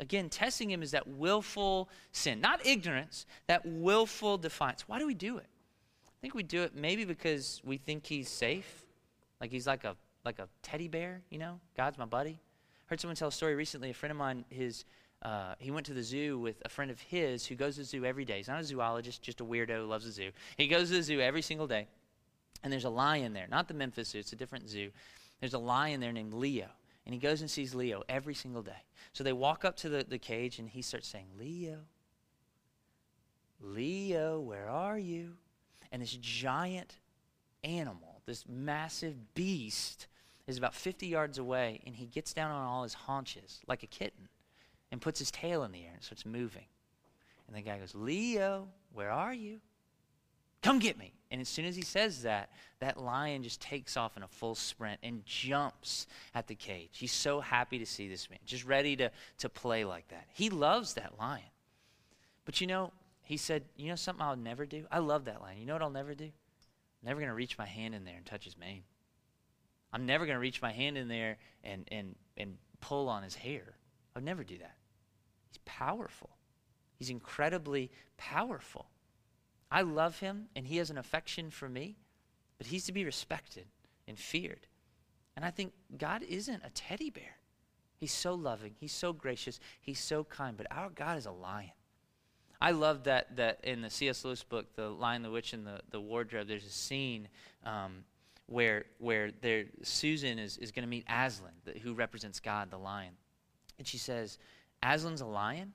Again, 0.00 0.28
testing 0.28 0.70
him 0.70 0.82
is 0.82 0.92
that 0.92 1.06
willful 1.06 1.88
sin, 2.12 2.40
not 2.40 2.64
ignorance, 2.66 3.26
that 3.46 3.62
willful 3.64 4.38
defiance. 4.38 4.88
Why 4.88 4.98
do 4.98 5.06
we 5.06 5.14
do 5.14 5.36
it? 5.36 5.46
I 6.06 6.18
think 6.20 6.34
we 6.34 6.42
do 6.42 6.62
it 6.62 6.74
maybe 6.74 7.04
because 7.04 7.60
we 7.64 7.76
think 7.76 8.06
he's 8.06 8.28
safe, 8.28 8.84
like 9.40 9.50
he's 9.50 9.66
like 9.66 9.84
a 9.84 9.96
like 10.24 10.38
a 10.38 10.48
teddy 10.62 10.88
bear, 10.88 11.22
you 11.30 11.38
know. 11.38 11.60
God's 11.76 11.98
my 11.98 12.04
buddy. 12.04 12.38
Heard 12.86 13.00
someone 13.00 13.16
tell 13.16 13.28
a 13.28 13.32
story 13.32 13.54
recently. 13.54 13.90
A 13.90 13.94
friend 13.94 14.10
of 14.10 14.16
mine, 14.16 14.44
his 14.50 14.84
uh, 15.22 15.54
he 15.58 15.70
went 15.70 15.86
to 15.86 15.94
the 15.94 16.02
zoo 16.02 16.38
with 16.38 16.62
a 16.64 16.68
friend 16.68 16.90
of 16.90 17.00
his 17.00 17.46
who 17.46 17.54
goes 17.54 17.74
to 17.74 17.80
the 17.80 17.86
zoo 17.86 18.04
every 18.04 18.24
day. 18.24 18.38
He's 18.38 18.48
not 18.48 18.60
a 18.60 18.64
zoologist, 18.64 19.22
just 19.22 19.40
a 19.40 19.44
weirdo 19.44 19.76
who 19.76 19.86
loves 19.86 20.06
the 20.06 20.12
zoo. 20.12 20.30
He 20.56 20.66
goes 20.66 20.88
to 20.88 20.96
the 20.96 21.02
zoo 21.02 21.20
every 21.20 21.42
single 21.42 21.66
day. 21.66 21.88
And 22.62 22.72
there's 22.72 22.84
a 22.84 22.90
lion 22.90 23.32
there, 23.32 23.46
not 23.50 23.68
the 23.68 23.74
Memphis 23.74 24.08
Zoo, 24.08 24.18
it's 24.18 24.32
a 24.32 24.36
different 24.36 24.68
zoo. 24.68 24.90
There's 25.40 25.54
a 25.54 25.58
lion 25.58 26.00
there 26.00 26.12
named 26.12 26.34
Leo. 26.34 26.68
And 27.06 27.14
he 27.14 27.20
goes 27.20 27.40
and 27.40 27.50
sees 27.50 27.74
Leo 27.74 28.02
every 28.08 28.34
single 28.34 28.62
day. 28.62 28.84
So 29.12 29.24
they 29.24 29.32
walk 29.32 29.64
up 29.64 29.76
to 29.78 29.88
the, 29.88 30.04
the 30.06 30.18
cage 30.18 30.58
and 30.58 30.68
he 30.68 30.82
starts 30.82 31.08
saying, 31.08 31.26
Leo, 31.38 31.78
Leo, 33.60 34.40
where 34.40 34.68
are 34.68 34.98
you? 34.98 35.32
And 35.90 36.02
this 36.02 36.16
giant 36.20 36.98
animal, 37.64 38.22
this 38.26 38.44
massive 38.48 39.34
beast, 39.34 40.06
is 40.46 40.58
about 40.58 40.74
50 40.74 41.06
yards 41.06 41.38
away. 41.38 41.80
And 41.86 41.96
he 41.96 42.06
gets 42.06 42.32
down 42.32 42.50
on 42.50 42.66
all 42.66 42.82
his 42.82 42.94
haunches 42.94 43.60
like 43.66 43.82
a 43.82 43.86
kitten 43.86 44.28
and 44.92 45.00
puts 45.00 45.18
his 45.18 45.30
tail 45.30 45.64
in 45.64 45.72
the 45.72 45.84
air 45.84 45.92
and 45.94 46.02
starts 46.02 46.26
moving. 46.26 46.66
And 47.46 47.56
the 47.56 47.62
guy 47.62 47.78
goes, 47.78 47.94
Leo, 47.94 48.68
where 48.92 49.10
are 49.10 49.34
you? 49.34 49.60
Come 50.62 50.78
get 50.78 50.98
me. 50.98 51.14
And 51.30 51.40
as 51.40 51.48
soon 51.48 51.64
as 51.64 51.76
he 51.76 51.82
says 51.82 52.22
that, 52.22 52.50
that 52.80 53.00
lion 53.00 53.42
just 53.42 53.60
takes 53.60 53.96
off 53.96 54.16
in 54.16 54.22
a 54.22 54.28
full 54.28 54.54
sprint 54.54 54.98
and 55.02 55.24
jumps 55.24 56.06
at 56.34 56.48
the 56.48 56.54
cage. 56.54 56.90
He's 56.92 57.12
so 57.12 57.40
happy 57.40 57.78
to 57.78 57.86
see 57.86 58.08
this 58.08 58.28
man, 58.28 58.40
just 58.44 58.64
ready 58.64 58.96
to, 58.96 59.10
to 59.38 59.48
play 59.48 59.84
like 59.84 60.08
that. 60.08 60.26
He 60.34 60.50
loves 60.50 60.94
that 60.94 61.18
lion. 61.18 61.44
But 62.44 62.60
you 62.60 62.66
know, 62.66 62.92
he 63.22 63.36
said, 63.36 63.62
You 63.76 63.88
know 63.88 63.96
something 63.96 64.22
I'll 64.22 64.36
never 64.36 64.66
do? 64.66 64.86
I 64.90 64.98
love 64.98 65.26
that 65.26 65.40
lion. 65.40 65.58
You 65.58 65.66
know 65.66 65.74
what 65.74 65.82
I'll 65.82 65.90
never 65.90 66.14
do? 66.14 66.24
I'm 66.24 67.06
never 67.06 67.20
going 67.20 67.30
to 67.30 67.34
reach 67.34 67.56
my 67.56 67.66
hand 67.66 67.94
in 67.94 68.04
there 68.04 68.16
and 68.16 68.26
touch 68.26 68.44
his 68.44 68.58
mane. 68.58 68.82
I'm 69.92 70.04
never 70.04 70.26
going 70.26 70.36
to 70.36 70.40
reach 70.40 70.60
my 70.60 70.72
hand 70.72 70.98
in 70.98 71.08
there 71.08 71.38
and, 71.62 71.84
and, 71.92 72.16
and 72.36 72.56
pull 72.80 73.08
on 73.08 73.22
his 73.22 73.34
hair. 73.34 73.76
I'll 74.14 74.22
never 74.22 74.44
do 74.44 74.58
that. 74.58 74.74
He's 75.48 75.58
powerful, 75.64 76.30
he's 76.96 77.10
incredibly 77.10 77.90
powerful. 78.16 78.86
I 79.70 79.82
love 79.82 80.18
him 80.18 80.48
and 80.56 80.66
he 80.66 80.78
has 80.78 80.90
an 80.90 80.98
affection 80.98 81.50
for 81.50 81.68
me, 81.68 81.96
but 82.58 82.66
he's 82.66 82.84
to 82.86 82.92
be 82.92 83.04
respected 83.04 83.66
and 84.08 84.18
feared. 84.18 84.66
And 85.36 85.44
I 85.44 85.50
think 85.50 85.72
God 85.96 86.22
isn't 86.22 86.62
a 86.64 86.70
teddy 86.70 87.10
bear. 87.10 87.36
He's 87.96 88.12
so 88.12 88.34
loving, 88.34 88.74
he's 88.78 88.92
so 88.92 89.12
gracious, 89.12 89.60
he's 89.80 90.00
so 90.00 90.24
kind, 90.24 90.56
but 90.56 90.66
our 90.70 90.88
God 90.88 91.18
is 91.18 91.26
a 91.26 91.30
lion. 91.30 91.70
I 92.60 92.72
love 92.72 93.04
that 93.04 93.36
that 93.36 93.60
in 93.62 93.80
the 93.80 93.90
C.S. 93.90 94.24
Lewis 94.24 94.42
book, 94.42 94.74
The 94.74 94.88
Lion, 94.88 95.22
the 95.22 95.30
Witch, 95.30 95.52
and 95.52 95.66
the, 95.66 95.80
the 95.90 96.00
Wardrobe, 96.00 96.46
there's 96.46 96.66
a 96.66 96.70
scene 96.70 97.28
um, 97.64 98.04
where 98.46 98.84
where 98.98 99.30
there 99.40 99.64
Susan 99.82 100.38
is, 100.38 100.58
is 100.58 100.70
going 100.70 100.82
to 100.82 100.88
meet 100.88 101.04
Aslan, 101.08 101.52
the, 101.64 101.78
who 101.78 101.94
represents 101.94 102.40
God, 102.40 102.70
the 102.70 102.78
lion. 102.78 103.14
And 103.78 103.86
she 103.86 103.96
says, 103.96 104.36
Aslan's 104.82 105.22
a 105.22 105.26
lion? 105.26 105.72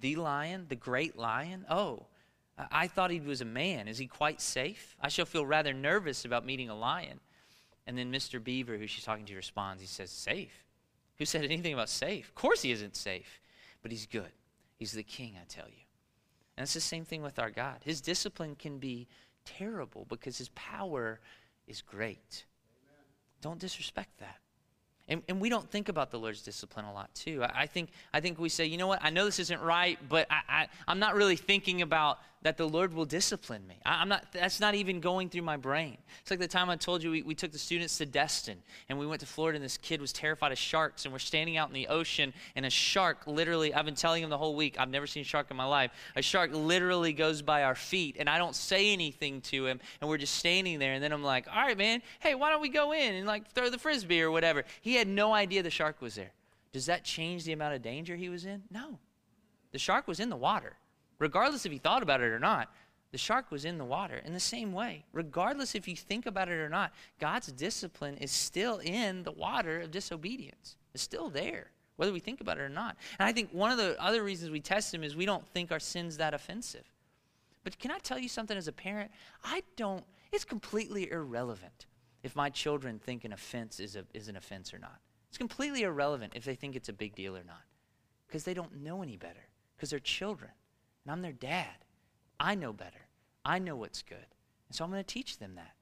The 0.00 0.16
lion? 0.16 0.66
The 0.68 0.76
great 0.76 1.18
lion? 1.18 1.66
Oh, 1.68 2.06
I 2.70 2.86
thought 2.86 3.10
he 3.10 3.20
was 3.20 3.40
a 3.40 3.46
man. 3.46 3.88
Is 3.88 3.98
he 3.98 4.06
quite 4.06 4.40
safe? 4.40 4.96
I 5.00 5.08
shall 5.08 5.26
feel 5.26 5.46
rather 5.46 5.72
nervous 5.72 6.24
about 6.24 6.44
meeting 6.44 6.68
a 6.68 6.74
lion. 6.74 7.20
And 7.86 7.96
then 7.96 8.12
Mr. 8.12 8.42
Beaver, 8.42 8.76
who 8.76 8.86
she's 8.86 9.04
talking 9.04 9.24
to, 9.26 9.36
responds. 9.36 9.80
He 9.80 9.88
says, 9.88 10.10
Safe? 10.10 10.64
Who 11.18 11.24
said 11.24 11.44
anything 11.44 11.74
about 11.74 11.88
safe? 11.88 12.28
Of 12.28 12.34
course 12.34 12.62
he 12.62 12.72
isn't 12.72 12.96
safe, 12.96 13.40
but 13.82 13.90
he's 13.90 14.06
good. 14.06 14.32
He's 14.76 14.92
the 14.92 15.02
king, 15.02 15.34
I 15.38 15.44
tell 15.46 15.66
you. 15.66 15.82
And 16.56 16.62
it's 16.62 16.74
the 16.74 16.80
same 16.80 17.04
thing 17.04 17.22
with 17.22 17.38
our 17.38 17.50
God. 17.50 17.78
His 17.84 18.00
discipline 18.00 18.54
can 18.54 18.78
be 18.78 19.06
terrible 19.44 20.06
because 20.08 20.38
his 20.38 20.48
power 20.50 21.20
is 21.66 21.82
great. 21.82 22.46
Amen. 22.74 23.04
Don't 23.42 23.58
disrespect 23.58 24.18
that. 24.20 24.38
And, 25.10 25.22
and 25.28 25.40
we 25.40 25.48
don't 25.48 25.68
think 25.68 25.88
about 25.88 26.10
the 26.12 26.18
Lord's 26.18 26.40
discipline 26.40 26.84
a 26.84 26.92
lot, 26.92 27.12
too. 27.14 27.42
I, 27.42 27.62
I 27.62 27.66
think, 27.66 27.90
I 28.14 28.20
think 28.20 28.38
we 28.38 28.48
say, 28.48 28.64
you 28.64 28.78
know 28.78 28.86
what, 28.86 29.00
I 29.02 29.10
know 29.10 29.24
this 29.24 29.40
isn't 29.40 29.60
right, 29.60 29.98
but 30.08 30.26
I, 30.30 30.40
I, 30.48 30.68
I'm 30.86 31.00
not 31.00 31.16
really 31.16 31.36
thinking 31.36 31.82
about 31.82 32.20
that 32.42 32.56
the 32.56 32.66
Lord 32.66 32.94
will 32.94 33.04
discipline 33.04 33.66
me. 33.66 33.76
I, 33.84 34.00
am 34.00 34.08
not, 34.08 34.24
that's 34.32 34.60
not 34.60 34.74
even 34.74 35.00
going 35.00 35.28
through 35.28 35.42
my 35.42 35.58
brain. 35.58 35.98
It's 36.22 36.30
like 36.30 36.40
the 36.40 36.48
time 36.48 36.70
I 36.70 36.76
told 36.76 37.02
you 37.02 37.10
we, 37.10 37.22
we 37.22 37.34
took 37.34 37.52
the 37.52 37.58
students 37.58 37.98
to 37.98 38.06
Destin 38.06 38.56
and 38.88 38.98
we 38.98 39.06
went 39.06 39.20
to 39.20 39.26
Florida 39.26 39.56
and 39.56 39.64
this 39.64 39.76
kid 39.76 40.00
was 40.00 40.10
terrified 40.10 40.50
of 40.50 40.56
sharks 40.56 41.04
and 41.04 41.12
we're 41.12 41.18
standing 41.18 41.58
out 41.58 41.68
in 41.68 41.74
the 41.74 41.88
ocean 41.88 42.32
and 42.56 42.64
a 42.64 42.70
shark 42.70 43.26
literally, 43.26 43.74
I've 43.74 43.84
been 43.84 43.94
telling 43.94 44.22
him 44.22 44.30
the 44.30 44.38
whole 44.38 44.56
week, 44.56 44.76
I've 44.78 44.88
never 44.88 45.06
seen 45.06 45.20
a 45.20 45.24
shark 45.24 45.50
in 45.50 45.56
my 45.56 45.66
life. 45.66 45.90
A 46.16 46.22
shark 46.22 46.50
literally 46.54 47.12
goes 47.12 47.42
by 47.42 47.64
our 47.64 47.74
feet 47.74 48.16
and 48.18 48.28
I 48.28 48.38
don't 48.38 48.56
say 48.56 48.90
anything 48.90 49.42
to 49.42 49.66
him 49.66 49.78
and 50.00 50.08
we're 50.08 50.18
just 50.18 50.36
standing 50.36 50.78
there 50.78 50.94
and 50.94 51.04
then 51.04 51.12
I'm 51.12 51.22
like, 51.22 51.46
all 51.54 51.60
right, 51.60 51.76
man, 51.76 52.00
hey, 52.20 52.34
why 52.34 52.50
don't 52.50 52.62
we 52.62 52.70
go 52.70 52.92
in 52.92 53.16
and 53.16 53.26
like 53.26 53.50
throw 53.52 53.68
the 53.68 53.78
frisbee 53.78 54.22
or 54.22 54.30
whatever. 54.30 54.64
He 54.80 54.96
had 55.00 55.08
no 55.08 55.34
idea 55.34 55.62
the 55.62 55.70
shark 55.70 56.00
was 56.00 56.14
there. 56.14 56.32
Does 56.72 56.86
that 56.86 57.02
change 57.04 57.42
the 57.44 57.52
amount 57.52 57.74
of 57.74 57.82
danger 57.82 58.14
he 58.14 58.28
was 58.28 58.44
in? 58.44 58.62
No. 58.70 59.00
The 59.72 59.78
shark 59.78 60.06
was 60.06 60.20
in 60.20 60.30
the 60.30 60.36
water 60.36 60.76
regardless 61.20 61.64
if 61.64 61.70
he 61.70 61.78
thought 61.78 62.02
about 62.02 62.20
it 62.20 62.32
or 62.32 62.40
not, 62.40 62.72
the 63.12 63.18
shark 63.18 63.52
was 63.52 63.64
in 63.64 63.78
the 63.78 63.84
water. 63.84 64.20
In 64.24 64.32
the 64.32 64.40
same 64.40 64.72
way, 64.72 65.04
regardless 65.12 65.76
if 65.76 65.86
you 65.86 65.94
think 65.94 66.26
about 66.26 66.48
it 66.48 66.58
or 66.58 66.68
not, 66.68 66.92
God's 67.20 67.52
discipline 67.52 68.16
is 68.16 68.32
still 68.32 68.78
in 68.78 69.22
the 69.22 69.32
water 69.32 69.80
of 69.80 69.92
disobedience. 69.92 70.76
It's 70.94 71.02
still 71.02 71.28
there, 71.28 71.70
whether 71.96 72.12
we 72.12 72.20
think 72.20 72.40
about 72.40 72.58
it 72.58 72.62
or 72.62 72.68
not. 72.68 72.96
And 73.18 73.28
I 73.28 73.32
think 73.32 73.50
one 73.52 73.70
of 73.70 73.78
the 73.78 74.00
other 74.02 74.24
reasons 74.24 74.50
we 74.50 74.60
test 74.60 74.92
him 74.92 75.04
is 75.04 75.14
we 75.14 75.26
don't 75.26 75.46
think 75.48 75.70
our 75.70 75.78
sin's 75.78 76.16
that 76.16 76.34
offensive. 76.34 76.84
But 77.62 77.78
can 77.78 77.90
I 77.90 77.98
tell 77.98 78.18
you 78.18 78.28
something 78.28 78.56
as 78.56 78.68
a 78.68 78.72
parent? 78.72 79.10
I 79.44 79.62
don't, 79.76 80.04
it's 80.32 80.44
completely 80.44 81.10
irrelevant 81.10 81.86
if 82.22 82.36
my 82.36 82.50
children 82.50 82.98
think 82.98 83.24
an 83.24 83.32
offense 83.32 83.80
is, 83.80 83.96
a, 83.96 84.04
is 84.14 84.28
an 84.28 84.36
offense 84.36 84.74
or 84.74 84.78
not. 84.78 85.00
It's 85.28 85.38
completely 85.38 85.82
irrelevant 85.82 86.32
if 86.34 86.44
they 86.44 86.54
think 86.54 86.76
it's 86.76 86.88
a 86.88 86.92
big 86.92 87.14
deal 87.14 87.36
or 87.36 87.44
not 87.44 87.62
because 88.26 88.44
they 88.44 88.54
don't 88.54 88.82
know 88.82 89.02
any 89.02 89.16
better 89.16 89.48
because 89.76 89.90
they're 89.90 89.98
children 89.98 90.50
and 91.04 91.12
I'm 91.12 91.22
their 91.22 91.32
dad. 91.32 91.84
I 92.38 92.54
know 92.54 92.72
better. 92.72 93.06
I 93.44 93.58
know 93.58 93.76
what's 93.76 94.02
good. 94.02 94.18
And 94.68 94.76
so 94.76 94.84
I'm 94.84 94.90
going 94.90 95.02
to 95.02 95.14
teach 95.14 95.38
them 95.38 95.54
that. 95.56 95.72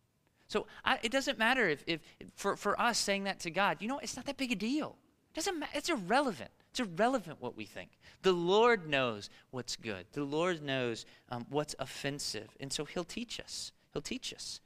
So 0.49 0.67
I, 0.85 0.99
it 1.03 1.13
doesn't 1.13 1.39
matter 1.39 1.69
if, 1.69 1.85
if 1.87 2.01
for, 2.35 2.57
for 2.57 2.81
us 2.81 2.99
saying 2.99 3.25
that 3.25 3.41
to 3.41 3.51
God, 3.51 3.79
you 3.81 3.89
know, 3.89 3.99
it's 3.99 4.17
not 4.17 4.27
that 4.27 4.39
big 4.39 4.53
a 4.53 4.55
deal. 4.55 4.97
It 5.31 5.35
doesn't. 5.35 5.63
It's 5.75 5.91
irrelevant. 5.91 6.51
It's 6.71 6.81
irrelevant 6.81 7.41
what 7.41 7.57
we 7.57 7.67
think. 7.67 7.91
The 8.23 8.33
Lord 8.33 8.89
knows 8.89 9.29
what's 9.51 9.77
good. 9.77 10.07
The 10.13 10.25
Lord 10.25 10.63
knows 10.63 11.05
um, 11.31 11.47
what's 11.51 11.75
offensive. 11.79 12.49
And 12.61 12.73
so 12.73 12.85
He'll 12.87 13.05
teach 13.05 13.39
us. 13.39 13.73
He'll 13.93 14.03
teach 14.03 14.33
us. 14.33 14.61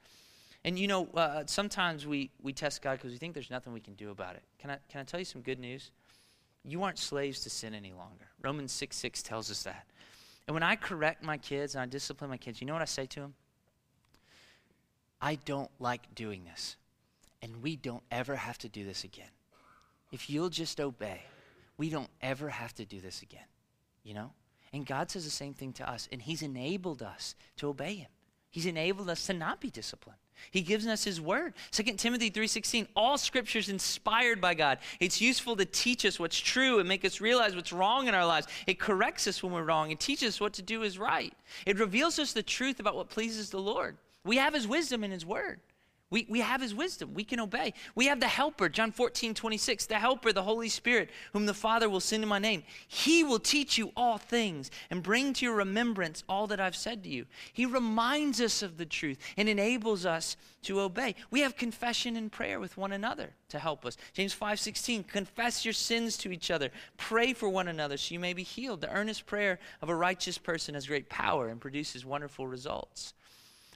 And 0.65 0.79
you 0.79 0.87
know, 0.87 1.09
uh, 1.15 1.43
sometimes 1.47 2.07
we, 2.07 2.31
we 2.41 2.53
test 2.53 2.83
God 2.83 2.99
because 2.99 3.11
we 3.11 3.19
think 3.19 3.35
there's 3.35 3.51
nothing 3.51 3.73
we 3.73 3.81
can 3.81 3.95
do 3.95 4.11
about 4.11 4.37
it. 4.37 4.43
Can 4.59 4.71
I, 4.71 4.79
can 4.89 5.01
I 5.01 5.05
tell 5.05 5.19
you 5.19 5.27
some 5.27 5.43
good 5.43 5.59
news? 5.59 5.91
You 6.65 6.85
aren't 6.85 6.99
slaves 6.99 7.41
to 7.41 7.51
sin 7.51 7.75
any 7.75 7.93
longer. 7.93 8.27
Romans 8.41 8.71
6 8.73 8.97
6 8.97 9.23
tells 9.23 9.51
us 9.51 9.65
that. 9.65 9.87
And 10.47 10.55
when 10.55 10.63
I 10.63 10.77
correct 10.77 11.23
my 11.23 11.37
kids 11.37 11.75
and 11.75 11.83
I 11.83 11.87
discipline 11.87 12.31
my 12.31 12.37
kids, 12.37 12.61
you 12.61 12.67
know 12.67 12.73
what 12.73 12.83
I 12.83 12.87
say 12.87 13.07
to 13.07 13.21
them? 13.21 13.35
I 15.21 15.37
don't 15.37 15.71
like 15.79 16.15
doing 16.15 16.45
this. 16.45 16.77
And 17.43 17.63
we 17.63 17.77
don't 17.77 18.03
ever 18.11 18.37
have 18.37 18.59
to 18.59 18.69
do 18.69 18.85
this 18.85 19.03
again. 19.03 19.31
If 20.13 20.31
you'll 20.31 20.51
just 20.51 20.81
obey, 20.81 21.23
we 21.77 21.91
don't 21.91 22.11
ever 22.21 22.49
have 22.49 22.75
to 22.75 22.85
do 22.85 23.01
this 23.01 23.23
again. 23.23 23.47
You 24.05 24.15
know? 24.15 24.31
And 24.73 24.87
God 24.87 25.11
says 25.11 25.25
the 25.25 25.31
same 25.31 25.55
thing 25.55 25.73
to 25.75 25.91
us. 25.91 26.09
And 26.13 26.23
He's 26.23 26.43
enabled 26.43 27.03
us 27.03 27.35
to 27.57 27.69
obey 27.69 27.95
Him. 27.95 28.09
He's 28.53 28.67
enabled 28.67 29.09
us 29.09 29.27
to 29.27 29.33
not 29.33 29.61
be 29.61 29.71
disciplined. 29.71 30.19
He 30.51 30.61
gives 30.61 30.87
us 30.87 31.05
his 31.05 31.21
word. 31.21 31.55
2 31.71 31.97
Timothy 31.97 32.29
3:16, 32.29 32.87
all 32.95 33.17
scripture 33.17 33.59
is 33.59 33.71
inspired 33.71 34.43
by 34.43 34.53
God. 34.53 34.79
It's 35.01 35.23
useful 35.23 35.57
to 35.57 35.65
teach 35.65 36.05
us 36.05 36.21
what's 36.21 36.39
true 36.39 36.79
and 36.79 36.87
make 36.87 37.03
us 37.05 37.21
realize 37.21 37.57
what's 37.57 37.73
wrong 37.73 38.09
in 38.09 38.15
our 38.15 38.27
lives. 38.27 38.47
It 38.67 38.79
corrects 38.79 39.27
us 39.27 39.43
when 39.43 39.53
we're 39.53 39.65
wrong 39.65 39.91
It 39.91 40.01
teaches 40.01 40.35
us 40.35 40.41
what 40.41 40.53
to 40.55 40.63
do 40.63 40.83
is 40.83 40.99
right. 40.99 41.33
It 41.65 41.79
reveals 41.79 42.19
us 42.19 42.35
the 42.35 42.43
truth 42.43 42.79
about 42.79 42.95
what 42.95 43.09
pleases 43.09 43.49
the 43.49 43.61
Lord. 43.61 43.97
We 44.23 44.37
have 44.37 44.53
his 44.53 44.69
wisdom 44.69 45.03
in 45.03 45.11
his 45.11 45.25
word. 45.25 45.61
We, 46.13 46.27
we 46.29 46.41
have 46.41 46.61
his 46.61 46.75
wisdom. 46.75 47.15
We 47.15 47.25
can 47.25 47.41
obey. 47.41 47.73
We 47.95 48.07
have 48.09 48.21
the 48.21 48.29
helper, 48.29 48.69
John 48.69 48.93
14, 48.93 49.33
26, 49.33 49.87
the 49.87 49.95
helper, 49.95 50.31
the 50.31 50.43
Holy 50.43 50.69
Spirit, 50.69 51.09
whom 51.33 51.47
the 51.47 51.55
Father 51.55 51.89
will 51.89 52.01
send 52.01 52.23
in 52.23 52.29
my 52.29 52.39
name. 52.39 52.65
He 52.87 53.25
will 53.25 53.39
teach 53.39 53.79
you 53.79 53.93
all 53.97 54.19
things 54.19 54.71
and 54.91 55.03
bring 55.03 55.33
to 55.33 55.47
your 55.47 55.55
remembrance 55.55 56.23
all 56.29 56.47
that 56.49 56.61
I've 56.61 56.77
said 56.77 57.03
to 57.05 57.09
you. 57.09 57.25
He 57.55 57.65
reminds 57.65 58.43
us 58.43 58.63
of 58.63 58.77
the 58.77 58.85
truth 58.85 59.17
and 59.39 59.49
enables 59.49 60.05
us 60.05 60.37
to 60.65 60.81
obey. 60.81 61.15
We 61.31 61.41
have 61.41 61.57
confession 61.57 62.17
and 62.17 62.31
prayer 62.31 62.61
with 62.61 62.77
one 62.77 62.93
another 62.93 63.31
to 63.49 63.59
help 63.59 63.87
us. 63.87 63.97
James 64.13 64.35
5, 64.35 64.61
16, 64.61 65.05
confess 65.05 65.65
your 65.65 65.73
sins 65.73 66.19
to 66.19 66.31
each 66.31 66.51
other. 66.51 66.69
Pray 66.99 67.33
for 67.33 67.49
one 67.49 67.69
another 67.69 67.97
so 67.97 68.13
you 68.13 68.21
may 68.21 68.35
be 68.35 68.43
healed. 68.43 68.83
The 68.83 68.93
earnest 68.93 69.25
prayer 69.25 69.59
of 69.81 69.89
a 69.89 69.97
righteous 69.97 70.37
person 70.37 70.75
has 70.75 70.87
great 70.87 71.09
power 71.09 71.49
and 71.49 71.59
produces 71.59 72.05
wonderful 72.05 72.47
results. 72.47 73.15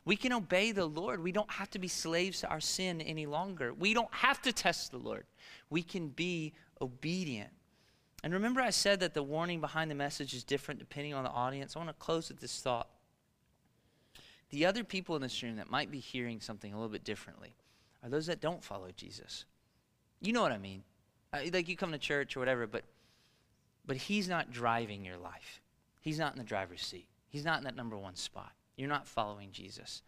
We 0.07 0.17
can 0.17 0.33
obey 0.33 0.71
the 0.71 0.87
Lord. 0.87 1.23
We 1.23 1.33
don't 1.33 1.51
have 1.51 1.69
to 1.71 1.79
be 1.81 1.89
slaves 1.89 2.41
to 2.41 2.49
our 2.49 2.61
sin 2.61 3.01
any 3.01 3.27
longer. 3.27 3.75
We 3.75 3.93
don't 3.93 4.13
have 4.15 4.41
to 4.43 4.53
test 4.53 4.93
the 4.93 4.99
Lord. 4.99 5.25
We 5.69 5.83
can 5.83 6.09
be 6.09 6.55
obedient. 6.81 7.51
And 8.23 8.33
remember, 8.33 8.61
I 8.61 8.71
said 8.71 9.01
that 9.01 9.15
the 9.15 9.23
warning 9.23 9.61
behind 9.61 9.91
the 9.91 9.97
message 9.97 10.33
is 10.33 10.45
different 10.45 10.79
depending 10.79 11.13
on 11.13 11.25
the 11.25 11.31
audience. 11.31 11.75
I 11.75 11.81
want 11.81 11.91
to 11.91 11.95
close 11.95 12.29
with 12.29 12.41
this 12.41 12.61
thought. 12.61 12.89
The 14.51 14.65
other 14.65 14.85
people 14.85 15.17
in 15.17 15.23
this 15.23 15.43
room 15.43 15.57
that 15.57 15.71
might 15.71 15.91
be 15.91 15.99
hearing 15.99 16.41
something 16.41 16.73
a 16.73 16.77
little 16.77 16.89
bit 16.89 17.05
differently 17.05 17.57
are 18.03 18.09
those 18.09 18.27
that 18.27 18.41
don't 18.41 18.63
follow 18.63 18.89
Jesus. 18.97 19.45
You 20.21 20.33
know 20.33 20.41
what 20.41 20.53
I 20.53 20.59
mean? 20.59 20.85
Uh, 21.33 21.41
like 21.53 21.69
you 21.69 21.77
come 21.77 21.91
to 21.91 21.99
church 21.99 22.37
or 22.37 22.41
whatever, 22.41 22.69
but 22.69 22.85
but 23.85 23.97
he's 23.97 24.29
not 24.29 24.51
driving 24.51 25.05
your 25.05 25.17
life. 25.17 25.61
He's 26.01 26.19
not 26.19 26.33
in 26.33 26.39
the 26.39 26.45
driver's 26.45 26.83
seat. 26.83 27.09
He's 27.29 27.45
not 27.45 27.59
in 27.59 27.65
that 27.65 27.77
number 27.77 27.97
one 27.97 28.17
spot. 28.17 28.53
You're 28.77 28.89
not 28.89 29.07
following 29.07 29.51
Jesus. 29.53 30.03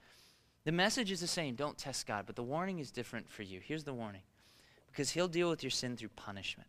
The 0.65 0.73
message 0.73 1.11
is 1.11 1.21
the 1.21 1.27
same 1.27 1.55
don't 1.55 1.79
test 1.79 2.07
God, 2.07 2.25
but 2.27 2.37
the 2.37 2.43
warning 2.43 2.79
is 2.79 2.91
different 2.91 3.31
for 3.31 3.43
you. 3.43 3.61
Here's 3.63 3.85
the 3.85 3.95
warning 3.95 4.23
because 4.87 5.11
He'll 5.11 5.29
deal 5.29 5.49
with 5.49 5.63
your 5.63 5.71
sin 5.71 5.97
through 5.97 6.11
punishment. 6.11 6.69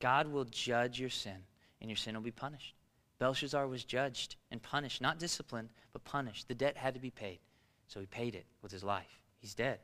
God 0.00 0.28
will 0.28 0.44
judge 0.44 1.00
your 1.00 1.10
sin, 1.10 1.44
and 1.80 1.90
your 1.90 1.96
sin 1.96 2.14
will 2.14 2.22
be 2.22 2.30
punished. 2.30 2.74
Belshazzar 3.18 3.66
was 3.66 3.84
judged 3.84 4.36
and 4.50 4.62
punished, 4.62 5.00
not 5.00 5.18
disciplined, 5.18 5.70
but 5.92 6.04
punished. 6.04 6.46
The 6.46 6.54
debt 6.54 6.76
had 6.76 6.94
to 6.94 7.00
be 7.00 7.10
paid, 7.10 7.40
so 7.88 7.98
he 7.98 8.06
paid 8.06 8.34
it 8.34 8.46
with 8.62 8.70
his 8.70 8.84
life. 8.84 9.20
He's 9.38 9.54
dead. 9.54 9.80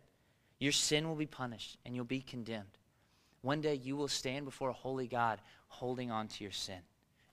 Your 0.61 0.73
sin 0.73 1.09
will 1.09 1.17
be 1.17 1.27
punished, 1.27 1.77
and 1.85 1.95
you'll 1.97 2.05
be 2.05 2.21
condemned. 2.21 2.79
One 3.43 3.61
day 3.61 3.75
you 3.75 3.97
will 3.97 4.09
stand 4.09 4.45
before 4.45 4.71
a 4.71 4.75
holy 4.75 5.09
God 5.09 5.41
holding 5.69 6.11
on 6.11 6.29
to 6.29 6.45
your 6.45 6.53
sin, 6.53 6.81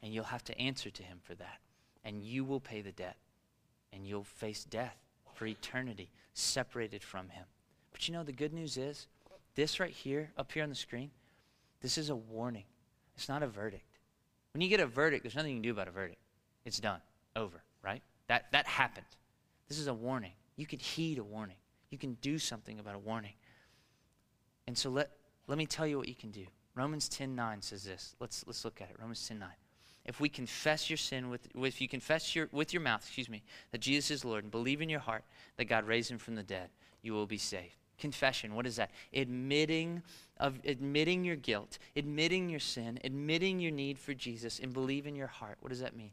and 0.02 0.14
you'll 0.14 0.24
have 0.26 0.44
to 0.46 0.60
answer 0.60 0.90
to 0.90 1.04
him 1.04 1.20
for 1.24 1.36
that, 1.36 1.60
and 2.04 2.24
you 2.24 2.44
will 2.44 2.60
pay 2.60 2.82
the 2.82 2.92
debt 2.92 3.18
and 3.94 4.06
you'll 4.06 4.24
face 4.24 4.64
death 4.64 4.98
for 5.34 5.46
eternity, 5.46 6.12
separated 6.34 7.04
from 7.04 7.30
Him. 7.30 7.46
But 7.92 8.08
you 8.08 8.14
know, 8.14 8.24
the 8.24 8.32
good 8.32 8.54
news 8.54 8.78
is 8.78 9.08
this 9.56 9.80
right 9.80 9.92
here, 9.92 10.32
up 10.38 10.52
here 10.52 10.64
on 10.64 10.70
the 10.70 10.76
screen, 10.76 11.12
this 11.82 11.98
is 11.98 12.10
a 12.10 12.16
warning. 12.16 12.66
It's 13.16 13.28
not 13.28 13.44
a 13.44 13.48
verdict. 13.48 13.98
When 14.54 14.62
you 14.62 14.70
get 14.70 14.80
a 14.80 14.86
verdict, 14.86 15.24
there's 15.24 15.36
nothing 15.36 15.52
you 15.52 15.58
can 15.58 15.64
do 15.64 15.72
about 15.72 15.88
a 15.88 15.92
verdict. 15.92 16.20
It's 16.66 16.80
done, 16.80 17.02
over, 17.36 17.64
right? 17.84 18.02
That, 18.28 18.52
that 18.52 18.68
happened. 18.68 19.06
This 19.68 19.80
is 19.80 19.88
a 19.88 19.94
warning. 19.94 20.34
You 20.56 20.66
can 20.66 20.80
heed 20.80 21.18
a 21.18 21.24
warning, 21.24 21.58
you 21.90 21.98
can 21.98 22.14
do 22.22 22.38
something 22.38 22.80
about 22.80 22.96
a 22.96 23.00
warning. 23.00 23.34
And 24.68 24.78
so 24.78 24.90
let, 24.90 25.12
let 25.48 25.58
me 25.58 25.66
tell 25.66 25.88
you 25.88 25.98
what 25.98 26.08
you 26.08 26.16
can 26.16 26.32
do. 26.32 26.46
Romans 26.76 27.10
10 27.10 27.36
9 27.36 27.62
says 27.62 27.84
this. 27.84 28.16
Let's, 28.20 28.46
let's 28.48 28.64
look 28.64 28.80
at 28.82 28.90
it. 28.90 28.96
Romans 29.00 29.28
10 29.28 29.40
9 29.40 29.50
if 30.06 30.20
we 30.20 30.30
confess 30.30 30.90
your 30.90 30.98
sin 30.98 31.30
with, 31.30 31.48
if 31.56 31.80
you 31.80 31.88
confess 31.88 32.36
your, 32.36 32.50
with 32.52 32.74
your 32.74 32.82
mouth, 32.82 33.02
excuse 33.02 33.30
me, 33.30 33.44
that 33.72 33.82
Jesus 33.82 34.12
is 34.12 34.26
Lord 34.26 34.44
and 34.44 34.52
believe 34.52 34.82
in 34.82 34.90
your 34.90 35.00
heart 35.00 35.24
that 35.58 35.66
God 35.66 35.86
raised 35.86 36.10
him 36.10 36.18
from 36.18 36.36
the 36.36 36.44
dead, 36.44 36.70
you 37.02 37.14
will 37.14 37.28
be 37.28 37.38
saved. 37.38 37.76
Confession, 37.98 38.56
what 38.56 38.66
is 38.66 38.78
that? 38.78 38.90
Admitting 39.14 40.02
of 40.38 40.60
admitting 40.66 41.24
your 41.24 41.36
guilt, 41.36 41.78
admitting 41.96 42.50
your 42.50 42.60
sin, 42.60 43.00
admitting 43.04 43.60
your 43.60 43.72
need 43.72 44.00
for 44.00 44.16
Jesus, 44.16 44.60
and 44.60 44.74
believe 44.74 45.06
in 45.06 45.16
your 45.16 45.28
heart. 45.28 45.58
What 45.62 45.70
does 45.70 45.82
that 45.82 45.96
mean? 45.96 46.10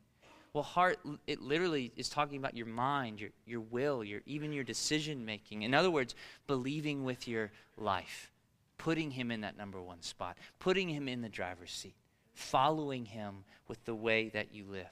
Well, 0.53 0.65
heart, 0.65 0.99
it 1.27 1.41
literally 1.41 1.93
is 1.97 2.11
talking 2.11 2.37
about 2.37 2.55
your 2.55 2.67
mind, 2.67 3.21
your, 3.21 3.31
your 3.47 3.61
will, 3.61 4.05
your, 4.05 4.21
even 4.27 4.53
your 4.53 4.65
decision 4.65 5.25
making. 5.25 5.63
In 5.63 5.73
other 5.73 5.91
words, 5.91 6.15
believing 6.47 7.05
with 7.05 7.27
your 7.27 7.53
life, 7.79 8.31
putting 8.77 9.11
him 9.11 9.31
in 9.31 9.41
that 9.43 9.57
number 9.57 9.81
one 9.81 10.03
spot, 10.03 10.37
putting 10.59 10.91
him 10.91 11.09
in 11.09 11.23
the 11.23 11.29
driver's 11.29 11.71
seat 11.71 11.95
following 12.39 13.05
him 13.05 13.45
with 13.67 13.85
the 13.85 13.95
way 13.95 14.29
that 14.29 14.55
you 14.55 14.65
live. 14.65 14.87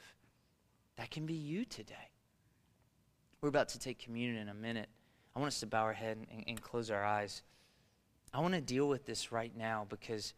That 0.97 1.11
can 1.11 1.26
be 1.26 1.34
you 1.34 1.64
today. 1.64 2.11
We're 3.40 3.49
about 3.49 3.68
to 3.70 3.78
take 3.78 3.99
communion 4.01 4.36
in 4.36 4.49
a 4.49 4.55
minute. 4.55 4.88
I 5.34 5.38
want 5.38 5.49
us 5.49 5.61
to 5.61 5.66
bow 5.66 5.82
our 5.82 5.92
head 5.92 6.18
and, 6.32 6.44
and 6.47 6.61
close 6.61 6.90
our 6.90 7.05
eyes. 7.05 7.42
I 8.34 8.40
want 8.40 8.55
to 8.55 8.61
deal 8.61 8.88
with 8.88 9.07
this 9.07 9.30
right 9.30 9.57
now 9.57 9.86
because 9.88 10.34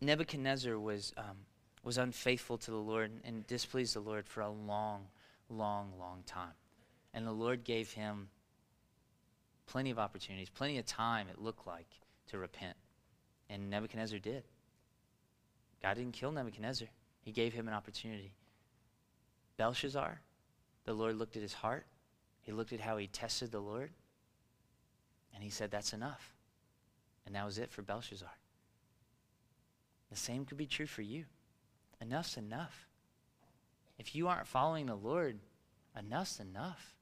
Nebuchadnezzar 0.00 0.78
was, 0.78 1.12
um, 1.16 1.36
was 1.84 1.98
unfaithful 1.98 2.58
to 2.58 2.70
the 2.70 2.76
Lord 2.76 3.12
and 3.22 3.46
displeased 3.46 3.94
the 3.94 4.00
Lord 4.00 4.26
for 4.26 4.40
a 4.40 4.50
long, 4.50 5.06
long, 5.48 5.92
long 5.98 6.24
time. 6.26 6.54
And 7.14 7.26
the 7.26 7.32
Lord 7.32 7.62
gave 7.62 7.92
him 7.92 8.28
plenty 9.66 9.90
of 9.90 9.98
opportunities, 9.98 10.50
plenty 10.50 10.78
of 10.78 10.86
time, 10.86 11.28
it 11.28 11.40
looked 11.40 11.66
like, 11.66 11.88
to 12.28 12.38
repent. 12.38 12.76
And 13.48 13.70
Nebuchadnezzar 13.70 14.18
did. 14.18 14.44
God 15.82 15.94
didn't 15.94 16.12
kill 16.12 16.32
Nebuchadnezzar, 16.32 16.88
he 17.22 17.32
gave 17.32 17.52
him 17.52 17.68
an 17.68 17.74
opportunity. 17.74 18.34
Belshazzar, 19.56 20.20
the 20.84 20.92
Lord 20.92 21.16
looked 21.16 21.36
at 21.36 21.42
his 21.42 21.54
heart, 21.54 21.86
he 22.42 22.52
looked 22.52 22.72
at 22.72 22.80
how 22.80 22.96
he 22.96 23.06
tested 23.06 23.50
the 23.50 23.60
Lord, 23.60 23.90
and 25.34 25.42
he 25.44 25.50
said, 25.50 25.70
That's 25.70 25.92
enough. 25.92 26.34
And 27.26 27.34
that 27.34 27.44
was 27.44 27.58
it 27.58 27.70
for 27.70 27.82
Belshazzar. 27.82 28.30
The 30.10 30.16
same 30.16 30.44
could 30.44 30.58
be 30.58 30.66
true 30.66 30.86
for 30.86 31.02
you. 31.02 31.24
Enough's 32.00 32.36
enough. 32.36 32.88
If 33.98 34.14
you 34.14 34.28
aren't 34.28 34.46
following 34.46 34.86
the 34.86 34.96
Lord, 34.96 35.38
enough's 35.96 36.40
enough. 36.40 36.94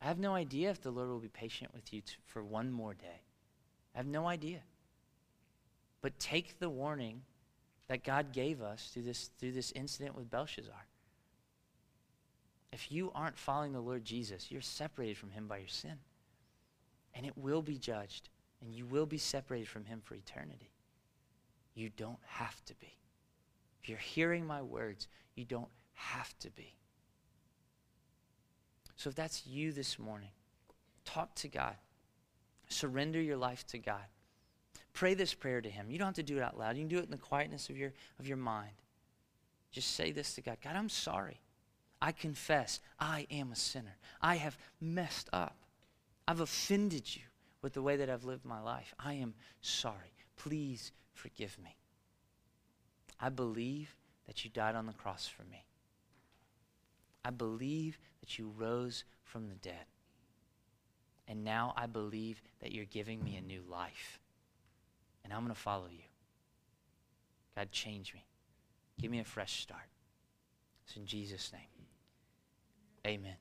I 0.00 0.06
have 0.06 0.18
no 0.18 0.34
idea 0.34 0.70
if 0.70 0.80
the 0.80 0.90
Lord 0.90 1.08
will 1.08 1.18
be 1.18 1.28
patient 1.28 1.74
with 1.74 1.92
you 1.92 2.00
t- 2.00 2.14
for 2.24 2.42
one 2.42 2.72
more 2.72 2.94
day. 2.94 3.22
I 3.94 3.98
have 3.98 4.06
no 4.06 4.26
idea. 4.26 4.60
But 6.00 6.18
take 6.18 6.58
the 6.58 6.70
warning 6.70 7.22
that 7.88 8.04
God 8.04 8.32
gave 8.32 8.62
us 8.62 8.90
through 8.92 9.02
this, 9.02 9.30
through 9.38 9.52
this 9.52 9.72
incident 9.72 10.14
with 10.14 10.30
Belshazzar. 10.30 10.86
If 12.72 12.92
you 12.92 13.10
aren't 13.14 13.38
following 13.38 13.72
the 13.72 13.80
Lord 13.80 14.04
Jesus, 14.04 14.50
you're 14.50 14.60
separated 14.60 15.16
from 15.16 15.30
him 15.30 15.48
by 15.48 15.58
your 15.58 15.68
sin. 15.68 15.98
And 17.14 17.26
it 17.26 17.36
will 17.36 17.62
be 17.62 17.78
judged, 17.78 18.28
and 18.60 18.74
you 18.74 18.84
will 18.84 19.06
be 19.06 19.18
separated 19.18 19.68
from 19.68 19.86
him 19.86 20.00
for 20.04 20.14
eternity. 20.14 20.70
You 21.74 21.88
don't 21.88 22.18
have 22.26 22.62
to 22.66 22.74
be. 22.74 22.98
If 23.82 23.88
you're 23.88 23.98
hearing 23.98 24.46
my 24.46 24.60
words, 24.60 25.08
you 25.34 25.44
don't 25.44 25.70
have 25.94 26.38
to 26.40 26.50
be. 26.50 26.74
So 28.96 29.08
if 29.08 29.16
that's 29.16 29.46
you 29.46 29.72
this 29.72 29.98
morning, 29.98 30.30
talk 31.04 31.34
to 31.36 31.48
God. 31.48 31.76
Surrender 32.68 33.20
your 33.20 33.36
life 33.36 33.66
to 33.68 33.78
God. 33.78 34.04
Pray 34.98 35.14
this 35.14 35.32
prayer 35.32 35.60
to 35.60 35.70
Him. 35.70 35.92
You 35.92 35.98
don't 35.98 36.08
have 36.08 36.14
to 36.16 36.24
do 36.24 36.38
it 36.38 36.42
out 36.42 36.58
loud. 36.58 36.76
You 36.76 36.82
can 36.82 36.88
do 36.88 36.98
it 36.98 37.04
in 37.04 37.12
the 37.12 37.18
quietness 37.18 37.70
of 37.70 37.78
your, 37.78 37.92
of 38.18 38.26
your 38.26 38.36
mind. 38.36 38.72
Just 39.70 39.94
say 39.94 40.10
this 40.10 40.34
to 40.34 40.40
God 40.42 40.56
God, 40.60 40.74
I'm 40.74 40.88
sorry. 40.88 41.38
I 42.02 42.10
confess 42.10 42.80
I 42.98 43.28
am 43.30 43.52
a 43.52 43.56
sinner. 43.56 43.96
I 44.20 44.34
have 44.34 44.58
messed 44.80 45.28
up. 45.32 45.56
I've 46.26 46.40
offended 46.40 47.14
you 47.14 47.22
with 47.62 47.74
the 47.74 47.82
way 47.82 47.94
that 47.94 48.10
I've 48.10 48.24
lived 48.24 48.44
my 48.44 48.60
life. 48.60 48.92
I 48.98 49.14
am 49.14 49.34
sorry. 49.60 50.12
Please 50.36 50.90
forgive 51.12 51.56
me. 51.62 51.76
I 53.20 53.28
believe 53.28 53.94
that 54.26 54.44
you 54.44 54.50
died 54.50 54.74
on 54.74 54.86
the 54.86 54.92
cross 54.94 55.28
for 55.28 55.44
me. 55.44 55.64
I 57.24 57.30
believe 57.30 58.00
that 58.18 58.36
you 58.36 58.52
rose 58.58 59.04
from 59.22 59.46
the 59.48 59.54
dead. 59.54 59.86
And 61.28 61.44
now 61.44 61.72
I 61.76 61.86
believe 61.86 62.42
that 62.58 62.72
you're 62.72 62.84
giving 62.84 63.22
me 63.22 63.36
a 63.36 63.40
new 63.40 63.62
life. 63.70 64.18
And 65.24 65.32
I'm 65.32 65.40
going 65.40 65.54
to 65.54 65.60
follow 65.60 65.88
you. 65.90 66.04
God, 67.54 67.70
change 67.72 68.14
me. 68.14 68.24
Give 69.00 69.10
me 69.10 69.20
a 69.20 69.24
fresh 69.24 69.60
start. 69.62 69.88
It's 70.86 70.96
in 70.96 71.06
Jesus' 71.06 71.52
name. 71.52 71.86
Amen. 73.06 73.36